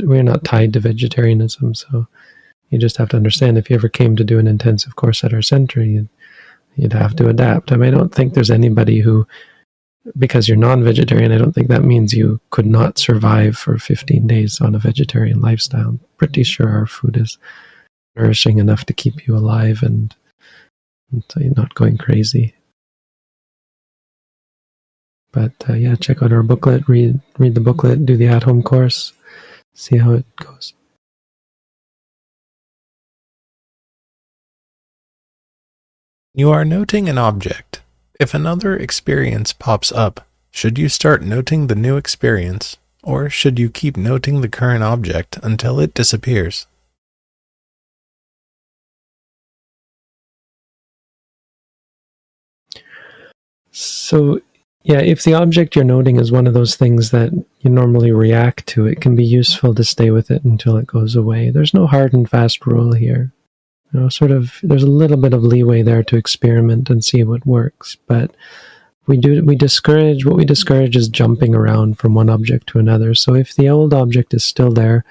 we're 0.02 0.22
not 0.22 0.44
tied 0.44 0.74
to 0.74 0.82
vegetarianism. 0.82 1.76
So 1.76 2.08
you 2.72 2.78
just 2.78 2.98
have 2.98 3.08
to 3.12 3.16
understand 3.16 3.58
if 3.58 3.70
you 3.70 3.78
ever 3.78 3.88
came 3.88 4.18
to 4.18 4.24
do 4.26 4.38
an 4.38 4.48
intensive 4.48 4.98
course 4.98 5.24
at 5.24 5.34
our 5.34 5.42
center, 5.42 5.82
you'd, 5.82 6.10
you'd 6.76 6.92
have 6.92 7.16
to 7.16 7.30
adapt. 7.30 7.72
I 7.72 7.78
mean, 7.78 7.94
I 7.94 7.98
don't 7.98 8.14
think 8.14 8.34
there's 8.34 8.52
anybody 8.52 9.00
who 9.00 9.26
because 10.18 10.50
you're 10.50 10.58
non-vegetarian, 10.58 11.32
I 11.32 11.38
don't 11.38 11.54
think 11.54 11.70
that 11.70 11.86
means 11.86 12.14
you 12.14 12.42
could 12.50 12.66
not 12.66 12.98
survive 12.98 13.58
for 13.58 13.78
15 13.78 14.28
days 14.28 14.60
on 14.60 14.76
a 14.76 14.80
vegetarian 14.80 15.40
lifestyle. 15.40 15.88
I'm 15.88 16.00
pretty 16.18 16.44
sure 16.44 16.70
our 16.70 16.86
food 16.86 17.16
is 17.16 17.38
nourishing 18.18 18.58
enough 18.58 18.86
to 18.86 18.94
keep 18.94 19.28
you 19.28 19.36
alive 19.36 19.84
and, 19.84 20.16
and 21.12 21.24
so 21.30 21.40
you're 21.40 21.54
not 21.56 21.76
going 21.76 21.98
crazy. 21.98 22.54
But 25.32 25.52
uh, 25.70 25.74
yeah, 25.74 25.96
check 25.96 26.24
out 26.24 26.34
our 26.34 26.44
booklet, 26.44 26.88
read 26.88 27.20
read 27.38 27.54
the 27.54 27.62
booklet, 27.62 28.06
do 28.06 28.18
the 28.18 28.28
at-home 28.28 28.64
course, 28.64 29.14
see 29.76 29.98
how 29.98 30.14
it 30.14 30.26
goes. 30.38 30.74
You 36.34 36.52
are 36.52 36.66
noting 36.66 37.10
an 37.10 37.18
object. 37.18 37.82
If 38.20 38.34
another 38.34 38.76
experience 38.76 39.54
pops 39.54 39.92
up, 39.92 40.26
should 40.52 40.80
you 40.80 40.90
start 40.90 41.22
noting 41.22 41.68
the 41.68 41.76
new 41.76 41.98
experience, 41.98 42.78
or 43.04 43.30
should 43.30 43.60
you 43.60 43.70
keep 43.70 43.98
noting 43.98 44.42
the 44.42 44.50
current 44.50 44.84
object 44.84 45.38
until 45.44 45.80
it 45.80 45.94
disappears? 45.94 46.68
So, 53.80 54.42
yeah, 54.84 55.02
if 55.02 55.24
the 55.24 55.36
object 55.36 55.76
you're 55.76 55.86
noting 55.86 56.16
is 56.18 56.32
one 56.32 56.48
of 56.48 56.56
those 56.56 56.76
things 56.76 57.12
that 57.12 57.32
you 57.60 57.70
normally 57.70 58.12
react 58.12 58.66
to, 58.68 58.88
it 58.88 59.02
can 59.02 59.16
be 59.16 59.24
useful 59.24 59.76
to 59.76 59.84
stay 59.84 60.10
with 60.10 60.32
it 60.32 60.44
until 60.44 60.78
it 60.78 60.88
goes 60.88 61.16
away. 61.16 61.52
There's 61.52 61.76
no 61.76 61.86
hard 61.86 62.14
and 62.14 62.28
fast 62.28 62.66
rule 62.66 62.94
here. 62.94 63.32
You 63.94 64.00
know, 64.00 64.10
sort 64.10 64.32
of, 64.32 64.60
there's 64.64 64.82
a 64.82 64.90
little 64.90 65.18
bit 65.18 65.34
of 65.34 65.44
leeway 65.44 65.84
there 65.84 66.02
to 66.04 66.18
experiment 66.18 66.90
and 66.90 67.06
see 67.06 67.24
what 67.24 67.46
works, 67.46 67.96
but 68.08 68.36
we 69.06 69.16
do 69.16 69.46
we 69.46 69.56
discourage 69.56 70.26
what 70.26 70.36
we 70.38 70.44
discourage 70.44 70.96
is 70.96 71.08
jumping 71.08 71.54
around 71.54 72.00
from 72.00 72.16
one 72.16 72.32
object 72.32 72.68
to 72.68 72.80
another. 72.80 73.14
So 73.14 73.36
if 73.36 73.56
the 73.56 73.70
old 73.70 73.94
object 73.94 74.34
is 74.34 74.44
still 74.44 74.72
there, 74.72 75.06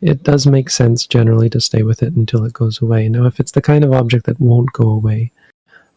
it 0.00 0.22
does 0.22 0.46
make 0.46 0.70
sense 0.70 1.06
generally 1.06 1.50
to 1.50 1.60
stay 1.60 1.82
with 1.82 2.04
it 2.04 2.14
until 2.14 2.44
it 2.44 2.52
goes 2.52 2.80
away. 2.80 3.08
Now, 3.08 3.26
if 3.26 3.40
it's 3.40 3.52
the 3.52 3.60
kind 3.60 3.84
of 3.84 3.92
object 3.92 4.26
that 4.26 4.40
won't 4.40 4.72
go 4.72 4.88
away, 4.88 5.32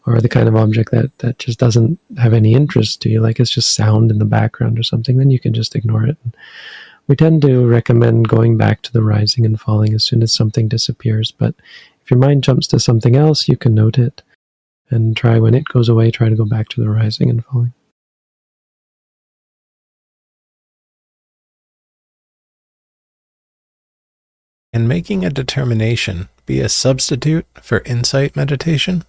or 0.06 0.20
the 0.20 0.28
kind 0.28 0.48
of 0.48 0.54
object 0.54 0.92
that, 0.92 1.16
that 1.18 1.38
just 1.38 1.58
doesn't 1.58 1.98
have 2.16 2.32
any 2.32 2.54
interest 2.54 3.02
to 3.02 3.08
you, 3.08 3.20
like 3.20 3.40
it's 3.40 3.50
just 3.50 3.74
sound 3.74 4.10
in 4.10 4.18
the 4.18 4.24
background 4.24 4.78
or 4.78 4.82
something, 4.82 5.16
then 5.16 5.30
you 5.30 5.40
can 5.40 5.52
just 5.52 5.74
ignore 5.74 6.06
it. 6.06 6.16
We 7.08 7.16
tend 7.16 7.42
to 7.42 7.66
recommend 7.66 8.28
going 8.28 8.56
back 8.56 8.82
to 8.82 8.92
the 8.92 9.02
rising 9.02 9.44
and 9.44 9.60
falling 9.60 9.94
as 9.94 10.04
soon 10.04 10.22
as 10.22 10.32
something 10.32 10.68
disappears, 10.68 11.32
but 11.32 11.54
if 12.02 12.10
your 12.10 12.18
mind 12.18 12.44
jumps 12.44 12.68
to 12.68 12.78
something 12.78 13.16
else, 13.16 13.48
you 13.48 13.56
can 13.56 13.74
note 13.74 13.98
it 13.98 14.22
and 14.90 15.16
try 15.16 15.38
when 15.38 15.54
it 15.54 15.64
goes 15.64 15.88
away, 15.88 16.10
try 16.10 16.28
to 16.28 16.36
go 16.36 16.44
back 16.44 16.68
to 16.68 16.80
the 16.80 16.88
rising 16.88 17.28
and 17.28 17.44
falling. 17.44 17.72
Can 24.72 24.86
making 24.86 25.24
a 25.24 25.30
determination 25.30 26.28
be 26.44 26.60
a 26.60 26.68
substitute 26.68 27.46
for 27.62 27.80
insight 27.86 28.36
meditation? 28.36 29.04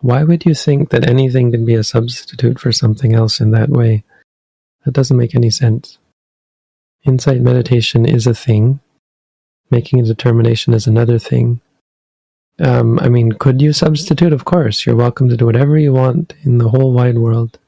Why 0.00 0.22
would 0.22 0.44
you 0.44 0.54
think 0.54 0.90
that 0.90 1.08
anything 1.08 1.50
can 1.50 1.64
be 1.64 1.74
a 1.74 1.82
substitute 1.82 2.60
for 2.60 2.72
something 2.72 3.14
else 3.14 3.40
in 3.40 3.50
that 3.50 3.70
way? 3.70 4.04
That 4.84 4.92
doesn't 4.92 5.16
make 5.16 5.34
any 5.34 5.50
sense. 5.50 5.98
Insight 7.04 7.40
meditation 7.40 8.06
is 8.06 8.26
a 8.26 8.34
thing, 8.34 8.80
making 9.70 10.00
a 10.00 10.04
determination 10.04 10.72
is 10.72 10.86
another 10.86 11.18
thing. 11.18 11.60
Um, 12.60 12.98
I 13.00 13.08
mean, 13.08 13.32
could 13.32 13.60
you 13.60 13.72
substitute? 13.72 14.32
Of 14.32 14.44
course. 14.44 14.84
You're 14.84 14.96
welcome 14.96 15.28
to 15.28 15.36
do 15.36 15.46
whatever 15.46 15.78
you 15.78 15.92
want 15.92 16.34
in 16.42 16.58
the 16.58 16.68
whole 16.68 16.92
wide 16.92 17.18
world. 17.18 17.58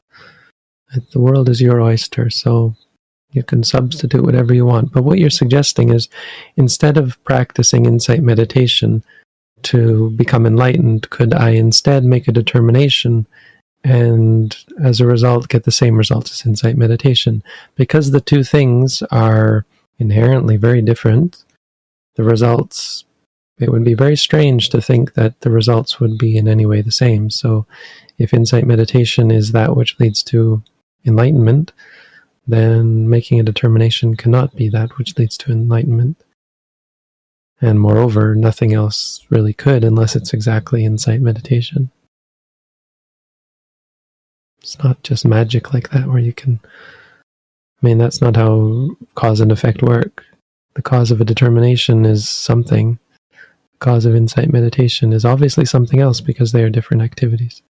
The 1.13 1.21
world 1.21 1.49
is 1.49 1.61
your 1.61 1.81
oyster, 1.81 2.31
so 2.31 2.75
you 3.33 3.45
can 3.45 3.63
substitute 3.63 4.25
whatever 4.25 4.53
you 4.53 4.67
want. 4.67 4.93
But 4.93 5.05
what 5.05 5.19
you're 5.19 5.31
suggesting 5.31 5.93
is 5.93 6.09
instead 6.57 6.97
of 6.97 7.23
practicing 7.25 7.87
insight 7.87 8.23
meditation 8.23 9.05
to 9.65 10.11
become 10.11 10.47
enlightened, 10.47 11.11
could 11.11 11.35
I 11.35 11.51
instead 11.51 12.05
make 12.05 12.29
a 12.29 12.33
determination 12.33 13.27
and 13.83 14.55
as 14.83 15.01
a 15.01 15.07
result 15.07 15.49
get 15.49 15.65
the 15.65 15.73
same 15.73 15.97
results 15.97 16.33
as 16.33 16.47
insight 16.47 16.77
meditation? 16.77 17.43
Because 17.77 18.11
the 18.11 18.21
two 18.21 18.45
things 18.45 19.03
are 19.11 19.65
inherently 19.99 20.57
very 20.57 20.83
different, 20.83 21.45
the 22.17 22.25
results 22.25 23.05
it 23.61 23.71
would 23.71 23.85
be 23.85 23.95
very 23.95 24.17
strange 24.17 24.71
to 24.71 24.81
think 24.81 25.15
that 25.15 25.41
the 25.43 25.51
results 25.51 26.01
would 26.01 26.17
be 26.17 26.37
in 26.37 26.49
any 26.49 26.65
way 26.65 26.81
the 26.81 26.91
same. 26.91 27.29
So, 27.29 27.67
if 28.19 28.33
insight 28.33 28.67
meditation 28.67 29.31
is 29.31 29.53
that 29.53 29.77
which 29.77 30.01
leads 30.01 30.23
to 30.25 30.63
enlightenment, 31.05 31.73
then 32.47 33.09
making 33.09 33.39
a 33.39 33.45
determination 33.45 34.17
cannot 34.17 34.57
be 34.57 34.69
that 34.71 34.97
which 34.97 35.19
leads 35.19 35.37
to 35.39 35.53
enlightenment. 35.53 36.17
And 37.61 37.79
moreover, 37.79 38.35
nothing 38.35 38.73
else 38.73 39.27
really 39.29 39.53
could 39.53 39.85
unless 39.85 40.17
it's 40.17 40.33
exactly 40.33 40.85
insight 40.85 41.21
meditation. 41.21 41.91
It's 44.63 44.83
not 44.83 45.03
just 45.03 45.27
magic 45.27 45.75
like 45.75 45.91
that 45.91 46.09
where 46.09 46.19
you 46.19 46.33
can. 46.33 46.61
I 46.65 47.87
mean, 47.87 47.99
that's 47.99 48.21
not 48.21 48.37
how 48.37 48.91
cause 49.15 49.41
and 49.41 49.53
effect 49.53 49.83
work. 49.83 50.25
The 50.75 50.83
cause 50.83 51.11
of 51.11 51.21
a 51.21 51.25
determination 51.25 52.05
is 52.05 52.29
something, 52.29 52.99
the 53.33 53.79
cause 53.79 54.07
of 54.07 54.15
insight 54.15 54.53
meditation 54.53 55.13
is 55.13 55.25
obviously 55.25 55.65
something 55.65 56.01
else 56.01 56.21
because 56.21 56.53
they 56.53 56.63
are 56.63 56.71
different 56.71 57.03
activities. 57.03 57.63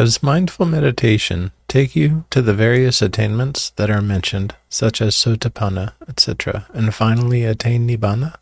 Does 0.00 0.22
mindful 0.22 0.64
meditation 0.64 1.52
take 1.68 1.94
you 1.94 2.24
to 2.30 2.40
the 2.40 2.54
various 2.54 3.02
attainments 3.02 3.68
that 3.76 3.90
are 3.90 4.00
mentioned, 4.00 4.56
such 4.70 5.02
as 5.02 5.14
sotapanna, 5.14 5.92
etc., 6.08 6.66
and 6.72 6.94
finally 6.94 7.44
attain 7.44 7.86
nibbana? 7.86 8.36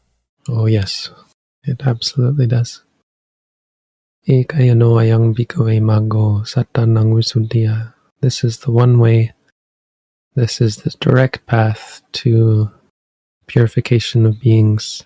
Oh, 0.48 0.66
yes, 0.66 1.10
it 1.64 1.82
absolutely 1.84 2.46
does. 2.46 2.84
Ekayano 4.28 5.02
ayang 5.02 5.34
bhikkhave 5.34 5.82
maggo 5.82 6.46
sattanang 6.46 7.10
visuddhya. 7.18 7.92
This 8.20 8.44
is 8.44 8.58
the 8.58 8.70
one 8.70 9.00
way, 9.00 9.32
this 10.36 10.60
is 10.60 10.76
the 10.76 10.94
direct 11.00 11.44
path 11.46 12.02
to 12.22 12.70
purification 13.48 14.26
of 14.26 14.40
beings. 14.40 15.02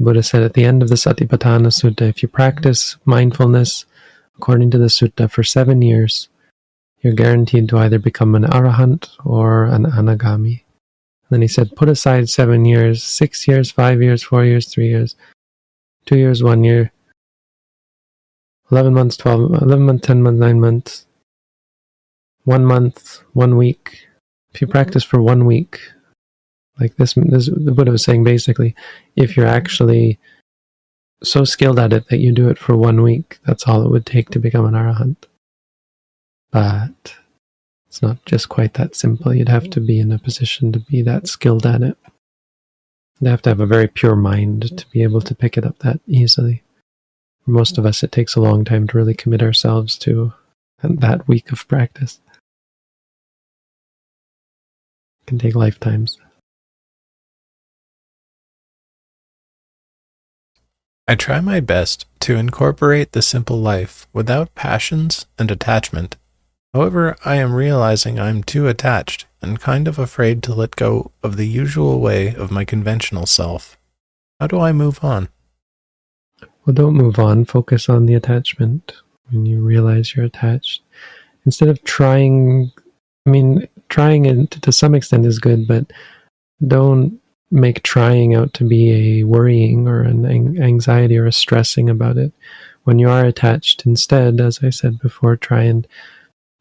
Buddha 0.00 0.24
said 0.24 0.42
at 0.42 0.54
the 0.54 0.64
end 0.64 0.82
of 0.82 0.88
the 0.88 0.96
Satipatthana 0.96 1.70
Sutta, 1.70 2.02
if 2.02 2.20
you 2.20 2.28
practice 2.28 2.96
mindfulness 3.04 3.84
according 4.38 4.70
to 4.70 4.78
the 4.78 4.86
sutta 4.86 5.30
for 5.30 5.42
seven 5.42 5.82
years, 5.82 6.28
you're 7.00 7.12
guaranteed 7.12 7.68
to 7.68 7.78
either 7.78 7.98
become 7.98 8.34
an 8.34 8.44
arahant 8.44 9.10
or 9.24 9.64
an 9.64 9.84
anagami. 9.84 10.62
And 11.22 11.30
then 11.30 11.42
he 11.42 11.48
said, 11.48 11.76
put 11.76 11.88
aside 11.88 12.28
seven 12.28 12.64
years, 12.64 13.02
six 13.02 13.46
years, 13.48 13.70
five 13.70 14.00
years, 14.00 14.22
four 14.22 14.44
years, 14.44 14.68
three 14.68 14.88
years, 14.88 15.16
two 16.06 16.16
years, 16.16 16.42
one 16.42 16.64
year, 16.64 16.92
11 18.70 18.94
months, 18.94 19.16
12, 19.16 19.62
11 19.62 19.84
months, 19.84 20.06
10 20.06 20.22
months, 20.22 20.40
9 20.40 20.60
months, 20.60 21.06
one 22.44 22.64
month, 22.64 23.22
one 23.32 23.56
week. 23.56 24.06
If 24.54 24.60
you 24.60 24.66
practice 24.66 25.04
for 25.04 25.20
one 25.20 25.44
week, 25.46 25.80
like 26.80 26.96
this, 26.96 27.14
this 27.14 27.46
the 27.46 27.72
Buddha 27.72 27.90
was 27.90 28.04
saying 28.04 28.24
basically, 28.24 28.74
if 29.16 29.36
you're 29.36 29.46
actually 29.46 30.18
so 31.22 31.44
skilled 31.44 31.78
at 31.78 31.92
it 31.92 32.08
that 32.08 32.18
you 32.18 32.32
do 32.32 32.48
it 32.48 32.58
for 32.58 32.76
one 32.76 33.02
week, 33.02 33.38
that's 33.44 33.66
all 33.66 33.84
it 33.84 33.90
would 33.90 34.06
take 34.06 34.30
to 34.30 34.38
become 34.38 34.66
an 34.66 34.74
arahant. 34.74 35.16
But 36.50 37.14
it's 37.88 38.02
not 38.02 38.24
just 38.24 38.48
quite 38.48 38.74
that 38.74 38.94
simple. 38.94 39.34
You'd 39.34 39.48
have 39.48 39.70
to 39.70 39.80
be 39.80 39.98
in 39.98 40.12
a 40.12 40.18
position 40.18 40.72
to 40.72 40.78
be 40.78 41.02
that 41.02 41.26
skilled 41.26 41.66
at 41.66 41.82
it. 41.82 41.96
You'd 43.20 43.30
have 43.30 43.42
to 43.42 43.50
have 43.50 43.60
a 43.60 43.66
very 43.66 43.88
pure 43.88 44.16
mind 44.16 44.78
to 44.78 44.86
be 44.90 45.02
able 45.02 45.20
to 45.22 45.34
pick 45.34 45.56
it 45.58 45.64
up 45.64 45.78
that 45.80 46.00
easily. 46.06 46.62
For 47.44 47.50
most 47.50 47.78
of 47.78 47.86
us, 47.86 48.02
it 48.02 48.12
takes 48.12 48.36
a 48.36 48.40
long 48.40 48.64
time 48.64 48.86
to 48.86 48.96
really 48.96 49.14
commit 49.14 49.42
ourselves 49.42 49.98
to 49.98 50.32
that 50.82 51.26
week 51.26 51.50
of 51.50 51.66
practice. 51.66 52.20
It 55.22 55.26
can 55.26 55.38
take 55.38 55.54
lifetimes. 55.54 56.18
I 61.10 61.14
try 61.14 61.40
my 61.40 61.60
best 61.60 62.04
to 62.20 62.36
incorporate 62.36 63.12
the 63.12 63.22
simple 63.22 63.58
life 63.58 64.06
without 64.12 64.54
passions 64.54 65.24
and 65.38 65.50
attachment. 65.50 66.18
However, 66.74 67.16
I 67.24 67.36
am 67.36 67.54
realizing 67.54 68.20
I'm 68.20 68.42
too 68.42 68.68
attached 68.68 69.24
and 69.40 69.58
kind 69.58 69.88
of 69.88 69.98
afraid 69.98 70.42
to 70.42 70.54
let 70.54 70.76
go 70.76 71.10
of 71.22 71.38
the 71.38 71.46
usual 71.46 72.00
way 72.00 72.34
of 72.34 72.50
my 72.50 72.66
conventional 72.66 73.24
self. 73.24 73.78
How 74.38 74.48
do 74.48 74.60
I 74.60 74.72
move 74.72 75.02
on? 75.02 75.30
Well, 76.66 76.74
don't 76.74 76.92
move 76.92 77.18
on. 77.18 77.46
Focus 77.46 77.88
on 77.88 78.04
the 78.04 78.12
attachment 78.12 78.92
when 79.30 79.46
you 79.46 79.62
realize 79.62 80.14
you're 80.14 80.26
attached. 80.26 80.82
Instead 81.46 81.70
of 81.70 81.82
trying, 81.84 82.70
I 83.26 83.30
mean, 83.30 83.66
trying 83.88 84.26
it 84.26 84.50
to 84.50 84.72
some 84.72 84.94
extent 84.94 85.24
is 85.24 85.38
good, 85.38 85.66
but 85.66 85.90
don't 86.66 87.18
make 87.50 87.82
trying 87.82 88.34
out 88.34 88.52
to 88.54 88.64
be 88.64 89.20
a 89.20 89.24
worrying 89.24 89.88
or 89.88 90.02
an 90.02 90.26
anxiety 90.60 91.16
or 91.16 91.26
a 91.26 91.32
stressing 91.32 91.88
about 91.88 92.16
it. 92.16 92.32
When 92.84 92.98
you 92.98 93.08
are 93.08 93.24
attached, 93.24 93.86
instead, 93.86 94.40
as 94.40 94.60
I 94.62 94.70
said 94.70 94.98
before, 94.98 95.36
try 95.36 95.62
and 95.64 95.86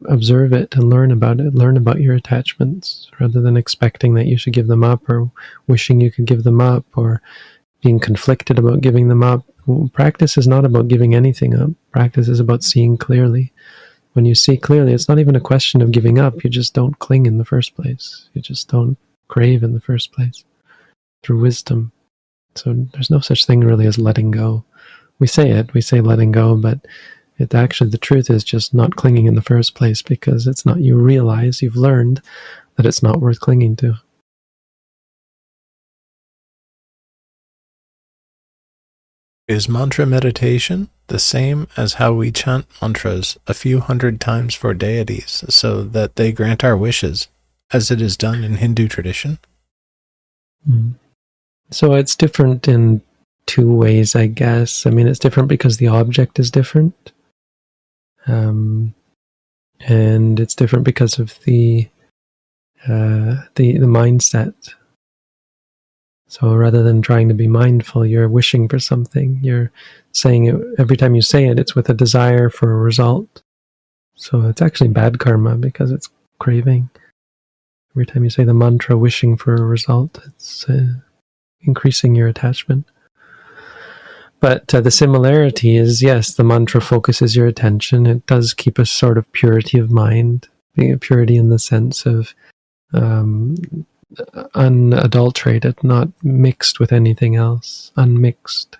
observe 0.05 0.53
it 0.53 0.75
and 0.75 0.89
learn 0.89 1.11
about 1.11 1.39
it. 1.39 1.55
Learn 1.55 1.77
about 1.77 2.01
your 2.01 2.15
attachments 2.15 3.09
rather 3.19 3.41
than 3.41 3.57
expecting 3.57 4.13
that 4.13 4.27
you 4.27 4.38
should 4.38 4.53
give 4.53 4.67
them 4.67 4.83
up 4.83 5.09
or 5.09 5.31
wishing 5.67 5.99
you 5.99 6.11
could 6.11 6.25
give 6.25 6.43
them 6.43 6.61
up 6.61 6.85
or 6.95 7.21
being 7.81 7.99
conflicted 7.99 8.59
about 8.59 8.81
giving 8.81 9.07
them 9.07 9.23
up 9.23 9.45
practice 9.91 10.38
is 10.38 10.47
not 10.47 10.65
about 10.65 10.88
giving 10.88 11.13
anything 11.13 11.55
up. 11.55 11.69
Practice 11.91 12.27
is 12.27 12.39
about 12.39 12.63
seeing 12.63 12.97
clearly. 12.97 13.51
When 14.13 14.25
you 14.25 14.33
see 14.33 14.57
clearly, 14.57 14.93
it's 14.93 15.09
not 15.09 15.19
even 15.19 15.35
a 15.35 15.41
question 15.41 15.81
of 15.81 15.91
giving 15.91 16.17
up. 16.17 16.43
You 16.43 16.49
just 16.49 16.73
don't 16.73 16.97
cling 16.99 17.25
in 17.25 17.38
the 17.38 17.45
first 17.45 17.75
place. 17.75 18.29
You 18.33 18.41
just 18.41 18.69
don't 18.69 18.97
crave 19.27 19.63
in 19.63 19.73
the 19.73 19.81
first 19.81 20.13
place 20.13 20.45
through 21.28 21.41
wisdom. 21.41 21.91
So 22.55 22.73
there's 22.93 23.11
no 23.11 23.19
such 23.19 23.45
thing 23.45 23.59
really 23.59 23.86
as 23.86 23.97
letting 23.97 24.32
go. 24.32 24.63
We 25.19 25.28
say 25.28 25.51
it, 25.51 25.73
we 25.73 25.82
say 25.82 25.99
letting 25.99 26.32
go, 26.32 26.55
but 26.55 26.80
it 27.38 27.53
actually 27.53 27.89
the 27.89 27.97
truth 27.97 28.30
is 28.30 28.45
just 28.45 28.73
not 28.73 28.95
clinging 28.95 29.25
in 29.25 29.36
the 29.36 29.41
first 29.41 29.75
place 29.75 30.01
because 30.01 30.47
it's 30.47 30.65
not 30.65 30.80
you 30.80 30.95
realize 30.95 31.61
you've 31.61 31.75
learned 31.75 32.21
that 32.78 32.86
it's 32.86 33.03
not 33.03 33.19
worth 33.19 33.41
clinging 33.41 33.75
to. 33.78 33.95
Is 39.49 39.67
mantra 39.67 40.05
meditation 40.05 40.89
the 41.07 41.19
same 41.19 41.67
as 41.75 41.95
how 41.95 42.13
we 42.13 42.32
chant 42.32 42.67
mantras 42.82 43.38
a 43.47 43.53
few 43.53 43.82
hundred 43.82 44.21
times 44.21 44.55
for 44.55 44.73
deities 44.73 45.43
so 45.49 45.84
that 45.84 46.15
they 46.15 46.32
grant 46.32 46.63
our 46.63 46.75
wishes, 46.75 47.28
as 47.71 47.91
it 47.91 48.01
is 48.01 48.17
done 48.17 48.43
in 48.43 48.55
Hindu 48.55 48.88
tradition? 48.88 49.39
Mm. 50.69 50.95
So 51.72 51.93
it's 51.93 52.15
different 52.15 52.68
in 52.68 53.01
two 53.45 53.74
ways, 53.74 54.15
I 54.15 54.28
guess. 54.28 54.86
I 54.86 54.89
mean, 54.89 55.07
it's 55.07 55.20
different 55.20 55.49
because 55.49 55.78
the 55.78 55.88
object 55.88 56.39
is 56.39 56.51
different. 56.51 57.11
Um, 58.26 58.93
and 59.82 60.39
it's 60.39 60.55
different 60.55 60.86
because 60.86 61.20
of 61.20 61.39
the 61.45 61.88
uh, 62.88 63.43
the 63.55 63.78
the 63.78 63.86
mindset 63.86 64.53
so 66.28 66.53
rather 66.53 66.84
than 66.84 67.01
trying 67.01 67.30
to 67.30 67.34
be 67.34 67.47
mindful, 67.47 68.05
you're 68.05 68.28
wishing 68.28 68.68
for 68.68 68.80
something. 68.80 69.39
You're 69.41 69.72
saying 70.11 70.45
it 70.45 70.55
every 70.78 70.97
time 70.97 71.15
you 71.15 71.22
say 71.22 71.45
it, 71.47 71.57
it's 71.57 71.74
with 71.74 71.89
a 71.89 71.93
desire 71.93 72.49
for 72.49 72.72
a 72.72 72.78
result. 72.78 73.41
So 74.15 74.41
it's 74.41 74.61
actually 74.61 74.89
bad 74.89 75.20
karma 75.20 75.55
because 75.55 75.91
it's 75.91 76.09
craving. 76.39 76.89
Every 77.93 78.05
time 78.05 78.26
you 78.26 78.30
say 78.30 78.43
the 78.43 78.53
mantra 78.53 78.97
wishing 78.97 79.38
for 79.38 79.55
a 79.55 79.63
result, 79.63 80.20
it's 80.26 80.68
uh, 80.70 80.95
increasing 81.62 82.16
your 82.16 82.28
attachment. 82.28 82.86
But 84.39 84.74
uh, 84.74 84.82
the 84.82 84.91
similarity 84.91 85.76
is 85.76 86.01
yes, 86.01 86.34
the 86.34 86.43
mantra 86.43 86.80
focuses 86.80 87.36
your 87.36 87.47
attention. 87.47 88.05
It 88.05 88.26
does 88.28 88.53
keep 88.53 88.78
a 88.78 88.86
sort 88.86 89.18
of 89.18 89.32
purity 89.32 89.80
of 89.80 89.89
mind, 89.89 90.47
purity 90.99 91.38
in 91.38 91.49
the 91.49 91.60
sense 91.60 92.05
of 92.05 92.36
um, 92.93 93.55
unadulterated, 94.53 95.84
not 95.84 96.10
mixed 96.24 96.80
with 96.80 96.93
anything 96.93 97.36
else, 97.36 97.91
unmixed. 97.95 98.78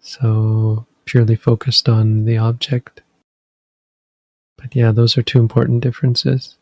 So 0.00 0.86
purely 1.04 1.36
focused 1.36 1.88
on 1.88 2.24
the 2.24 2.38
object. 2.38 3.02
But 4.56 4.74
yeah, 4.74 4.92
those 4.92 5.18
are 5.18 5.22
two 5.22 5.38
important 5.38 5.82
differences. 5.82 6.56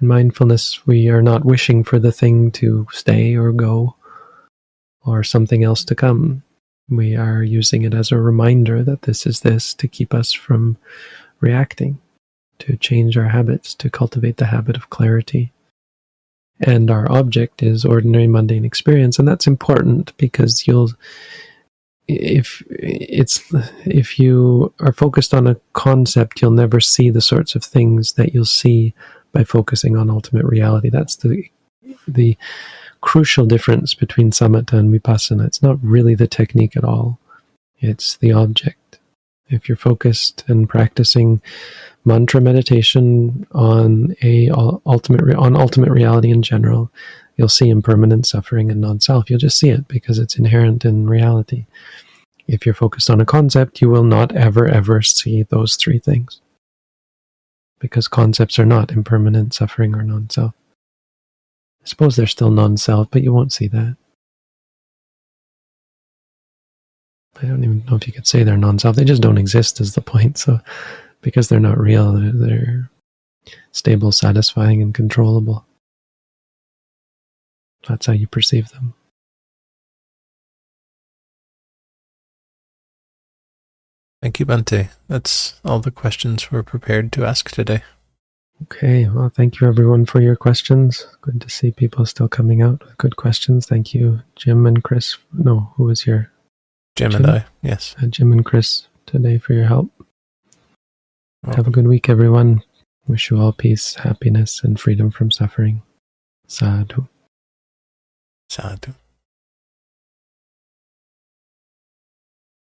In 0.00 0.08
mindfulness, 0.08 0.86
we 0.86 1.08
are 1.08 1.22
not 1.22 1.44
wishing 1.44 1.84
for 1.84 1.98
the 1.98 2.12
thing 2.12 2.50
to 2.52 2.86
stay 2.92 3.34
or 3.34 3.52
go 3.52 3.96
or 5.04 5.22
something 5.22 5.64
else 5.64 5.84
to 5.84 5.94
come. 5.94 6.42
We 6.88 7.16
are 7.16 7.42
using 7.42 7.82
it 7.82 7.94
as 7.94 8.12
a 8.12 8.18
reminder 8.18 8.82
that 8.82 9.02
this 9.02 9.26
is 9.26 9.40
this 9.40 9.74
to 9.74 9.88
keep 9.88 10.12
us 10.12 10.32
from 10.32 10.76
reacting, 11.40 11.98
to 12.60 12.76
change 12.76 13.16
our 13.16 13.28
habits, 13.28 13.74
to 13.76 13.90
cultivate 13.90 14.36
the 14.36 14.46
habit 14.46 14.76
of 14.76 14.90
clarity 14.90 15.52
and 16.62 16.90
our 16.90 17.10
object 17.10 17.62
is 17.62 17.84
ordinary 17.84 18.26
mundane 18.26 18.64
experience 18.64 19.18
and 19.18 19.26
that's 19.26 19.46
important 19.46 20.16
because 20.16 20.66
you'll 20.66 20.90
if 22.08 22.62
it's 22.68 23.42
if 23.84 24.18
you 24.18 24.72
are 24.80 24.92
focused 24.92 25.34
on 25.34 25.46
a 25.46 25.56
concept 25.72 26.40
you'll 26.40 26.50
never 26.50 26.80
see 26.80 27.10
the 27.10 27.20
sorts 27.20 27.54
of 27.54 27.64
things 27.64 28.14
that 28.14 28.34
you'll 28.34 28.44
see 28.44 28.94
by 29.32 29.44
focusing 29.44 29.96
on 29.96 30.10
ultimate 30.10 30.44
reality 30.44 30.88
that's 30.88 31.16
the 31.16 31.44
the 32.06 32.36
crucial 33.02 33.44
difference 33.44 33.94
between 33.94 34.30
samatha 34.30 34.72
and 34.72 34.92
vipassana 34.92 35.46
it's 35.46 35.62
not 35.62 35.78
really 35.82 36.14
the 36.14 36.26
technique 36.26 36.76
at 36.76 36.84
all 36.84 37.18
it's 37.80 38.16
the 38.16 38.32
object 38.32 38.82
if 39.52 39.68
you're 39.68 39.76
focused 39.76 40.44
and 40.48 40.68
practicing 40.68 41.40
mantra 42.04 42.40
meditation 42.40 43.46
on 43.52 44.16
a 44.22 44.50
ultimate 44.50 45.34
on 45.36 45.56
ultimate 45.56 45.90
reality 45.90 46.30
in 46.30 46.42
general, 46.42 46.90
you'll 47.36 47.48
see 47.48 47.68
impermanent 47.68 48.26
suffering 48.26 48.70
and 48.70 48.80
non-self. 48.80 49.28
You'll 49.28 49.38
just 49.38 49.58
see 49.58 49.70
it 49.70 49.86
because 49.88 50.18
it's 50.18 50.36
inherent 50.36 50.84
in 50.84 51.08
reality. 51.08 51.66
If 52.48 52.66
you're 52.66 52.74
focused 52.74 53.10
on 53.10 53.20
a 53.20 53.26
concept, 53.26 53.80
you 53.80 53.88
will 53.88 54.04
not 54.04 54.34
ever 54.34 54.66
ever 54.66 55.02
see 55.02 55.42
those 55.42 55.76
three 55.76 55.98
things. 55.98 56.40
Because 57.78 58.08
concepts 58.08 58.58
are 58.58 58.66
not 58.66 58.92
impermanent 58.92 59.54
suffering 59.54 59.94
or 59.94 60.02
non-self. 60.02 60.54
I 61.84 61.88
suppose 61.88 62.16
they're 62.16 62.26
still 62.26 62.50
non-self, 62.50 63.10
but 63.10 63.22
you 63.22 63.32
won't 63.32 63.52
see 63.52 63.68
that. 63.68 63.96
I 67.42 67.46
don't 67.46 67.64
even 67.64 67.84
know 67.86 67.96
if 67.96 68.06
you 68.06 68.12
could 68.12 68.26
say 68.26 68.44
they're 68.44 68.56
non-self. 68.56 68.94
They 68.94 69.04
just 69.04 69.22
don't 69.22 69.38
exist 69.38 69.80
is 69.80 69.94
the 69.94 70.00
point. 70.00 70.38
So 70.38 70.60
because 71.22 71.48
they're 71.48 71.58
not 71.58 71.78
real, 71.78 72.12
they're, 72.12 72.32
they're 72.32 72.90
stable, 73.72 74.12
satisfying, 74.12 74.80
and 74.80 74.94
controllable. 74.94 75.66
That's 77.88 78.06
how 78.06 78.12
you 78.12 78.28
perceive 78.28 78.68
them. 78.70 78.94
Thank 84.22 84.38
you, 84.38 84.46
Bhante. 84.46 84.90
That's 85.08 85.60
all 85.64 85.80
the 85.80 85.90
questions 85.90 86.52
we're 86.52 86.62
prepared 86.62 87.10
to 87.12 87.24
ask 87.24 87.50
today. 87.50 87.82
Okay, 88.62 89.08
well, 89.08 89.28
thank 89.28 89.60
you 89.60 89.66
everyone 89.66 90.04
for 90.04 90.20
your 90.20 90.36
questions. 90.36 91.06
Good 91.22 91.40
to 91.40 91.48
see 91.48 91.70
people 91.70 92.04
still 92.06 92.28
coming 92.28 92.62
out 92.62 92.84
with 92.84 92.96
good 92.98 93.16
questions. 93.16 93.66
Thank 93.66 93.94
you, 93.94 94.22
Jim 94.36 94.66
and 94.66 94.84
Chris. 94.84 95.16
No, 95.32 95.72
who 95.76 95.84
was 95.84 96.02
here? 96.02 96.30
Jim, 96.94 97.10
Jim? 97.10 97.24
and 97.24 97.30
I, 97.30 97.44
yes. 97.62 97.96
Uh, 98.00 98.06
Jim 98.06 98.30
and 98.30 98.44
Chris 98.44 98.88
today 99.06 99.38
for 99.38 99.54
your 99.54 99.64
help. 99.64 99.90
Have 101.44 101.66
a 101.66 101.70
good 101.70 101.88
week, 101.88 102.08
everyone. 102.08 102.62
Wish 103.08 103.30
you 103.30 103.38
all 103.38 103.52
peace, 103.52 103.94
happiness, 103.96 104.62
and 104.62 104.78
freedom 104.78 105.10
from 105.10 105.30
suffering. 105.30 105.82
Sadhu. 106.46 107.08
Sadhu. 108.48 108.92